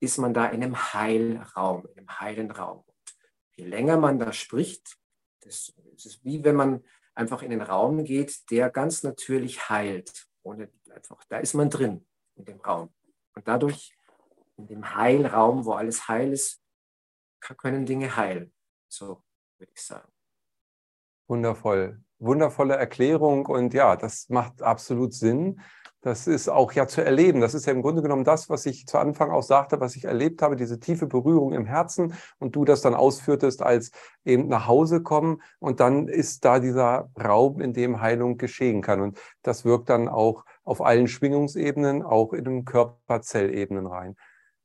ist 0.00 0.18
man 0.18 0.34
da 0.34 0.46
in 0.46 0.62
einem 0.62 0.76
Heilraum, 0.92 1.86
in 1.86 1.98
einem 1.98 2.20
heilen 2.20 2.50
Raum. 2.50 2.84
Und 2.86 3.16
je 3.56 3.66
länger 3.66 3.96
man 3.96 4.18
da 4.18 4.32
spricht, 4.32 4.98
das 5.40 5.72
ist 5.96 6.24
wie 6.24 6.42
wenn 6.44 6.56
man 6.56 6.84
einfach 7.14 7.42
in 7.42 7.50
den 7.50 7.62
Raum 7.62 8.04
geht, 8.04 8.50
der 8.50 8.70
ganz 8.70 9.02
natürlich 9.02 9.68
heilt. 9.68 10.28
Ohne 10.42 10.70
einfach, 10.94 11.22
da 11.28 11.38
ist 11.38 11.54
man 11.54 11.68
drin 11.68 12.06
in 12.36 12.44
dem 12.44 12.60
Raum. 12.60 12.92
Und 13.34 13.46
dadurch, 13.46 13.96
in 14.56 14.66
dem 14.66 14.94
Heilraum, 14.94 15.64
wo 15.64 15.72
alles 15.72 16.08
heil 16.08 16.32
ist, 16.32 16.62
können 17.40 17.86
Dinge 17.86 18.16
heilen. 18.16 18.52
So 18.88 19.22
würde 19.58 19.72
ich 19.74 19.82
sagen. 19.82 20.10
Wundervoll. 21.26 22.02
Wundervolle 22.20 22.76
Erklärung 22.76 23.46
und 23.46 23.74
ja, 23.74 23.96
das 23.96 24.28
macht 24.28 24.62
absolut 24.62 25.14
Sinn. 25.14 25.60
Das 26.02 26.26
ist 26.26 26.48
auch 26.48 26.72
ja 26.72 26.86
zu 26.86 27.04
erleben. 27.04 27.42
Das 27.42 27.52
ist 27.52 27.66
ja 27.66 27.72
im 27.72 27.82
Grunde 27.82 28.00
genommen 28.00 28.24
das, 28.24 28.48
was 28.48 28.64
ich 28.64 28.86
zu 28.86 28.96
Anfang 28.96 29.30
auch 29.30 29.42
sagte, 29.42 29.80
was 29.80 29.96
ich 29.96 30.04
erlebt 30.04 30.40
habe, 30.40 30.56
diese 30.56 30.80
tiefe 30.80 31.06
Berührung 31.06 31.52
im 31.52 31.66
Herzen 31.66 32.14
und 32.38 32.56
du 32.56 32.64
das 32.64 32.80
dann 32.80 32.94
ausführtest 32.94 33.62
als 33.62 33.90
eben 34.24 34.48
nach 34.48 34.66
Hause 34.66 35.02
kommen 35.02 35.42
und 35.58 35.80
dann 35.80 36.08
ist 36.08 36.44
da 36.46 36.58
dieser 36.58 37.10
Raum, 37.22 37.60
in 37.60 37.74
dem 37.74 38.00
Heilung 38.00 38.38
geschehen 38.38 38.80
kann. 38.80 39.00
Und 39.00 39.18
das 39.42 39.66
wirkt 39.66 39.90
dann 39.90 40.08
auch 40.08 40.44
auf 40.64 40.80
allen 40.80 41.06
Schwingungsebenen, 41.06 42.02
auch 42.02 42.32
in 42.32 42.44
den 42.44 42.64
Körperzellebenen 42.64 43.86
rein. 43.86 44.16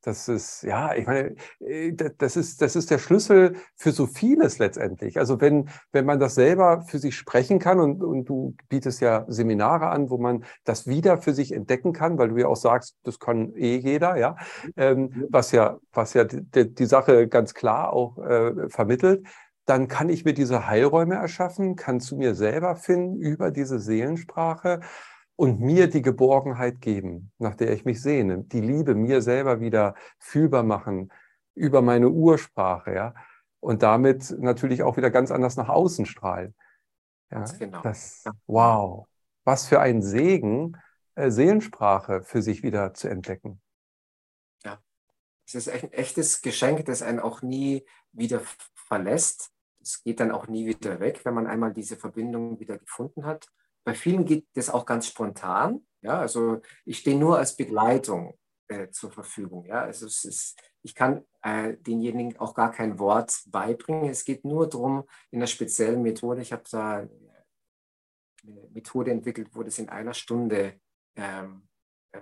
Das 0.05 0.27
ist, 0.27 0.61
ja, 0.61 0.93
ich 0.93 1.07
meine, 1.07 1.35
äh, 1.59 1.91
das 1.93 2.37
ist, 2.37 2.61
das 2.61 2.75
ist 2.75 2.91
der 2.91 2.99
Schlüssel 2.99 3.55
für 3.75 3.91
so 3.91 4.05
vieles 4.05 4.59
letztendlich. 4.59 5.17
Also 5.17 5.41
wenn, 5.41 5.67
wenn 5.91 6.05
man 6.05 6.19
das 6.19 6.35
selber 6.35 6.83
für 6.83 6.99
sich 6.99 7.15
sprechen 7.15 7.57
kann 7.57 7.79
und, 7.79 8.03
und 8.03 8.25
du 8.25 8.55
bietest 8.69 9.01
ja 9.01 9.25
Seminare 9.27 9.87
an, 9.87 10.11
wo 10.11 10.19
man 10.19 10.45
das 10.63 10.85
wieder 10.85 11.17
für 11.17 11.33
sich 11.33 11.51
entdecken 11.51 11.91
kann, 11.91 12.19
weil 12.19 12.29
du 12.29 12.37
ja 12.37 12.47
auch 12.47 12.55
sagst, 12.55 12.97
das 13.03 13.19
kann 13.19 13.53
eh 13.55 13.77
jeder, 13.77 14.15
ja, 14.17 14.35
ähm, 14.77 15.25
was 15.31 15.51
ja, 15.51 15.79
was 15.91 16.13
ja 16.13 16.23
die, 16.23 16.75
die 16.75 16.85
Sache 16.85 17.27
ganz 17.27 17.55
klar 17.55 17.91
auch 17.91 18.19
äh, 18.19 18.69
vermittelt, 18.69 19.25
dann 19.65 19.87
kann 19.87 20.09
ich 20.09 20.23
mir 20.23 20.35
diese 20.35 20.67
Heilräume 20.67 21.15
erschaffen, 21.15 21.75
kann 21.75 21.99
zu 21.99 22.15
mir 22.15 22.35
selber 22.35 22.75
finden 22.75 23.19
über 23.19 23.49
diese 23.49 23.79
Seelensprache 23.79 24.81
und 25.35 25.59
mir 25.59 25.87
die 25.89 26.01
Geborgenheit 26.01 26.81
geben, 26.81 27.31
nach 27.37 27.55
der 27.55 27.73
ich 27.73 27.85
mich 27.85 28.01
sehne, 28.01 28.43
die 28.43 28.61
Liebe 28.61 28.95
mir 28.95 29.21
selber 29.21 29.59
wieder 29.59 29.95
fühlbar 30.17 30.63
machen 30.63 31.11
über 31.53 31.81
meine 31.81 32.09
Ursprache, 32.09 32.93
ja, 32.93 33.13
und 33.59 33.83
damit 33.83 34.33
natürlich 34.39 34.83
auch 34.83 34.97
wieder 34.97 35.09
ganz 35.09 35.31
anders 35.31 35.55
nach 35.57 35.69
außen 35.69 36.05
strahlen. 36.05 36.55
Ja, 37.31 37.43
genau. 37.57 37.81
das, 37.81 38.23
wow, 38.45 39.07
was 39.43 39.67
für 39.67 39.79
ein 39.79 40.01
Segen, 40.01 40.77
äh, 41.15 41.31
Seelensprache 41.31 42.21
für 42.23 42.41
sich 42.41 42.61
wieder 42.63 42.93
zu 42.93 43.07
entdecken. 43.07 43.61
Ja, 44.63 44.79
es 45.47 45.55
ist 45.55 45.69
ein 45.69 45.91
echtes 45.91 46.41
Geschenk, 46.41 46.85
das 46.85 47.01
einen 47.01 47.19
auch 47.19 47.41
nie 47.41 47.85
wieder 48.11 48.41
verlässt. 48.73 49.51
Es 49.81 50.03
geht 50.03 50.19
dann 50.19 50.31
auch 50.31 50.47
nie 50.47 50.65
wieder 50.65 50.99
weg, 50.99 51.21
wenn 51.23 51.33
man 51.33 51.47
einmal 51.47 51.73
diese 51.73 51.97
Verbindung 51.97 52.59
wieder 52.59 52.77
gefunden 52.77 53.25
hat. 53.25 53.47
Bei 53.85 53.93
vielen 53.93 54.25
geht 54.25 54.47
das 54.55 54.69
auch 54.69 54.85
ganz 54.85 55.07
spontan. 55.07 55.85
Ja, 56.01 56.19
also 56.19 56.61
ich 56.85 56.99
stehe 56.99 57.17
nur 57.17 57.37
als 57.37 57.55
Begleitung 57.55 58.37
äh, 58.67 58.89
zur 58.89 59.11
Verfügung. 59.11 59.65
Ja, 59.65 59.83
also 59.83 60.07
es 60.07 60.25
ist, 60.25 60.59
ich 60.81 60.95
kann 60.95 61.23
äh, 61.43 61.77
denjenigen 61.77 62.37
auch 62.39 62.55
gar 62.55 62.71
kein 62.71 62.99
Wort 62.99 63.43
beibringen. 63.47 64.09
Es 64.09 64.25
geht 64.25 64.43
nur 64.43 64.67
darum, 64.67 65.07
in 65.29 65.39
einer 65.39 65.47
speziellen 65.47 66.01
Methode. 66.01 66.41
Ich 66.41 66.51
habe 66.51 66.63
da 66.69 67.07
eine 68.47 68.67
Methode 68.73 69.11
entwickelt, 69.11 69.49
wo 69.53 69.63
das 69.63 69.77
in 69.77 69.89
einer 69.89 70.13
Stunde, 70.13 70.79
ähm, 71.15 71.67
äh, 72.11 72.21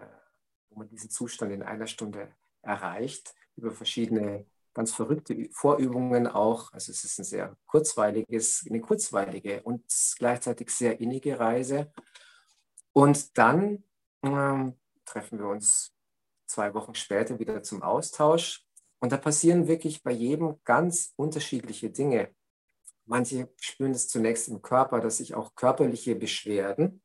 wo 0.69 0.79
man 0.79 0.89
diesen 0.89 1.09
Zustand 1.09 1.53
in 1.53 1.63
einer 1.63 1.87
Stunde 1.87 2.35
erreicht, 2.61 3.33
über 3.55 3.71
verschiedene 3.71 4.45
ganz 4.73 4.93
verrückte 4.93 5.49
Vorübungen 5.51 6.27
auch. 6.27 6.71
Also 6.73 6.91
es 6.91 7.03
ist 7.03 7.19
ein 7.19 7.25
sehr 7.25 7.55
kurzweiliges, 7.65 8.65
eine 8.67 8.81
kurzweilige 8.81 9.61
und 9.63 9.83
gleichzeitig 10.17 10.69
sehr 10.69 10.99
innige 10.99 11.39
Reise. 11.39 11.91
Und 12.91 13.37
dann 13.37 13.83
ähm, 14.23 14.79
treffen 15.05 15.39
wir 15.39 15.47
uns 15.47 15.93
zwei 16.45 16.73
Wochen 16.73 16.95
später 16.95 17.39
wieder 17.39 17.63
zum 17.63 17.81
Austausch. 17.83 18.65
Und 18.99 19.11
da 19.11 19.17
passieren 19.17 19.67
wirklich 19.67 20.01
bei 20.03 20.11
jedem 20.11 20.59
ganz 20.63 21.13
unterschiedliche 21.17 21.89
Dinge. 21.89 22.33
Manche 23.05 23.49
spüren 23.59 23.91
es 23.91 24.07
zunächst 24.07 24.47
im 24.47 24.61
Körper, 24.61 25.01
dass 25.01 25.17
sich 25.17 25.35
auch 25.35 25.55
körperliche 25.55 26.15
Beschwerden 26.15 27.01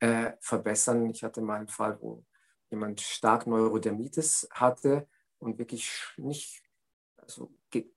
äh, 0.00 0.32
verbessern. 0.40 1.10
Ich 1.10 1.22
hatte 1.22 1.42
mal 1.42 1.58
einen 1.58 1.68
Fall, 1.68 1.98
wo 2.00 2.24
jemand 2.70 3.02
stark 3.02 3.46
Neurodermitis 3.46 4.48
hatte 4.52 5.06
und 5.38 5.58
wirklich 5.58 5.90
nicht 6.16 6.63
also 7.24 7.52
ge 7.70 7.90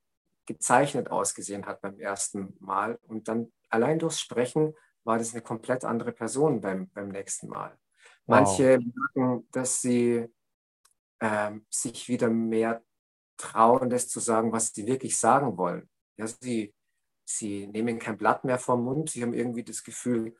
gezeichnet 0.45 1.11
ausgesehen 1.11 1.65
hat 1.65 1.81
beim 1.81 1.99
ersten 1.99 2.55
Mal. 2.59 2.97
Und 3.03 3.27
dann 3.27 3.51
allein 3.69 3.99
durchs 3.99 4.21
Sprechen 4.21 4.73
war 5.03 5.17
das 5.17 5.33
eine 5.33 5.41
komplett 5.41 5.83
andere 5.83 6.13
Person 6.13 6.61
beim, 6.61 6.89
beim 6.89 7.09
nächsten 7.09 7.47
Mal. 7.49 7.71
Wow. 7.71 7.77
Manche 8.27 8.79
merken, 8.79 9.47
dass 9.51 9.81
sie 9.81 10.25
ähm, 11.19 11.65
sich 11.69 12.07
wieder 12.07 12.29
mehr 12.29 12.81
trauen, 13.37 13.89
das 13.89 14.07
zu 14.07 14.19
sagen, 14.19 14.51
was 14.51 14.73
sie 14.73 14.87
wirklich 14.87 15.17
sagen 15.17 15.57
wollen. 15.57 15.89
Ja, 16.17 16.27
sie, 16.27 16.73
sie 17.25 17.67
nehmen 17.67 17.99
kein 17.99 18.17
Blatt 18.17 18.43
mehr 18.43 18.57
vom 18.57 18.83
Mund, 18.83 19.09
sie 19.09 19.23
haben 19.23 19.33
irgendwie 19.33 19.63
das 19.63 19.83
Gefühl, 19.83 20.35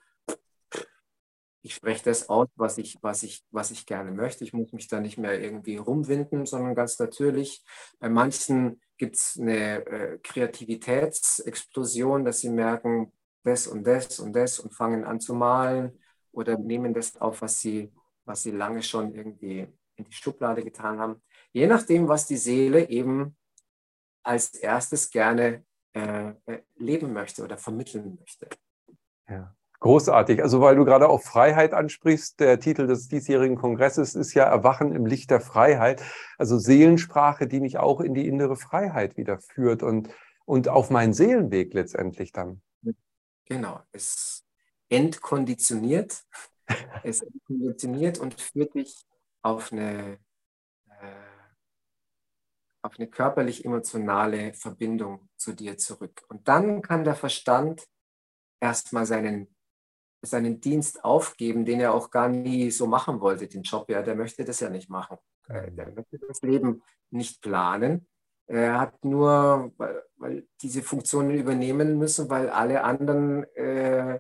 ich 1.68 1.76
spreche 1.76 2.04
das 2.06 2.30
aus, 2.30 2.48
was 2.56 2.78
ich, 2.78 2.98
was, 3.02 3.24
ich, 3.24 3.44
was 3.52 3.72
ich 3.72 3.86
gerne 3.86 4.12
möchte. 4.12 4.46
Ich 4.46 4.54
muss 4.54 4.72
mich 4.72 4.88
da 4.88 5.02
nicht 5.02 5.18
mehr 5.18 5.38
irgendwie 5.38 5.76
rumwinden, 5.76 6.46
sondern 6.46 6.76
ganz 6.76 6.98
natürlich. 6.98 7.66
Bei 8.00 8.08
manchen 8.08 8.80
gibt 8.96 9.18
es 9.18 9.38
eine 9.38 9.86
äh, 9.86 10.18
Kreativitätsexplosion, 10.20 12.24
dass 12.24 12.40
sie 12.40 12.52
merken, 12.52 13.12
das 13.44 13.68
und 13.68 13.86
das 13.86 14.22
und 14.22 14.32
das 14.32 14.60
und 14.60 14.74
fangen 14.74 15.04
an 15.04 15.20
zu 15.20 15.34
malen 15.34 16.00
oder 16.32 16.58
nehmen 16.58 16.94
das 16.94 17.18
auf, 17.18 17.42
was 17.42 17.60
sie, 17.60 17.92
was 18.24 18.44
sie 18.44 18.52
lange 18.52 18.82
schon 18.82 19.14
irgendwie 19.14 19.68
in 19.98 20.06
die 20.06 20.14
Schublade 20.14 20.64
getan 20.64 21.00
haben. 21.00 21.22
Je 21.52 21.68
nachdem, 21.68 22.08
was 22.08 22.28
die 22.28 22.38
Seele 22.38 22.90
eben 22.90 23.36
als 24.24 24.56
erstes 24.56 25.10
gerne 25.10 25.66
äh, 25.92 26.30
äh 26.46 26.62
leben 26.78 27.12
möchte 27.12 27.44
oder 27.44 27.58
vermitteln 27.58 28.18
möchte. 28.18 28.48
Ja. 29.28 29.57
Großartig. 29.80 30.42
Also 30.42 30.60
weil 30.60 30.76
du 30.76 30.86
gerade 30.86 31.08
auch 31.08 31.22
Freiheit 31.22 31.74
ansprichst, 31.74 32.40
der 32.40 32.60
Titel 32.60 32.88
des 32.88 33.10
diesjährigen 33.10 33.56
Kongresses 33.56 34.16
ist 34.16 34.34
ja 34.34 34.44
Erwachen 34.44 34.92
im 34.92 35.06
Licht 35.06 35.30
der 35.30 35.40
Freiheit. 35.40 36.02
Also 36.38 36.58
Seelensprache, 36.58 37.48
die 37.48 37.60
mich 37.60 37.78
auch 37.78 38.02
in 38.02 38.16
die 38.16 38.28
innere 38.28 38.56
Freiheit 38.56 39.18
wieder 39.18 39.40
führt 39.40 39.84
und, 39.84 40.10
und 40.46 40.68
auf 40.68 40.90
meinen 40.90 41.14
Seelenweg 41.14 41.74
letztendlich 41.74 42.32
dann. 42.32 42.62
Genau, 43.46 43.80
es 43.92 44.44
entkonditioniert, 44.90 46.24
es 47.04 47.22
entkonditioniert 47.22 48.18
und 48.18 48.40
führt 48.42 48.74
dich 48.74 49.06
auf 49.44 49.72
eine, 49.72 50.18
äh, 50.90 51.28
auf 52.82 52.98
eine 52.98 53.08
körperlich-emotionale 53.08 54.54
Verbindung 54.54 55.30
zu 55.38 55.54
dir 55.54 55.78
zurück. 55.78 56.24
Und 56.30 56.48
dann 56.48 56.82
kann 56.82 57.04
der 57.04 57.16
Verstand 57.16 57.88
erstmal 58.60 59.06
seinen 59.06 59.56
seinen 60.22 60.60
Dienst 60.60 61.04
aufgeben, 61.04 61.66
den 61.66 61.80
er 61.80 61.94
auch 61.94 62.10
gar 62.10 62.28
nie 62.28 62.72
so 62.72 62.88
machen 62.88 63.22
wollte, 63.22 63.48
den 63.48 63.64
Job. 63.64 63.90
Ja, 63.90 64.02
der 64.02 64.16
möchte 64.16 64.44
das 64.44 64.60
ja 64.60 64.70
nicht 64.70 64.90
machen. 64.90 65.18
Äh, 65.48 65.72
der 65.72 65.92
möchte 65.92 66.20
das 66.20 66.42
Leben 66.42 66.82
nicht 67.10 67.42
planen. 67.42 68.08
Er 68.48 68.80
hat 68.80 69.04
nur, 69.04 69.72
weil, 69.78 70.04
weil 70.16 70.48
diese 70.62 70.82
Funktionen 70.82 71.32
übernehmen 71.32 71.98
müssen, 71.98 72.30
weil 72.30 72.50
alle 72.50 72.84
anderen 72.84 73.44
äh, 73.56 74.20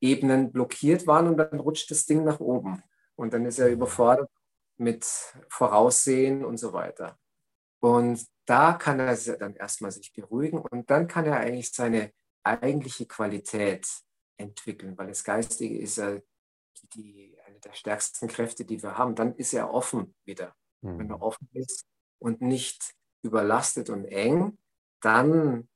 Ebenen 0.00 0.50
blockiert 0.52 1.06
waren 1.06 1.28
und 1.28 1.36
dann 1.36 1.60
rutscht 1.60 1.90
das 1.90 2.06
Ding 2.06 2.24
nach 2.24 2.40
oben. 2.40 2.82
Und 3.16 3.32
dann 3.32 3.44
ist 3.44 3.58
er 3.58 3.68
überfordert 3.68 4.30
mit 4.76 5.04
Voraussehen 5.48 6.44
und 6.44 6.56
so 6.56 6.72
weiter. 6.72 7.18
Und 7.80 8.26
da 8.46 8.72
kann 8.72 8.98
er 8.98 9.16
dann 9.38 9.54
erstmal 9.54 9.92
sich 9.92 10.12
beruhigen 10.12 10.58
und 10.58 10.90
dann 10.90 11.06
kann 11.06 11.26
er 11.26 11.38
eigentlich 11.38 11.72
seine 11.72 12.12
eigentliche 12.42 13.06
Qualität 13.06 13.86
entwickeln, 14.40 14.96
weil 14.98 15.08
das 15.08 15.24
Geistige 15.24 15.78
ist 15.78 15.96
ja 15.96 16.18
die, 16.94 17.36
eine 17.46 17.60
der 17.60 17.72
stärksten 17.72 18.28
Kräfte, 18.28 18.64
die 18.64 18.82
wir 18.82 18.96
haben. 18.96 19.14
Dann 19.14 19.34
ist 19.36 19.52
er 19.52 19.72
offen 19.72 20.14
wieder. 20.24 20.54
Mhm. 20.80 20.98
Wenn 20.98 21.10
er 21.10 21.22
offen 21.22 21.48
ist 21.52 21.86
und 22.18 22.40
nicht 22.40 22.94
überlastet 23.22 23.90
und 23.90 24.04
eng, 24.06 24.58
dann 25.00 25.68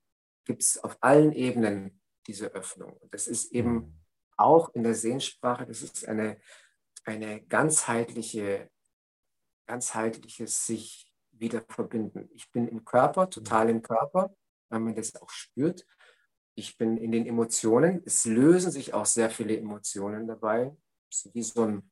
gibt 0.45 0.62
es 0.62 0.79
auf 0.83 0.97
allen 1.01 1.33
Ebenen 1.33 2.01
diese 2.27 2.47
Öffnung. 2.55 2.95
Und 2.95 3.12
das 3.12 3.27
ist 3.27 3.53
eben 3.53 3.73
mhm. 3.73 4.01
auch 4.37 4.75
in 4.75 4.83
der 4.83 4.95
Sehensprache, 4.95 5.67
das 5.67 5.83
ist 5.83 6.07
eine, 6.09 6.41
eine 7.05 7.43
ganzheitliche, 7.45 8.71
ganzheitliches 9.67 10.67
sich 10.67 11.12
wieder 11.33 11.62
verbinden. 11.69 12.29
Ich 12.33 12.51
bin 12.51 12.69
im 12.69 12.85
Körper, 12.85 13.29
total 13.29 13.69
im 13.69 13.83
Körper, 13.83 14.35
weil 14.69 14.81
man 14.81 14.95
das 14.95 15.15
auch 15.17 15.31
spürt 15.31 15.87
ich 16.55 16.79
bin 16.79 16.97
in 16.97 17.13
den 17.13 17.27
Emotionen. 17.27 18.03
Es 18.05 18.25
lösen 18.25 18.71
sich 18.71 18.95
auch 18.95 19.07
sehr 19.07 19.31
viele 19.31 19.57
Emotionen 19.57 20.27
dabei. 20.27 20.77
Es 21.11 21.27
ist 21.27 21.35
wie 21.35 21.43
so 21.43 21.63
ein, 21.63 21.91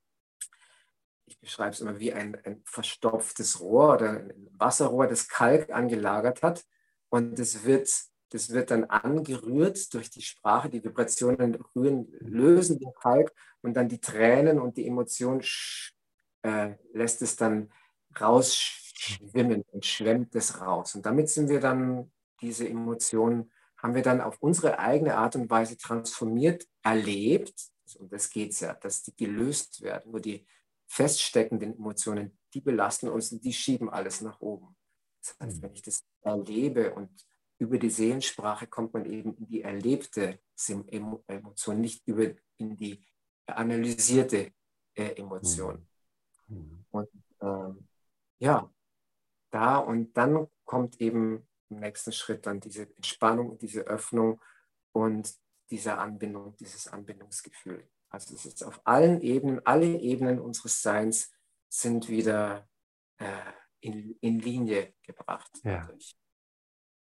ich 1.26 1.38
beschreibe 1.40 1.70
es 1.70 1.80
immer 1.80 1.98
wie 1.98 2.12
ein, 2.12 2.36
ein 2.44 2.62
verstopftes 2.64 3.60
Rohr 3.60 3.94
oder 3.94 4.10
ein 4.10 4.48
Wasserrohr, 4.52 5.06
das 5.06 5.28
Kalk 5.28 5.70
angelagert 5.70 6.42
hat. 6.42 6.64
Und 7.08 7.38
das 7.38 7.64
wird, 7.64 7.90
das 8.30 8.50
wird 8.50 8.70
dann 8.70 8.84
angerührt 8.84 9.92
durch 9.94 10.10
die 10.10 10.22
Sprache. 10.22 10.70
Die 10.70 10.82
Vibrationen 10.82 11.56
rühren, 11.74 12.08
lösen 12.20 12.78
den 12.78 12.92
Kalk 12.94 13.32
und 13.62 13.74
dann 13.74 13.88
die 13.88 14.00
Tränen 14.00 14.60
und 14.60 14.76
die 14.76 14.86
Emotion 14.86 15.42
äh, 16.42 16.74
lässt 16.92 17.22
es 17.22 17.36
dann 17.36 17.72
rausschwimmen 18.20 19.62
und 19.72 19.84
schwemmt 19.84 20.34
es 20.34 20.60
raus. 20.60 20.94
Und 20.94 21.04
damit 21.06 21.28
sind 21.28 21.48
wir 21.48 21.60
dann 21.60 22.12
diese 22.40 22.68
Emotionen 22.68 23.51
haben 23.82 23.94
wir 23.94 24.02
dann 24.02 24.20
auf 24.20 24.38
unsere 24.40 24.78
eigene 24.78 25.16
Art 25.16 25.34
und 25.34 25.50
Weise 25.50 25.76
transformiert, 25.76 26.66
erlebt. 26.82 27.54
Und 27.98 28.12
das 28.12 28.30
geht 28.30 28.52
es 28.52 28.60
ja, 28.60 28.74
dass 28.74 29.02
die 29.02 29.14
gelöst 29.14 29.82
werden. 29.82 30.12
Nur 30.12 30.20
die 30.20 30.46
feststeckenden 30.86 31.74
Emotionen, 31.74 32.38
die 32.54 32.60
belasten 32.60 33.08
uns 33.08 33.32
und 33.32 33.44
die 33.44 33.52
schieben 33.52 33.90
alles 33.90 34.20
nach 34.20 34.40
oben. 34.40 34.76
Das 35.20 35.36
heißt, 35.40 35.56
mhm. 35.58 35.62
wenn 35.62 35.72
ich 35.74 35.82
das 35.82 36.04
erlebe 36.20 36.94
und 36.94 37.10
über 37.58 37.78
die 37.78 37.90
Seelensprache 37.90 38.66
kommt 38.66 38.92
man 38.92 39.04
eben 39.04 39.34
in 39.36 39.46
die 39.46 39.62
erlebte 39.62 40.40
Emotion, 41.26 41.80
nicht 41.80 42.06
über 42.06 42.32
in 42.56 42.76
die 42.76 43.04
analysierte 43.46 44.52
äh, 44.94 45.14
Emotion. 45.16 45.86
Mhm. 46.48 46.56
mhm. 46.56 46.84
Und 46.90 47.08
ähm, 47.40 47.88
ja, 48.38 48.70
da 49.50 49.78
und 49.78 50.12
dann 50.16 50.48
kommt 50.64 51.00
eben 51.00 51.46
im 51.72 51.80
nächsten 51.80 52.12
Schritt 52.12 52.46
dann 52.46 52.60
diese 52.60 52.82
Entspannung, 52.96 53.58
diese 53.58 53.82
Öffnung 53.82 54.40
und 54.92 55.34
diese 55.70 55.98
Anbindung, 55.98 56.56
dieses 56.56 56.88
Anbindungsgefühl. 56.88 57.88
Also 58.10 58.34
es 58.34 58.44
ist 58.44 58.62
auf 58.62 58.80
allen 58.84 59.20
Ebenen, 59.22 59.64
alle 59.64 59.86
Ebenen 59.86 60.38
unseres 60.38 60.82
Seins 60.82 61.32
sind 61.68 62.08
wieder 62.08 62.68
äh, 63.18 63.52
in, 63.80 64.16
in 64.20 64.38
Linie 64.38 64.94
gebracht. 65.02 65.50
Ja. 65.64 65.80
Dadurch 65.80 66.16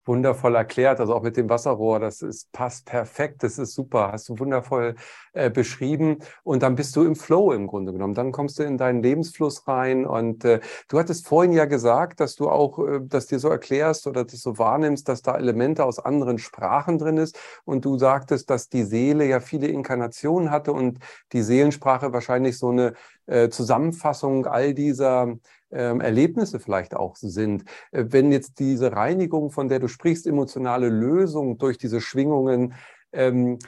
wundervoll 0.05 0.55
erklärt, 0.55 1.01
also 1.01 1.15
auch 1.15 1.23
mit 1.23 1.37
dem 1.37 1.49
Wasserrohr, 1.49 2.01
das 2.01 2.23
ist, 2.23 2.53
passt 2.53 2.87
perfekt, 2.87 3.43
das 3.43 3.59
ist 3.59 3.75
super, 3.75 4.13
hast 4.13 4.29
du 4.29 4.39
wundervoll 4.39 4.95
äh, 5.33 5.51
beschrieben. 5.51 6.19
Und 6.43 6.63
dann 6.63 6.75
bist 6.75 6.95
du 6.97 7.05
im 7.05 7.17
Flow 7.17 7.53
im 7.53 7.67
Grunde 7.67 7.93
genommen, 7.93 8.15
dann 8.15 8.33
kommst 8.33 8.59
du 8.59 8.63
in 8.65 8.77
deinen 8.79 9.03
Lebensfluss 9.03 9.67
rein 9.67 10.07
und 10.07 10.45
äh, 10.45 10.61
du 10.89 10.99
hattest 10.99 11.27
vorhin 11.27 11.53
ja 11.53 11.65
gesagt, 11.65 12.21
dass 12.21 12.37
du 12.37 12.49
auch 12.49 12.79
äh, 12.79 13.01
das 13.03 13.27
dir 13.27 13.39
so 13.39 13.49
erklärst 13.49 14.07
oder 14.07 14.25
das 14.25 14.41
so 14.41 14.59
wahrnimmst, 14.59 15.09
dass 15.09 15.23
da 15.23 15.37
Elemente 15.37 15.85
aus 15.85 15.99
anderen 15.99 16.39
Sprachen 16.39 16.99
drin 16.99 17.17
ist. 17.17 17.39
Und 17.65 17.85
du 17.85 17.99
sagtest, 17.99 18.51
dass 18.51 18.69
die 18.69 18.85
Seele 18.85 19.27
ja 19.27 19.41
viele 19.41 19.69
Inkarnationen 19.69 20.51
hatte 20.51 20.73
und 20.73 20.99
die 21.33 21.43
Seelensprache 21.43 22.13
wahrscheinlich 22.13 22.59
so 22.59 22.71
eine 22.71 22.95
äh, 23.27 23.49
Zusammenfassung 23.49 24.47
all 24.47 24.75
dieser 24.75 25.35
ähm, 25.75 26.01
Erlebnisse 26.01 26.61
vielleicht 26.61 26.95
auch 26.95 27.17
sind. 27.17 27.65
Äh, 27.91 28.07
wenn 28.09 28.33
jetzt 28.33 28.59
diese 28.59 28.93
Reinigung, 28.93 29.51
von 29.51 29.69
der 29.69 29.81
du 29.81 29.89
sprichst, 29.89 30.27
emotionale 30.27 30.89
Lösung 30.89 31.59
durch 31.59 31.79
diese 31.79 32.01
Schwingungen 32.01 32.75
ähm, 33.13 33.59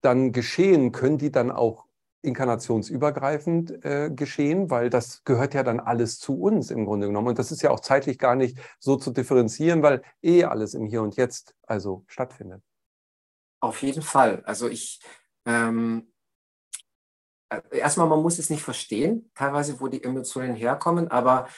dann 0.00 0.32
geschehen, 0.32 0.92
können 0.92 1.18
die 1.18 1.32
dann 1.32 1.50
auch 1.50 1.86
inkarnationsübergreifend 2.22 3.84
äh, 3.84 4.10
geschehen, 4.10 4.70
weil 4.70 4.90
das 4.90 5.24
gehört 5.24 5.54
ja 5.54 5.62
dann 5.62 5.80
alles 5.80 6.18
zu 6.18 6.40
uns 6.40 6.70
im 6.70 6.84
Grunde 6.84 7.06
genommen. 7.06 7.28
Und 7.28 7.38
das 7.38 7.52
ist 7.52 7.62
ja 7.62 7.70
auch 7.70 7.80
zeitlich 7.80 8.18
gar 8.18 8.34
nicht 8.34 8.58
so 8.78 8.96
zu 8.96 9.12
differenzieren, 9.12 9.82
weil 9.82 10.02
eh 10.22 10.44
alles 10.44 10.74
im 10.74 10.86
Hier 10.86 11.02
und 11.02 11.16
Jetzt 11.16 11.54
also 11.66 12.04
stattfindet. 12.06 12.62
Auf 13.60 13.82
jeden 13.82 14.02
Fall. 14.02 14.42
Also 14.44 14.68
ich 14.68 15.00
ähm, 15.46 16.08
äh, 16.08 16.17
erstmal, 17.70 18.08
man 18.08 18.22
muss 18.22 18.38
es 18.38 18.50
nicht 18.50 18.62
verstehen, 18.62 19.30
teilweise, 19.34 19.80
wo 19.80 19.88
die 19.88 20.02
Emotionen 20.02 20.54
herkommen, 20.54 21.08
aber 21.08 21.48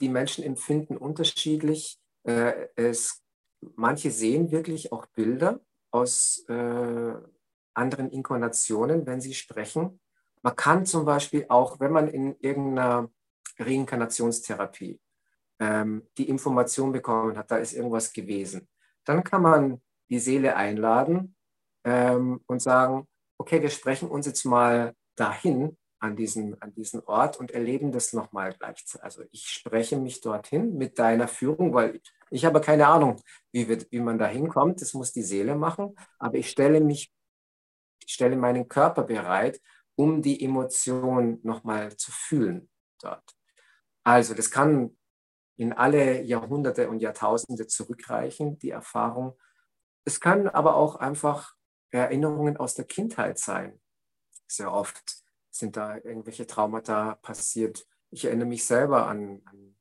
die 0.00 0.08
Menschen 0.08 0.44
empfinden 0.44 0.96
unterschiedlich. 0.96 1.98
Äh, 2.24 2.68
es, 2.76 3.22
manche 3.76 4.10
sehen 4.10 4.50
wirklich 4.50 4.92
auch 4.92 5.06
Bilder 5.06 5.60
aus 5.90 6.44
äh, 6.48 7.14
anderen 7.74 8.10
Inkarnationen, 8.10 9.06
wenn 9.06 9.20
sie 9.20 9.34
sprechen. 9.34 10.00
Man 10.42 10.56
kann 10.56 10.86
zum 10.86 11.04
Beispiel 11.04 11.46
auch, 11.48 11.80
wenn 11.80 11.92
man 11.92 12.08
in 12.08 12.36
irgendeiner 12.40 13.10
Reinkarnationstherapie 13.58 15.00
ähm, 15.58 16.06
die 16.18 16.28
Information 16.28 16.92
bekommen 16.92 17.36
hat, 17.36 17.50
da 17.50 17.56
ist 17.56 17.72
irgendwas 17.72 18.12
gewesen, 18.12 18.68
dann 19.04 19.22
kann 19.22 19.42
man 19.42 19.80
die 20.10 20.18
Seele 20.18 20.56
einladen 20.56 21.36
ähm, 21.84 22.40
und 22.46 22.60
sagen, 22.60 23.06
okay, 23.38 23.62
wir 23.62 23.70
sprechen 23.70 24.08
uns 24.08 24.26
jetzt 24.26 24.44
mal 24.44 24.94
dahin 25.16 25.76
an 26.04 26.16
diesen, 26.16 26.60
an 26.60 26.74
diesen 26.74 27.02
Ort 27.04 27.38
und 27.38 27.50
erleben 27.50 27.90
das 27.90 28.12
nochmal 28.12 28.54
gleichzeitig. 28.58 29.02
Also 29.02 29.24
ich 29.30 29.48
spreche 29.48 29.96
mich 29.96 30.20
dorthin 30.20 30.76
mit 30.76 30.98
deiner 30.98 31.28
Führung, 31.28 31.72
weil 31.72 32.00
ich 32.30 32.44
habe 32.44 32.60
keine 32.60 32.86
Ahnung, 32.88 33.20
wie, 33.52 33.68
wird, 33.68 33.90
wie 33.90 34.00
man 34.00 34.18
da 34.18 34.26
hinkommt. 34.26 34.82
Das 34.82 34.92
muss 34.92 35.12
die 35.12 35.22
Seele 35.22 35.56
machen. 35.56 35.96
Aber 36.18 36.36
ich 36.36 36.50
stelle 36.50 36.80
mich, 36.80 37.12
ich 38.04 38.12
stelle 38.12 38.36
meinen 38.36 38.68
Körper 38.68 39.04
bereit, 39.04 39.60
um 39.96 40.20
die 40.20 40.44
Emotion 40.44 41.40
nochmal 41.42 41.96
zu 41.96 42.12
fühlen 42.12 42.68
dort. 43.00 43.24
Also 44.02 44.34
das 44.34 44.50
kann 44.50 44.96
in 45.56 45.72
alle 45.72 46.20
Jahrhunderte 46.22 46.90
und 46.90 47.00
Jahrtausende 47.00 47.66
zurückreichen, 47.66 48.58
die 48.58 48.70
Erfahrung. 48.70 49.38
Es 50.04 50.20
kann 50.20 50.48
aber 50.48 50.76
auch 50.76 50.96
einfach 50.96 51.54
Erinnerungen 51.90 52.56
aus 52.58 52.74
der 52.74 52.84
Kindheit 52.84 53.38
sein 53.38 53.80
sehr 54.46 54.72
oft 54.72 55.22
sind 55.50 55.76
da 55.76 55.96
irgendwelche 55.96 56.46
Traumata 56.46 57.14
passiert. 57.16 57.86
Ich 58.10 58.24
erinnere 58.24 58.48
mich 58.48 58.64
selber 58.64 59.06
an, 59.06 59.42
an 59.44 59.76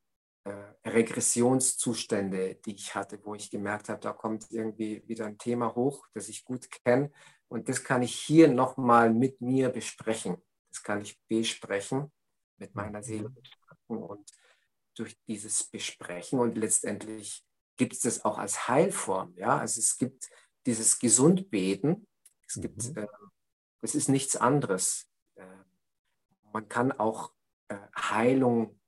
äh, 0.45 0.89
Regressionszustände, 0.89 2.55
die 2.65 2.75
ich 2.75 2.95
hatte, 2.95 3.19
wo 3.23 3.33
ich 3.35 3.49
gemerkt 3.49 3.89
habe, 3.89 4.01
da 4.01 4.11
kommt 4.11 4.51
irgendwie 4.51 5.01
wieder 5.07 5.25
ein 5.25 5.37
Thema 5.37 5.73
hoch, 5.75 6.05
das 6.13 6.29
ich 6.29 6.43
gut 6.43 6.69
kenne. 6.83 7.11
Und 7.47 7.69
das 7.69 7.83
kann 7.83 8.01
ich 8.01 8.15
hier 8.15 8.47
nochmal 8.47 9.13
mit 9.13 9.41
mir 9.41 9.69
besprechen. 9.69 10.37
Das 10.69 10.83
kann 10.83 11.01
ich 11.01 11.19
besprechen 11.27 12.11
mit 12.57 12.75
meiner 12.75 12.99
mhm. 12.99 13.03
Seele. 13.03 13.33
Und 13.87 14.31
durch 14.95 15.17
dieses 15.27 15.63
Besprechen 15.63 16.39
und 16.39 16.57
letztendlich 16.57 17.43
gibt 17.77 17.93
es 17.93 18.01
das 18.01 18.25
auch 18.25 18.37
als 18.37 18.67
Heilform. 18.67 19.33
Ja? 19.37 19.57
Also 19.57 19.79
es 19.79 19.97
gibt 19.97 20.29
dieses 20.65 20.99
Gesundbeten. 20.99 22.07
Es 22.47 22.61
gibt 22.61 22.97
äh, 22.97 23.07
das 23.83 23.95
ist 23.95 24.07
nichts 24.07 24.37
anderes. 24.37 25.09
Äh, 25.35 25.45
man 26.53 26.69
kann 26.69 26.93
auch 26.93 27.33
äh, 27.67 27.75
Heilung 27.97 28.79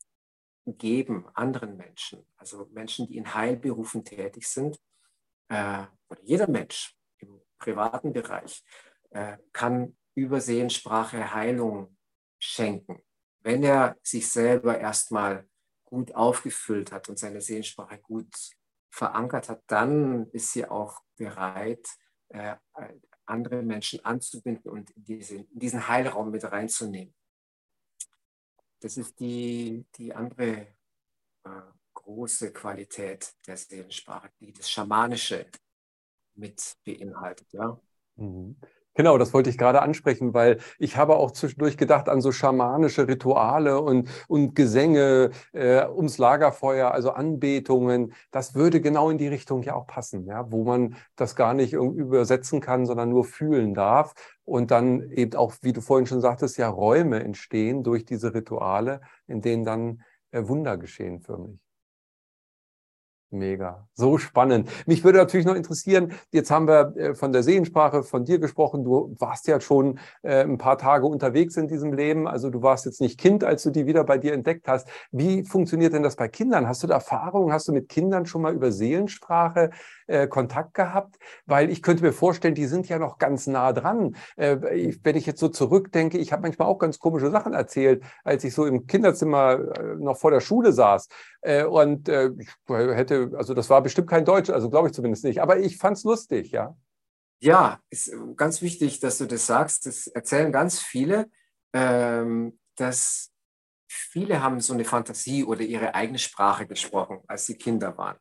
geben 0.65 1.27
anderen 1.33 1.75
Menschen, 1.75 2.25
also 2.37 2.69
Menschen, 2.71 3.05
die 3.05 3.17
in 3.17 3.33
Heilberufen 3.33 4.05
tätig 4.05 4.47
sind. 4.47 4.79
Äh, 5.49 5.83
oder 6.07 6.21
jeder 6.23 6.47
Mensch 6.47 6.95
im 7.19 7.41
privaten 7.59 8.13
Bereich 8.13 8.63
kann 9.53 9.95
über 10.13 10.41
Seelensprache 10.41 11.33
Heilung 11.33 11.95
schenken, 12.37 13.01
wenn 13.39 13.63
er 13.63 13.97
sich 14.03 14.29
selber 14.29 14.77
erstmal 14.77 15.47
gut 15.85 16.13
aufgefüllt 16.13 16.91
hat 16.91 17.07
und 17.07 17.17
seine 17.17 17.39
Seelensprache 17.39 17.99
gut 17.99 18.35
verankert 18.89 19.47
hat, 19.47 19.63
dann 19.67 20.29
ist 20.31 20.51
sie 20.51 20.67
auch 20.67 21.01
bereit, 21.15 21.87
andere 23.25 23.61
Menschen 23.61 24.03
anzubinden 24.05 24.71
und 24.71 24.91
in, 24.91 25.03
diese, 25.03 25.45
diesen 25.51 25.87
Heilraum 25.87 26.31
mit 26.31 26.43
reinzunehmen. 26.43 27.13
Das 28.79 28.97
ist 28.97 29.19
die, 29.19 29.85
die 29.95 30.13
andere 30.13 30.67
äh, 31.43 31.61
große 31.93 32.53
Qualität 32.53 33.33
der 33.47 33.57
Seelensprache, 33.57 34.29
die 34.39 34.53
das 34.53 34.69
Schamanische 34.69 35.47
mit 36.35 36.77
beinhaltet. 36.83 37.51
Ja? 37.53 37.79
Mhm. 38.15 38.57
Genau, 38.97 39.17
das 39.17 39.33
wollte 39.33 39.49
ich 39.49 39.57
gerade 39.57 39.81
ansprechen, 39.81 40.33
weil 40.33 40.57
ich 40.79 40.95
habe 40.95 41.17
auch 41.17 41.31
zwischendurch 41.31 41.75
gedacht 41.77 42.07
an 42.07 42.21
so 42.21 42.31
schamanische 42.31 43.09
Rituale 43.09 43.81
und, 43.81 44.09
und 44.29 44.55
Gesänge 44.55 45.31
äh, 45.51 45.85
ums 45.85 46.17
Lagerfeuer, 46.17 46.91
also 46.91 47.11
Anbetungen. 47.11 48.13
Das 48.31 48.55
würde 48.55 48.79
genau 48.79 49.09
in 49.09 49.17
die 49.17 49.27
Richtung 49.27 49.63
ja 49.63 49.75
auch 49.75 49.85
passen, 49.85 50.25
ja, 50.25 50.49
wo 50.49 50.63
man 50.63 50.95
das 51.17 51.35
gar 51.35 51.53
nicht 51.53 51.73
übersetzen 51.73 52.61
kann, 52.61 52.85
sondern 52.85 53.09
nur 53.09 53.25
fühlen 53.25 53.73
darf. 53.73 54.13
Und 54.45 54.71
dann 54.71 55.11
eben 55.11 55.35
auch, 55.35 55.53
wie 55.61 55.73
du 55.73 55.81
vorhin 55.81 56.05
schon 56.07 56.21
sagtest, 56.21 56.57
ja 56.57 56.69
Räume 56.69 57.21
entstehen 57.21 57.83
durch 57.83 58.05
diese 58.05 58.33
Rituale, 58.33 59.01
in 59.27 59.41
denen 59.41 59.65
dann 59.65 60.03
äh, 60.31 60.47
Wunder 60.47 60.77
geschehen 60.77 61.19
für 61.19 61.37
mich. 61.37 61.64
Mega, 63.31 63.87
so 63.93 64.19
spannend. 64.19 64.69
Mich 64.85 65.03
würde 65.03 65.17
natürlich 65.17 65.47
noch 65.47 65.55
interessieren, 65.55 66.13
jetzt 66.31 66.51
haben 66.51 66.67
wir 66.67 66.95
äh, 66.95 67.15
von 67.15 67.33
der 67.33 67.41
Seelensprache 67.41 68.03
von 68.03 68.23
dir 68.23 68.37
gesprochen. 68.37 68.83
Du 68.83 69.15
warst 69.19 69.47
ja 69.47 69.59
schon 69.59 69.99
äh, 70.21 70.43
ein 70.43 70.59
paar 70.59 70.77
Tage 70.77 71.07
unterwegs 71.07 71.57
in 71.57 71.67
diesem 71.67 71.91
Leben. 71.91 72.27
Also 72.27 72.51
du 72.51 72.61
warst 72.61 72.85
jetzt 72.85 73.01
nicht 73.01 73.19
Kind, 73.19 73.43
als 73.43 73.63
du 73.63 73.71
die 73.71 73.87
wieder 73.87 74.03
bei 74.03 74.19
dir 74.19 74.33
entdeckt 74.33 74.67
hast. 74.67 74.87
Wie 75.11 75.43
funktioniert 75.43 75.93
denn 75.93 76.03
das 76.03 76.15
bei 76.15 76.27
Kindern? 76.27 76.67
Hast 76.67 76.83
du 76.83 76.87
da 76.87 76.93
Erfahrungen? 76.93 77.51
Hast 77.51 77.67
du 77.67 77.73
mit 77.73 77.89
Kindern 77.89 78.27
schon 78.27 78.43
mal 78.43 78.53
über 78.53 78.71
Seelensprache 78.71 79.71
äh, 80.05 80.27
Kontakt 80.27 80.75
gehabt? 80.75 81.17
Weil 81.47 81.71
ich 81.71 81.81
könnte 81.81 82.03
mir 82.03 82.13
vorstellen, 82.13 82.53
die 82.53 82.67
sind 82.67 82.87
ja 82.87 82.99
noch 82.99 83.17
ganz 83.17 83.47
nah 83.47 83.73
dran. 83.73 84.15
wenn 84.37 85.15
ich 85.15 85.25
jetzt 85.25 85.39
so 85.39 85.49
zurückdenke, 85.49 86.17
ich 86.17 86.31
habe 86.31 86.43
manchmal 86.43 86.67
auch 86.67 86.77
ganz 86.77 86.99
komische 86.99 87.31
Sachen 87.31 87.53
erzählt, 87.53 88.03
als 88.23 88.43
ich 88.43 88.53
so 88.53 88.65
im 88.65 88.85
Kinderzimmer 88.85 89.57
noch 89.97 90.17
vor 90.17 90.31
der 90.31 90.41
Schule 90.41 90.71
saß. 90.71 91.07
Und 91.69 92.09
ich 92.09 92.49
hätte 92.67 93.31
also 93.35 93.53
das 93.53 93.69
war 93.69 93.81
bestimmt 93.81 94.09
kein 94.09 94.25
Deutsch, 94.25 94.49
also 94.49 94.69
glaube 94.69 94.87
ich 94.87 94.93
zumindest 94.93 95.23
nicht. 95.23 95.41
Aber 95.41 95.59
ich 95.59 95.77
fand 95.77 95.97
es 95.97 96.03
lustig, 96.03 96.51
ja. 96.51 96.75
Ja, 97.39 97.79
ist 97.89 98.13
ganz 98.35 98.61
wichtig, 98.61 98.99
dass 98.99 99.17
du 99.17 99.25
das 99.25 99.45
sagst. 99.45 99.85
Das 99.85 100.07
erzählen 100.07 100.51
ganz 100.51 100.79
viele, 100.79 101.29
ähm, 101.73 102.59
dass 102.75 103.31
viele 103.87 104.41
haben 104.41 104.59
so 104.61 104.73
eine 104.73 104.85
Fantasie 104.85 105.43
oder 105.43 105.61
ihre 105.61 105.93
eigene 105.93 106.17
Sprache 106.17 106.65
gesprochen, 106.65 107.21
als 107.27 107.45
sie 107.45 107.55
Kinder 107.57 107.97
waren. 107.97 108.17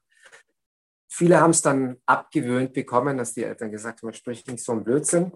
Viele 1.08 1.40
haben 1.40 1.52
es 1.52 1.62
dann 1.62 1.96
abgewöhnt 2.06 2.72
bekommen, 2.72 3.16
dass 3.16 3.34
die 3.34 3.44
Eltern 3.44 3.70
gesagt 3.70 4.02
haben, 4.02 4.08
man 4.08 4.14
spricht 4.14 4.48
nicht 4.48 4.64
so 4.64 4.72
einen 4.72 4.84
Blödsinn. 4.84 5.32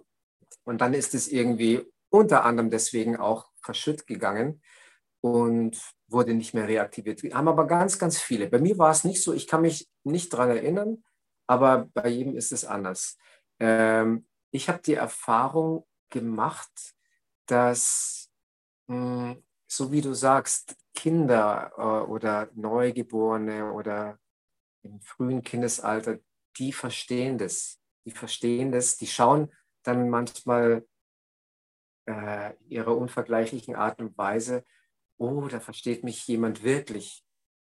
Und 0.64 0.80
dann 0.80 0.93
ist 0.93 1.14
es 1.14 1.28
irgendwie 1.28 1.86
unter 2.11 2.45
anderem 2.45 2.70
deswegen 2.70 3.16
auch 3.16 3.51
verschütt 3.62 4.07
gegangen 4.07 4.61
und 5.21 5.79
wurde 6.07 6.35
nicht 6.35 6.55
mehr 6.55 6.69
reaktiviert. 6.69 7.23
Wir 7.23 7.35
haben 7.35 7.49
aber 7.49 7.66
ganz, 7.66 7.99
ganz 7.99 8.19
viele. 8.19 8.49
Bei 8.49 8.59
mir 8.59 8.79
war 8.79 8.91
es 8.91 9.05
nicht 9.05 9.23
so, 9.23 9.33
ich 9.33 9.47
kann 9.47 9.62
mich 9.62 9.89
nicht 10.05 10.33
daran 10.33 10.51
erinnern, 10.51 11.05
aber 11.47 11.89
bei 11.95 12.09
jedem 12.09 12.37
ist 12.37 12.53
es 12.53 12.64
anders. 12.64 13.16
Ähm, 13.59 14.27
ich 14.51 14.69
habe 14.69 14.81
die 14.81 14.95
Erfahrung 14.95 15.87
gemacht, 16.11 16.95
dass, 17.47 18.31
mh, 18.87 19.33
hm, 19.35 19.45
so 19.66 19.93
wie 19.93 20.01
du 20.01 20.14
sagst, 20.14 20.77
Kinder 20.95 21.73
äh, 21.77 22.11
oder 22.11 22.49
Neugeborene 22.55 23.73
oder 23.73 24.19
im 24.83 25.01
frühen 25.01 25.43
Kindesalter, 25.43 26.19
die 26.57 26.73
verstehen 26.73 27.39
das. 27.39 27.79
Die 28.05 28.11
verstehen 28.11 28.73
das, 28.73 28.97
die 28.97 29.07
schauen 29.07 29.53
dann 29.83 30.09
manchmal 30.09 30.87
äh, 32.07 32.55
ihrer 32.69 32.97
unvergleichlichen 32.97 33.77
Art 33.77 34.01
und 34.01 34.16
Weise 34.16 34.64
oh, 35.19 35.49
da 35.49 35.61
versteht 35.61 36.05
mich 36.05 36.27
jemand 36.27 36.62
wirklich. 36.62 37.25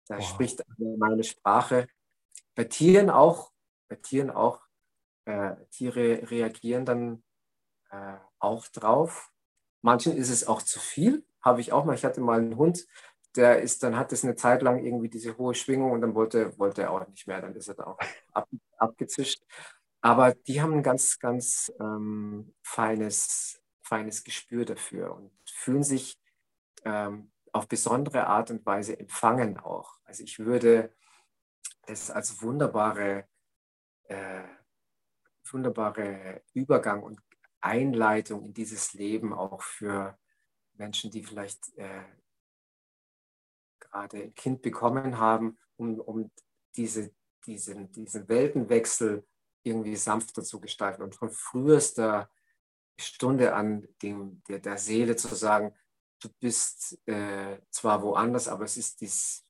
Da 0.09 0.19
wow. 0.19 0.25
spricht 0.29 0.63
meine 0.79 1.25
Sprache. 1.25 1.87
Bei 2.55 2.65
Tieren 2.65 3.11
auch, 3.11 3.53
bei 3.89 3.97
Tieren 3.97 4.31
auch, 4.31 4.63
äh, 5.25 5.57
Tiere 5.71 6.31
reagieren 6.31 6.85
dann 6.85 7.23
äh, 7.91 8.17
auch 8.39 8.67
drauf. 8.69 9.31
Manchen 9.83 10.17
ist 10.17 10.31
es 10.31 10.47
auch 10.47 10.63
zu 10.63 10.81
viel, 10.81 11.25
habe 11.43 11.61
ich 11.61 11.73
auch 11.73 11.85
mal. 11.85 11.95
Ich 11.95 12.05
hatte 12.05 12.21
mal 12.21 12.39
einen 12.39 12.57
Hund, 12.57 12.87
der 13.37 13.61
ist, 13.61 13.83
dann 13.83 13.97
hat 13.97 14.13
es 14.13 14.25
eine 14.25 14.37
Zeit 14.37 14.63
lang 14.63 14.85
irgendwie 14.85 15.09
diese 15.09 15.37
hohe 15.37 15.55
Schwingung 15.55 15.93
und 15.93 16.01
dann 16.01 16.15
wollte, 16.15 16.57
wollte 16.59 16.83
er 16.83 16.91
auch 16.91 17.07
nicht 17.09 17.27
mehr, 17.27 17.41
dann 17.41 17.55
ist 17.55 17.69
er 17.69 17.75
da 17.75 17.85
auch 17.85 17.99
ab, 18.33 18.49
abgezischt. 18.79 19.43
Aber 20.01 20.35
die 20.35 20.61
haben 20.61 20.75
ein 20.75 20.83
ganz, 20.83 21.19
ganz 21.19 21.73
ähm, 21.81 22.55
feines, 22.63 23.61
feines 23.83 24.23
Gespür 24.23 24.65
dafür 24.65 25.15
und 25.15 25.33
fühlen 25.47 25.83
sich 25.83 26.19
ähm, 26.85 27.33
auf 27.55 27.69
besondere 27.69 28.27
Art 28.27 28.51
und 28.51 28.67
Weise 28.67 28.99
empfangen 28.99 29.59
auch. 29.59 29.99
Also 30.05 30.25
ich 30.25 30.41
würde 30.41 30.93
das 31.87 32.11
als 32.11 32.43
wunderbare, 32.43 33.29
äh, 34.05 34.43
wunderbare 35.49 36.43
Übergang 36.53 37.03
und 37.03 37.21
Einleitung 37.61 38.45
in 38.45 38.55
dieses 38.55 38.93
Leben 38.95 39.33
auch 39.33 39.63
für 39.63 40.19
Menschen, 40.75 41.13
die 41.13 41.23
vielleicht 41.23 41.77
äh, 41.79 42.05
gerade 43.79 44.25
ein 44.25 44.35
Kind 44.35 44.63
bekommen 44.63 45.19
haben, 45.19 45.57
um, 45.77 46.01
um 46.01 46.33
diese, 46.75 47.15
diesen, 47.47 47.93
diesen 47.93 48.29
Weltenwechsel 48.29 49.25
irgendwie 49.63 49.97
sanfter 49.97 50.43
zu 50.43 50.61
gestalten 50.61 51.03
und 51.03 51.15
von 51.15 51.31
frühester 51.31 52.29
Stunde 52.99 53.55
an 53.55 53.87
dem, 54.03 54.43
der, 54.49 54.59
der 54.59 54.77
Seele 54.77 55.15
zu 55.15 55.35
sagen, 55.35 55.75
du 56.25 56.29
bist 56.41 56.99
äh, 57.07 57.59
zwar 57.71 58.03
woanders, 58.03 58.49
aber 58.49 58.65
es 58.65 58.77
ist, 58.77 59.01
dies, 59.01 59.45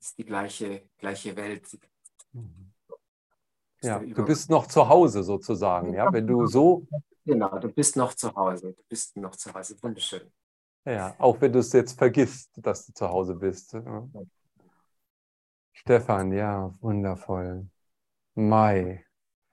ist 0.00 0.18
die 0.18 0.24
gleiche, 0.24 0.88
gleiche 0.98 1.34
Welt. 1.36 1.66
Mhm. 2.32 2.72
Ja, 3.80 4.00
du 4.00 4.24
bist 4.24 4.50
noch 4.50 4.66
zu 4.66 4.88
Hause 4.88 5.22
sozusagen, 5.22 5.94
ja, 5.94 6.12
wenn 6.12 6.26
du 6.26 6.46
so. 6.46 6.86
Genau, 7.24 7.58
du 7.58 7.68
bist 7.68 7.96
noch 7.96 8.14
zu 8.14 8.34
Hause, 8.34 8.72
du 8.72 8.82
bist 8.88 9.16
noch 9.16 9.36
zu 9.36 9.54
Hause, 9.54 9.76
wunderschön. 9.82 10.32
Ja, 10.84 11.14
auch 11.18 11.40
wenn 11.40 11.52
du 11.52 11.60
es 11.60 11.72
jetzt 11.72 11.96
vergisst, 11.96 12.50
dass 12.56 12.86
du 12.86 12.92
zu 12.92 13.08
Hause 13.08 13.34
bist. 13.34 13.74
Ja. 13.74 14.08
Stefan, 15.72 16.32
ja, 16.32 16.72
wundervoll. 16.80 17.68
Mai. 18.34 19.04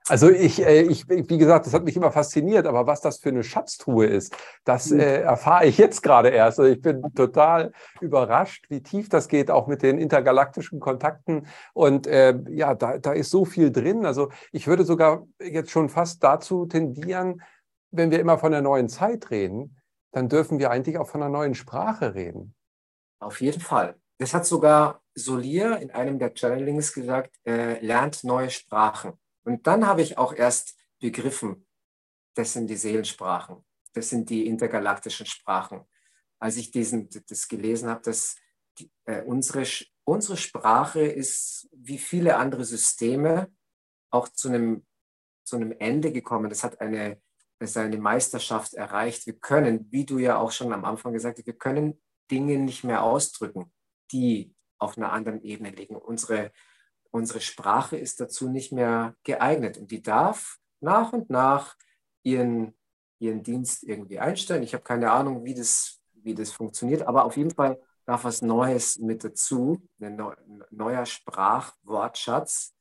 Also 0.08 0.30
ich, 0.30 0.64
äh, 0.64 0.84
ich, 0.84 1.10
wie 1.10 1.38
gesagt, 1.38 1.66
das 1.66 1.74
hat 1.74 1.84
mich 1.84 1.96
immer 1.96 2.12
fasziniert, 2.12 2.68
aber 2.68 2.86
was 2.86 3.02
das 3.02 3.18
für 3.18 3.30
eine 3.30 3.44
Schatztruhe 3.44 4.06
ist, 4.06 4.36
das 4.64 4.92
mhm. 4.92 5.00
äh, 5.00 5.22
erfahre 5.22 5.66
ich 5.66 5.80
jetzt 5.80 6.04
gerade 6.04 6.30
erst. 6.30 6.60
Also 6.60 6.72
ich 6.72 6.82
bin 6.82 7.02
total 7.16 7.72
überrascht, 8.02 8.70
wie 8.70 8.84
tief 8.84 9.10
das 9.10 9.28
geht, 9.28 9.50
auch 9.50 9.66
mit 9.66 9.82
den 9.82 9.98
intergalaktischen 9.98 10.80
Kontakten. 10.80 11.48
Und 11.74 12.06
äh, 12.06 12.38
ja, 12.50 12.76
da, 12.76 13.00
da 13.00 13.14
ist 13.14 13.32
so 13.32 13.46
viel 13.46 13.72
drin. 13.72 14.06
Also 14.06 14.30
ich 14.52 14.68
würde 14.68 14.86
sogar 14.86 15.26
jetzt 15.42 15.72
schon 15.72 15.90
fast 15.90 16.24
dazu 16.24 16.68
tendieren, 16.68 17.42
wenn 17.90 18.12
wir 18.12 18.20
immer 18.20 18.38
von 18.38 18.52
der 18.52 18.62
neuen 18.62 18.90
Zeit 18.90 19.32
reden, 19.32 19.78
dann 20.12 20.30
dürfen 20.30 20.60
wir 20.60 20.70
eigentlich 20.70 21.00
auch 21.00 21.08
von 21.08 21.24
einer 21.24 21.32
neuen 21.32 21.56
Sprache 21.56 22.14
reden. 22.14 22.54
Auf 23.20 23.42
jeden 23.42 23.60
Fall. 23.60 23.96
Das 24.20 24.34
hat 24.36 24.46
sogar 24.46 25.02
Solier 25.16 25.80
in 25.80 25.90
einem 25.92 26.20
der 26.20 26.34
Channelings 26.34 26.94
gesagt, 26.94 27.36
äh, 27.46 27.84
lernt 27.84 28.24
neue 28.24 28.50
Sprachen. 28.50 29.14
Und 29.46 29.68
dann 29.68 29.86
habe 29.88 30.02
ich 30.02 30.18
auch 30.18 30.34
erst 30.34 30.76
begriffen, 31.00 31.66
das 32.34 32.54
sind 32.54 32.68
die 32.68 32.76
Seelensprachen, 32.76 33.64
das 33.94 34.10
sind 34.10 34.30
die 34.30 34.48
intergalaktischen 34.48 35.26
Sprachen. 35.26 35.86
Als 36.40 36.58
ich 36.58 36.72
diesen, 36.72 37.10
das 37.30 37.48
gelesen 37.48 37.90
habe, 37.90 38.02
dass 38.02 38.36
die, 38.78 38.92
äh, 39.06 39.22
unsere, 39.22 39.66
unsere 40.04 40.36
Sprache 40.36 41.02
ist 41.02 41.70
wie 41.72 41.98
viele 41.98 42.36
andere 42.36 42.66
Systeme 42.66 43.50
auch 44.10 44.28
zu 44.28 44.50
einem, 44.50 44.86
zu 45.46 45.56
einem 45.56 45.72
Ende 45.80 46.12
gekommen. 46.12 46.50
Das 46.50 46.64
hat 46.64 46.82
eine, 46.82 47.22
seine 47.62 47.98
Meisterschaft 47.98 48.74
erreicht. 48.74 49.26
Wir 49.28 49.40
können, 49.40 49.88
wie 49.92 50.06
du 50.06 50.18
ja 50.18 50.38
auch 50.38 50.52
schon 50.52 50.74
am 50.74 50.86
Anfang 50.86 51.14
gesagt 51.14 51.38
hast, 51.38 51.46
wir 51.46 51.58
können 51.58 52.02
Dinge 52.32 52.58
nicht 52.58 52.84
mehr 52.84 53.04
ausdrücken, 53.04 53.72
die 54.12 54.54
auf 54.78 54.98
einer 54.98 55.12
anderen 55.12 55.42
Ebene 55.42 55.70
liegen. 55.70 55.96
Unsere 55.96 56.52
unsere 57.16 57.40
Sprache 57.40 57.96
ist 57.96 58.20
dazu 58.20 58.50
nicht 58.50 58.74
mehr 58.74 59.16
geeignet 59.24 59.78
und 59.78 59.90
die 59.90 60.02
darf 60.02 60.58
nach 60.82 61.14
und 61.14 61.30
nach 61.30 61.78
ihren, 62.24 62.78
ihren 63.20 63.42
Dienst 63.42 63.84
irgendwie 63.84 64.20
einstellen. 64.20 64.64
Ich 64.64 64.74
habe 64.74 64.84
keine 64.84 65.12
Ahnung, 65.12 65.46
wie 65.46 65.54
das, 65.54 66.02
wie 66.14 66.36
das 66.36 66.52
funktioniert, 66.52 67.04
aber 67.04 67.24
auf 67.24 67.38
jeden 67.38 67.52
Fall 67.52 67.80
darf 68.06 68.26
was 68.26 68.42
Neues 68.42 69.00
mit 69.00 69.24
dazu, 69.24 69.82
ein 70.02 70.22
neuer 70.72 71.06
Sprachwortschatz. 71.06 72.76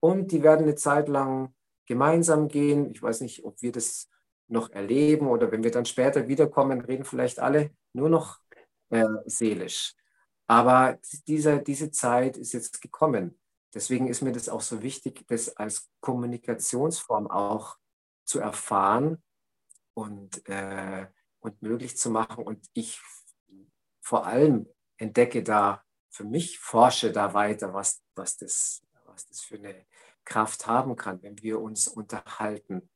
Und 0.00 0.32
die 0.32 0.42
werden 0.42 0.64
eine 0.64 0.74
Zeit 0.74 1.08
lang 1.08 1.54
gemeinsam 1.86 2.48
gehen. 2.48 2.90
Ich 2.90 3.02
weiß 3.02 3.22
nicht, 3.22 3.42
ob 3.44 3.62
wir 3.62 3.72
das 3.72 4.08
noch 4.48 4.70
erleben 4.70 5.28
oder 5.28 5.50
wenn 5.50 5.64
wir 5.64 5.70
dann 5.70 5.86
später 5.86 6.28
wiederkommen, 6.28 6.82
reden 6.82 7.04
vielleicht 7.04 7.40
alle 7.40 7.70
nur 7.94 8.10
noch 8.10 8.38
äh, 8.90 9.06
seelisch. 9.24 9.94
Aber 10.46 10.98
diese, 11.26 11.62
diese 11.62 11.90
Zeit 11.90 12.36
ist 12.36 12.52
jetzt 12.52 12.82
gekommen. 12.82 13.38
Deswegen 13.74 14.08
ist 14.08 14.22
mir 14.22 14.32
das 14.32 14.48
auch 14.48 14.60
so 14.60 14.82
wichtig, 14.82 15.26
das 15.28 15.56
als 15.56 15.90
Kommunikationsform 16.00 17.30
auch 17.30 17.78
zu 18.24 18.38
erfahren 18.38 19.22
und, 19.94 20.46
äh, 20.48 21.06
und 21.40 21.62
möglich 21.62 21.96
zu 21.96 22.10
machen. 22.10 22.44
Und 22.44 22.66
ich 22.74 23.00
vor 24.00 24.26
allem 24.26 24.68
entdecke 24.98 25.42
da 25.42 25.82
für 26.10 26.24
mich, 26.24 26.58
forsche 26.58 27.10
da 27.10 27.32
weiter, 27.32 27.72
was, 27.72 28.02
was, 28.14 28.36
das, 28.36 28.82
was 29.06 29.26
das 29.26 29.40
für 29.40 29.56
eine 29.56 29.86
Kraft 30.24 30.66
haben 30.66 30.94
kann, 30.96 31.22
wenn 31.22 31.40
wir 31.42 31.60
uns 31.60 31.88
unterhalten 31.88 32.90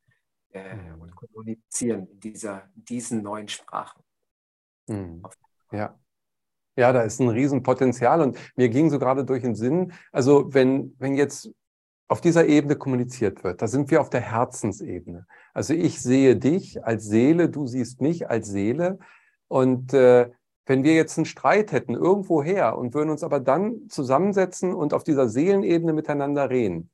äh, 0.50 0.92
und 0.98 1.14
kommunizieren 1.16 2.06
in, 2.06 2.20
dieser, 2.20 2.70
diesen 2.74 3.22
neuen 3.22 3.48
Sprachen. 3.48 4.02
Mhm. 4.86 5.22
Ja. 5.72 5.98
Ja, 6.76 6.92
da 6.92 7.02
ist 7.02 7.20
ein 7.20 7.28
Riesenpotenzial 7.28 8.20
und 8.20 8.38
mir 8.54 8.68
ging 8.68 8.90
so 8.90 8.98
gerade 8.98 9.24
durch 9.24 9.42
den 9.42 9.54
Sinn, 9.54 9.92
also 10.12 10.52
wenn, 10.52 10.94
wenn 10.98 11.14
jetzt 11.14 11.50
auf 12.08 12.20
dieser 12.20 12.46
Ebene 12.46 12.76
kommuniziert 12.76 13.42
wird, 13.42 13.62
da 13.62 13.66
sind 13.66 13.90
wir 13.90 14.00
auf 14.00 14.10
der 14.10 14.20
Herzensebene. 14.20 15.26
Also 15.54 15.74
ich 15.74 16.00
sehe 16.00 16.36
dich 16.36 16.84
als 16.84 17.06
Seele, 17.06 17.48
du 17.48 17.66
siehst 17.66 18.00
mich 18.00 18.28
als 18.28 18.48
Seele 18.48 18.98
und 19.48 19.94
äh, 19.94 20.30
wenn 20.66 20.84
wir 20.84 20.94
jetzt 20.94 21.16
einen 21.16 21.24
Streit 21.24 21.72
hätten 21.72 21.94
irgendwoher 21.94 22.76
und 22.76 22.92
würden 22.92 23.10
uns 23.10 23.22
aber 23.22 23.40
dann 23.40 23.88
zusammensetzen 23.88 24.74
und 24.74 24.92
auf 24.92 25.04
dieser 25.04 25.28
Seelenebene 25.28 25.92
miteinander 25.92 26.50
reden, 26.50 26.90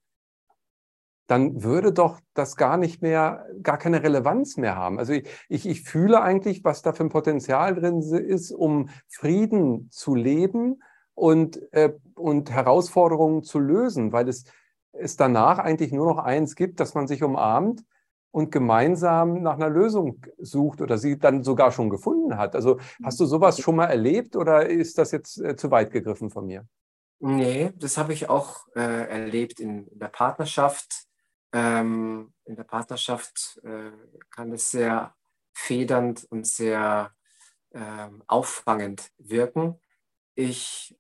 dann 1.33 1.63
würde 1.63 1.95
doch 1.95 2.21
das 2.35 2.57
gar 2.57 2.77
nicht 2.77 3.01
mehr, 3.01 3.47
gar 3.63 3.79
keine 3.79 4.03
Relevanz 4.03 4.59
mehr 4.59 4.77
haben. 4.77 4.99
Also 4.99 5.15
ich, 5.15 5.27
ich, 5.49 5.67
ich 5.67 5.81
fühle 5.81 6.21
eigentlich, 6.21 6.63
was 6.63 6.83
da 6.83 6.93
für 6.93 7.05
ein 7.05 7.09
Potenzial 7.09 7.75
drin 7.75 8.03
ist, 8.03 8.51
um 8.53 8.91
Frieden 9.09 9.89
zu 9.91 10.15
leben 10.15 10.83
und, 11.15 11.59
äh, 11.73 11.95
und 12.17 12.51
Herausforderungen 12.51 13.45
zu 13.45 13.61
lösen, 13.61 14.13
weil 14.13 14.29
es, 14.29 14.45
es 14.93 15.17
danach 15.17 15.59
eigentlich 15.59 15.91
nur 15.91 16.05
noch 16.05 16.19
eins 16.19 16.55
gibt, 16.55 16.81
dass 16.81 16.93
man 16.93 17.07
sich 17.07 17.23
umarmt 17.23 17.83
und 18.31 18.51
gemeinsam 18.51 19.41
nach 19.41 19.55
einer 19.55 19.71
Lösung 19.71 20.23
sucht 20.37 20.83
oder 20.83 20.99
sie 20.99 21.19
dann 21.19 21.43
sogar 21.43 21.73
schon 21.73 21.89
gefunden 21.89 22.37
hat. 22.37 22.55
Also 22.55 22.79
hast 23.03 23.19
du 23.21 23.25
sowas 23.25 23.59
schon 23.59 23.77
mal 23.77 23.87
erlebt 23.87 24.37
oder 24.37 24.69
ist 24.69 24.99
das 24.99 25.13
jetzt 25.13 25.41
äh, 25.41 25.57
zu 25.57 25.71
weit 25.71 25.93
gegriffen 25.93 26.29
von 26.29 26.45
mir? 26.45 26.67
Nee, 27.25 27.73
das 27.77 27.99
habe 27.99 28.13
ich 28.13 28.29
auch 28.29 28.67
äh, 28.75 28.81
erlebt 28.81 29.61
in, 29.61 29.87
in, 29.87 29.99
der 30.01 30.09
Partnerschaft. 30.09 31.07
Ähm, 31.53 32.33
in 32.45 32.57
der 32.57 32.65
Partnerschaft 32.65 33.61
äh, 33.63 33.93
kann 34.31 34.53
es 34.53 34.71
sehr 34.71 35.15
federnd 35.53 36.25
und 36.31 36.47
sehr 36.47 37.15
ähm, 37.73 38.23
auffangend 38.27 39.11
wirken. 39.19 39.79
Ich, 40.35 40.97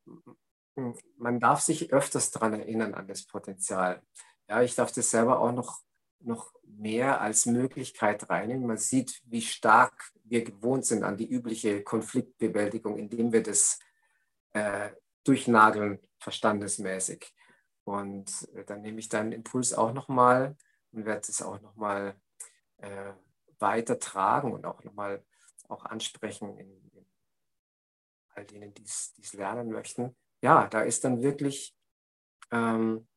man 1.17 1.41
darf 1.41 1.61
sich 1.61 1.93
öfters 1.93 2.31
daran 2.31 2.55
erinnern 2.55 2.95
an 2.95 3.09
das 3.09 3.25
Potenzial. 3.25 4.03
Ja, 4.49 4.63
ich 4.63 4.75
darf 4.75 4.93
das 4.93 5.11
selber 5.11 5.41
auch 5.41 5.53
noch 5.53 5.81
noch 6.25 6.53
mehr 6.65 7.21
als 7.21 7.47
Möglichkeit 7.47 8.29
reinnehmen. 8.31 8.67
Man 8.67 8.79
sieht, 8.79 9.21
wie 9.25 9.43
stark 9.43 10.13
wir 10.25 10.45
gewohnt 10.45 10.87
sind 10.87 11.03
an 11.03 11.17
die 11.17 11.29
übliche 11.29 11.83
Konfliktbewältigung, 11.83 12.99
indem 12.99 13.33
wir 13.33 13.43
das 13.43 13.79
äh, 14.53 14.91
durchnageln, 15.25 16.01
verstandesmäßig. 16.19 17.35
Und 17.85 18.49
äh, 18.55 18.64
dann 18.64 18.83
nehme 18.83 18.99
ich 18.99 19.09
deinen 19.09 19.33
Impuls 19.33 19.74
auch 19.74 19.93
nochmal 19.93 20.57
und 20.93 21.05
werde 21.05 21.22
es 21.28 21.43
auch 21.43 21.61
nochmal 21.61 22.16
äh, 22.78 23.12
weitertragen 23.59 24.53
und 24.53 24.66
auch 24.66 24.83
nochmal 24.85 25.24
auch 25.68 25.85
ansprechen 25.85 26.59
in, 26.59 26.91
in 26.91 27.07
all 28.35 28.45
denen, 28.45 28.74
die 28.74 28.85
es 28.85 29.33
lernen 29.33 29.70
möchten. 29.70 30.16
Ja, 30.43 30.66
da 30.66 30.83
ist 30.83 31.05
dann 31.05 31.22
wirklich, 31.22 31.76
ähm, 32.51 33.09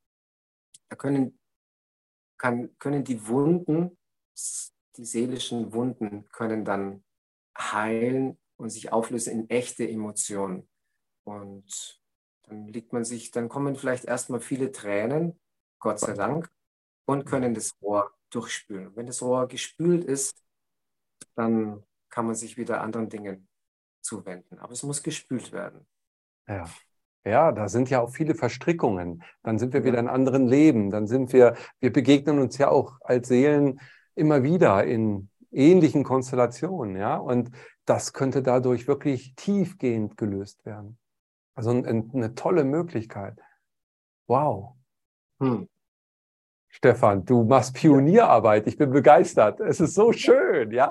da 0.89 0.95
können 0.95 1.39
kann, 2.37 2.77
können 2.79 3.03
die 3.03 3.27
Wunden, 3.27 3.97
die 4.97 5.05
seelischen 5.05 5.73
Wunden, 5.73 6.29
können 6.31 6.65
dann 6.65 7.03
heilen 7.57 8.37
und 8.57 8.69
sich 8.69 8.91
auflösen 8.91 9.33
in 9.33 9.49
echte 9.49 9.87
Emotionen. 9.87 10.69
Und 11.23 12.01
dann 12.47 12.67
liegt 12.67 12.93
man 12.93 13.03
sich, 13.03 13.31
dann 13.31 13.49
kommen 13.49 13.75
vielleicht 13.75 14.05
erstmal 14.05 14.39
viele 14.39 14.71
Tränen, 14.71 15.39
Gott 15.79 15.99
sei 15.99 16.13
Dank, 16.13 16.49
und 17.05 17.25
können 17.25 17.53
das 17.53 17.75
Rohr 17.81 18.11
durchspülen. 18.29 18.95
Wenn 18.95 19.07
das 19.07 19.21
Rohr 19.21 19.47
gespült 19.47 20.03
ist, 20.03 20.43
dann 21.35 21.83
kann 22.09 22.25
man 22.25 22.35
sich 22.35 22.57
wieder 22.57 22.81
anderen 22.81 23.09
Dingen 23.09 23.47
zuwenden. 24.01 24.59
Aber 24.59 24.73
es 24.73 24.83
muss 24.83 25.03
gespült 25.03 25.51
werden. 25.51 25.85
Ja. 26.47 26.65
Ja, 27.27 27.51
da 27.51 27.67
sind 27.69 27.89
ja 27.89 28.01
auch 28.01 28.11
viele 28.11 28.35
Verstrickungen. 28.35 29.23
Dann 29.41 29.57
sind 29.57 29.73
wir 29.73 29.83
wieder 29.83 29.97
in 29.97 30.07
anderen 30.07 30.47
Leben. 30.47 30.91
Dann 30.91 31.07
sind 31.07 31.33
wir, 31.33 31.55
wir 31.79 31.91
begegnen 31.91 32.37
uns 32.37 32.59
ja 32.59 32.69
auch 32.69 32.99
als 33.01 33.27
Seelen 33.27 33.79
immer 34.13 34.43
wieder 34.43 34.83
in 34.83 35.29
ähnlichen 35.51 36.03
Konstellationen, 36.03 36.95
ja. 36.95 37.17
Und 37.17 37.49
das 37.85 38.13
könnte 38.13 38.43
dadurch 38.43 38.87
wirklich 38.87 39.33
tiefgehend 39.35 40.17
gelöst 40.17 40.65
werden. 40.65 40.99
Also 41.55 41.71
eine 41.71 42.35
tolle 42.35 42.65
Möglichkeit. 42.65 43.39
Wow. 44.27 44.75
Hm. 45.39 45.69
Stefan, 46.75 47.23
du 47.23 47.43
machst 47.45 47.73
Pionierarbeit. 47.73 48.67
Ich 48.67 48.77
bin 48.77 48.91
begeistert. 48.91 49.61
Es 49.61 49.79
ist 49.79 49.95
so 49.95 50.11
schön, 50.11 50.71
ja. 50.71 50.89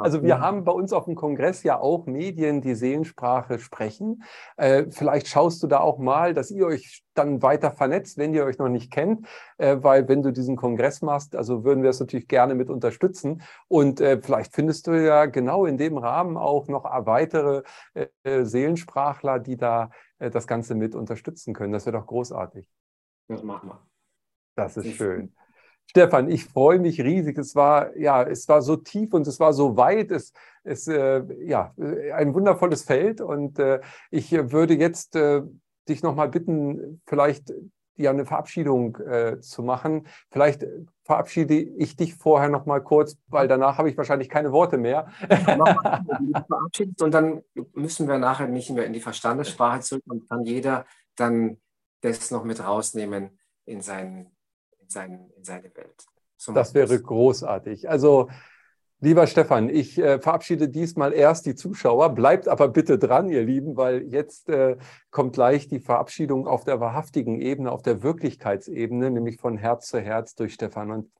Also 0.00 0.22
wir 0.22 0.40
haben 0.40 0.64
bei 0.64 0.72
uns 0.72 0.92
auf 0.92 1.04
dem 1.04 1.14
Kongress 1.14 1.62
ja 1.62 1.78
auch 1.78 2.06
Medien, 2.06 2.60
die 2.60 2.74
Seelensprache 2.74 3.58
sprechen. 3.58 4.22
Äh, 4.56 4.86
vielleicht 4.90 5.28
schaust 5.28 5.62
du 5.62 5.66
da 5.66 5.80
auch 5.80 5.98
mal, 5.98 6.34
dass 6.34 6.50
ihr 6.50 6.66
euch 6.66 7.04
dann 7.14 7.42
weiter 7.42 7.72
vernetzt, 7.72 8.18
wenn 8.18 8.34
ihr 8.34 8.44
euch 8.44 8.58
noch 8.58 8.68
nicht 8.68 8.92
kennt, 8.92 9.26
äh, 9.56 9.76
weil 9.80 10.08
wenn 10.08 10.22
du 10.22 10.32
diesen 10.32 10.56
Kongress 10.56 11.02
machst, 11.02 11.34
also 11.34 11.64
würden 11.64 11.82
wir 11.82 11.90
es 11.90 12.00
natürlich 12.00 12.28
gerne 12.28 12.54
mit 12.54 12.70
unterstützen. 12.70 13.42
Und 13.66 14.00
äh, 14.00 14.20
vielleicht 14.20 14.54
findest 14.54 14.86
du 14.86 14.92
ja 14.92 15.26
genau 15.26 15.64
in 15.64 15.76
dem 15.76 15.96
Rahmen 15.98 16.36
auch 16.36 16.68
noch 16.68 16.84
weitere 16.84 17.62
äh, 17.94 18.44
Seelensprachler, 18.44 19.38
die 19.38 19.56
da 19.56 19.90
äh, 20.18 20.30
das 20.30 20.46
Ganze 20.46 20.74
mit 20.74 20.94
unterstützen 20.94 21.52
können. 21.52 21.72
Das 21.72 21.86
wäre 21.86 21.98
doch 21.98 22.06
großartig. 22.06 22.68
Das 23.28 23.42
machen 23.42 23.70
wir. 23.70 23.87
Das 24.58 24.76
ist 24.76 24.96
schön. 24.96 25.32
Stefan, 25.86 26.28
ich 26.28 26.44
freue 26.44 26.80
mich 26.80 27.00
riesig. 27.00 27.38
Es 27.38 27.54
war, 27.54 27.96
ja, 27.96 28.24
es 28.24 28.48
war 28.48 28.60
so 28.60 28.74
tief 28.74 29.14
und 29.14 29.26
es 29.28 29.38
war 29.38 29.52
so 29.52 29.76
weit. 29.76 30.10
Es 30.10 30.32
ist 30.64 30.88
äh, 30.88 31.22
ja, 31.44 31.72
ein 32.14 32.34
wundervolles 32.34 32.82
Feld. 32.82 33.20
Und 33.20 33.60
äh, 33.60 33.80
ich 34.10 34.32
würde 34.32 34.74
jetzt 34.74 35.14
äh, 35.14 35.42
dich 35.88 36.02
nochmal 36.02 36.28
bitten, 36.28 37.00
vielleicht 37.06 37.54
ja 37.94 38.10
eine 38.10 38.26
Verabschiedung 38.26 38.96
äh, 38.96 39.40
zu 39.40 39.62
machen. 39.62 40.08
Vielleicht 40.32 40.66
verabschiede 41.04 41.54
ich 41.54 41.94
dich 41.94 42.16
vorher 42.16 42.48
nochmal 42.48 42.82
kurz, 42.82 43.16
weil 43.28 43.46
danach 43.46 43.78
habe 43.78 43.88
ich 43.88 43.96
wahrscheinlich 43.96 44.28
keine 44.28 44.50
Worte 44.50 44.76
mehr. 44.76 45.06
und 47.00 47.14
dann 47.14 47.42
müssen 47.74 48.08
wir 48.08 48.18
nachher 48.18 48.48
nicht 48.48 48.70
mehr 48.70 48.86
in 48.86 48.92
die 48.92 49.00
Verstandessprache 49.00 49.80
zurück 49.80 50.02
und 50.08 50.28
kann 50.28 50.44
jeder 50.44 50.84
dann 51.14 51.58
das 52.00 52.32
noch 52.32 52.42
mit 52.42 52.64
rausnehmen 52.64 53.38
in 53.64 53.80
seinen 53.80 54.37
sein, 54.88 55.30
in 55.36 55.44
seine 55.44 55.74
Welt. 55.74 56.06
So 56.36 56.52
das 56.52 56.74
wäre 56.74 56.88
das. 56.88 57.02
großartig. 57.02 57.88
Also, 57.90 58.28
lieber 59.00 59.26
Stefan, 59.26 59.68
ich 59.68 59.98
äh, 59.98 60.20
verabschiede 60.20 60.68
diesmal 60.68 61.12
erst 61.12 61.46
die 61.46 61.54
Zuschauer. 61.54 62.10
Bleibt 62.14 62.48
aber 62.48 62.68
bitte 62.68 62.98
dran, 62.98 63.28
ihr 63.28 63.42
Lieben, 63.42 63.76
weil 63.76 64.02
jetzt 64.04 64.48
äh, 64.48 64.76
kommt 65.10 65.34
gleich 65.34 65.68
die 65.68 65.80
Verabschiedung 65.80 66.46
auf 66.46 66.64
der 66.64 66.80
wahrhaftigen 66.80 67.40
Ebene, 67.40 67.72
auf 67.72 67.82
der 67.82 68.02
Wirklichkeitsebene, 68.02 69.10
nämlich 69.10 69.38
von 69.38 69.56
Herz 69.56 69.88
zu 69.88 70.00
Herz 70.00 70.34
durch 70.34 70.54
Stefan. 70.54 70.90
Und 70.90 71.10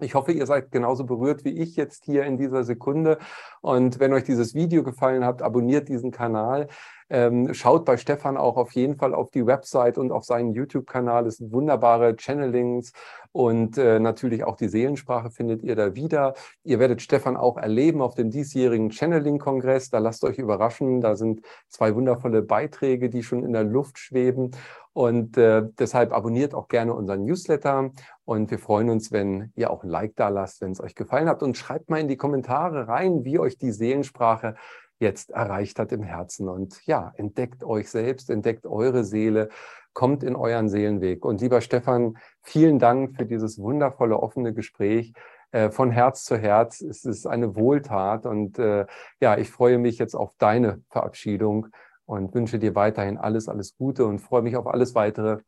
ich 0.00 0.14
hoffe, 0.14 0.32
ihr 0.32 0.46
seid 0.46 0.72
genauso 0.72 1.04
berührt 1.04 1.44
wie 1.44 1.58
ich 1.58 1.76
jetzt 1.76 2.04
hier 2.04 2.24
in 2.24 2.36
dieser 2.36 2.64
Sekunde. 2.64 3.18
Und 3.62 3.98
wenn 3.98 4.12
euch 4.12 4.24
dieses 4.24 4.54
Video 4.54 4.82
gefallen 4.82 5.24
hat, 5.24 5.42
abonniert 5.42 5.88
diesen 5.88 6.10
Kanal. 6.10 6.68
Ähm, 7.08 7.54
schaut 7.54 7.84
bei 7.84 7.96
Stefan 7.96 8.36
auch 8.36 8.56
auf 8.56 8.72
jeden 8.72 8.96
Fall 8.96 9.14
auf 9.14 9.30
die 9.30 9.46
Website 9.46 9.96
und 9.96 10.10
auf 10.10 10.24
seinen 10.24 10.52
YouTube-Kanal. 10.52 11.26
Es 11.26 11.36
sind 11.36 11.52
wunderbare 11.52 12.16
Channelings 12.16 12.92
und 13.30 13.78
äh, 13.78 14.00
natürlich 14.00 14.44
auch 14.44 14.56
die 14.56 14.68
Seelensprache 14.68 15.30
findet 15.30 15.62
ihr 15.62 15.76
da 15.76 15.94
wieder. 15.94 16.34
Ihr 16.64 16.78
werdet 16.80 17.02
Stefan 17.02 17.36
auch 17.36 17.58
erleben 17.58 18.02
auf 18.02 18.14
dem 18.14 18.30
diesjährigen 18.30 18.90
Channeling-Kongress. 18.90 19.90
Da 19.90 19.98
lasst 19.98 20.24
euch 20.24 20.38
überraschen. 20.38 21.00
Da 21.00 21.16
sind 21.16 21.42
zwei 21.68 21.94
wundervolle 21.94 22.42
Beiträge, 22.42 23.08
die 23.08 23.22
schon 23.22 23.44
in 23.44 23.52
der 23.52 23.64
Luft 23.64 23.98
schweben. 23.98 24.50
Und 24.92 25.36
äh, 25.36 25.62
deshalb 25.78 26.14
abonniert 26.14 26.54
auch 26.54 26.68
gerne 26.68 26.94
unseren 26.94 27.26
Newsletter. 27.26 27.90
Und 28.24 28.50
wir 28.50 28.58
freuen 28.58 28.88
uns, 28.88 29.12
wenn 29.12 29.52
ihr 29.54 29.70
auch 29.70 29.84
ein 29.84 29.90
Like 29.90 30.16
da 30.16 30.30
lasst, 30.30 30.62
wenn 30.62 30.72
es 30.72 30.80
euch 30.80 30.94
gefallen 30.94 31.28
hat. 31.28 31.42
Und 31.42 31.58
schreibt 31.58 31.90
mal 31.90 32.00
in 32.00 32.08
die 32.08 32.16
Kommentare 32.16 32.88
rein, 32.88 33.22
wie 33.24 33.38
euch 33.38 33.58
die 33.58 33.72
Seelensprache 33.72 34.56
jetzt 34.98 35.30
erreicht 35.30 35.78
hat 35.78 35.92
im 35.92 36.02
Herzen. 36.02 36.48
Und 36.48 36.84
ja, 36.86 37.12
entdeckt 37.16 37.64
euch 37.64 37.90
selbst, 37.90 38.30
entdeckt 38.30 38.66
eure 38.66 39.04
Seele, 39.04 39.48
kommt 39.92 40.22
in 40.22 40.36
euren 40.36 40.68
Seelenweg. 40.68 41.24
Und 41.24 41.40
lieber 41.40 41.60
Stefan, 41.60 42.18
vielen 42.42 42.78
Dank 42.78 43.16
für 43.16 43.26
dieses 43.26 43.58
wundervolle, 43.58 44.18
offene 44.18 44.52
Gespräch. 44.52 45.12
Äh, 45.52 45.70
von 45.70 45.90
Herz 45.90 46.24
zu 46.24 46.36
Herz. 46.36 46.80
Es 46.80 47.04
ist 47.04 47.26
eine 47.26 47.56
Wohltat. 47.56 48.26
Und 48.26 48.58
äh, 48.58 48.86
ja, 49.20 49.38
ich 49.38 49.50
freue 49.50 49.78
mich 49.78 49.98
jetzt 49.98 50.14
auf 50.14 50.32
deine 50.38 50.82
Verabschiedung 50.90 51.68
und 52.04 52.34
wünsche 52.34 52.58
dir 52.58 52.74
weiterhin 52.74 53.18
alles, 53.18 53.48
alles 53.48 53.76
Gute 53.76 54.06
und 54.06 54.18
freue 54.20 54.42
mich 54.42 54.56
auf 54.56 54.66
alles 54.66 54.94
weitere, 54.94 55.38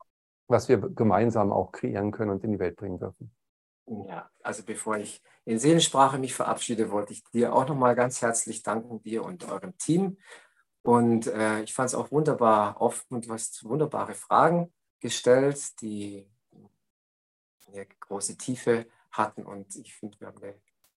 was 0.49 0.69
wir 0.69 0.79
gemeinsam 0.79 1.53
auch 1.53 1.73
kreieren 1.73 2.11
können 2.11 2.31
und 2.31 2.45
in 2.45 2.53
die 2.53 2.59
Welt 2.59 2.77
bringen 2.77 2.99
dürfen. 2.99 3.38
Ja, 4.07 4.31
also 4.43 4.63
bevor 4.65 4.99
ich 4.99 5.23
in 5.45 5.59
Seelensprache 5.59 6.19
mich 6.19 6.35
verabschiede, 6.35 6.91
wollte 6.91 7.13
ich 7.13 7.25
dir 7.25 7.55
auch 7.55 7.67
nochmal 7.67 7.95
ganz 7.95 8.21
herzlich 8.21 8.63
danken, 8.63 9.03
dir 9.03 9.25
und 9.25 9.49
eurem 9.49 9.77
Team. 9.79 10.19
Und 10.83 11.27
äh, 11.27 11.63
ich 11.63 11.75
fand 11.75 11.89
es 11.89 11.95
auch 11.95 12.11
wunderbar 12.11 12.81
offen 12.81 13.17
und 13.17 13.27
du 13.27 13.33
hast 13.33 13.65
wunderbare 13.65 14.15
Fragen 14.15 14.73
gestellt, 15.01 15.81
die 15.81 16.29
eine 17.67 17.87
große 17.87 18.37
Tiefe 18.37 18.87
hatten. 19.11 19.45
Und 19.45 19.75
ich 19.77 19.95
finde, 19.95 20.21
wir 20.21 20.29
haben 20.29 20.43
eine 20.43 20.55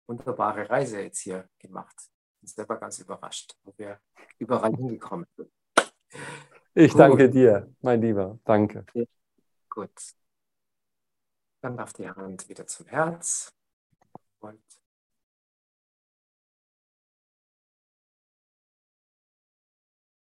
wunderbare 0.07 0.69
Reise 0.69 1.01
jetzt 1.01 1.21
hier 1.21 1.49
gemacht. 1.59 1.95
Ich 1.99 2.41
bin 2.41 2.49
selber 2.49 2.77
ganz 2.77 2.99
überrascht, 2.99 3.57
wo 3.63 3.73
wir 3.77 4.01
überall 4.39 4.75
hingekommen 4.75 5.27
sind. 5.37 5.51
Ich 6.75 6.93
Gut. 6.93 7.01
danke 7.01 7.29
dir, 7.29 7.73
mein 7.81 8.01
Lieber. 8.01 8.39
Danke. 8.45 8.87
Ja. 8.95 9.05
Gut. 9.69 9.91
Dann 11.61 11.77
darf 11.77 11.93
die 11.93 12.09
Hand 12.09 12.49
wieder 12.49 12.67
zum 12.67 12.87
Herz. 12.87 13.55
Und 14.39 14.65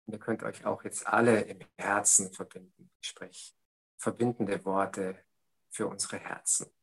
ihr 0.06 0.18
könnt 0.18 0.42
euch 0.42 0.64
auch 0.64 0.82
jetzt 0.82 1.06
alle 1.06 1.42
im 1.42 1.60
Herzen 1.76 2.32
verbinden. 2.32 2.90
Sprich, 3.00 3.56
verbindende 3.96 4.64
Worte 4.64 5.24
für 5.70 5.86
unsere 5.86 6.18
Herzen. 6.18 6.74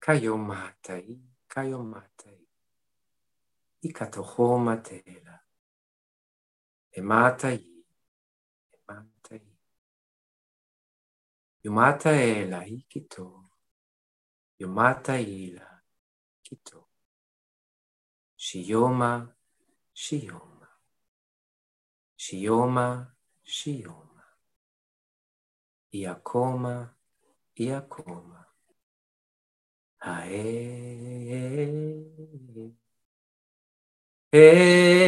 Kayomatai, 0.00 1.18
Kayomatai, 1.48 2.46
Ikatohomatela, 3.80 5.40
Ematai, 6.92 7.73
Yumata 11.64 12.10
ela 12.12 12.60
hikito. 12.62 13.44
Yumata 14.58 15.20
ila 15.20 15.82
kito, 16.42 16.88
Shioma, 18.36 19.34
shioma. 19.94 20.68
Shioma, 22.16 23.06
shiyoma, 23.44 24.22
Iakoma, 25.92 26.94
iakoma. 27.56 28.44
Hae. 29.98 30.44
Hey. 34.32 35.04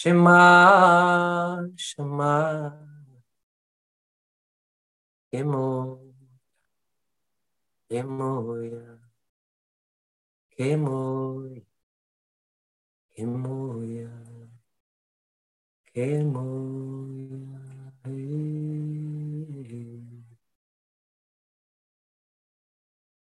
Shema, 0.00 1.68
Shema, 1.76 2.72
Emoya, 5.30 5.98
Emoya, 7.90 8.98
Emoya, 10.58 11.62
Emoya, 13.18 14.10
Emoya, 15.94 17.44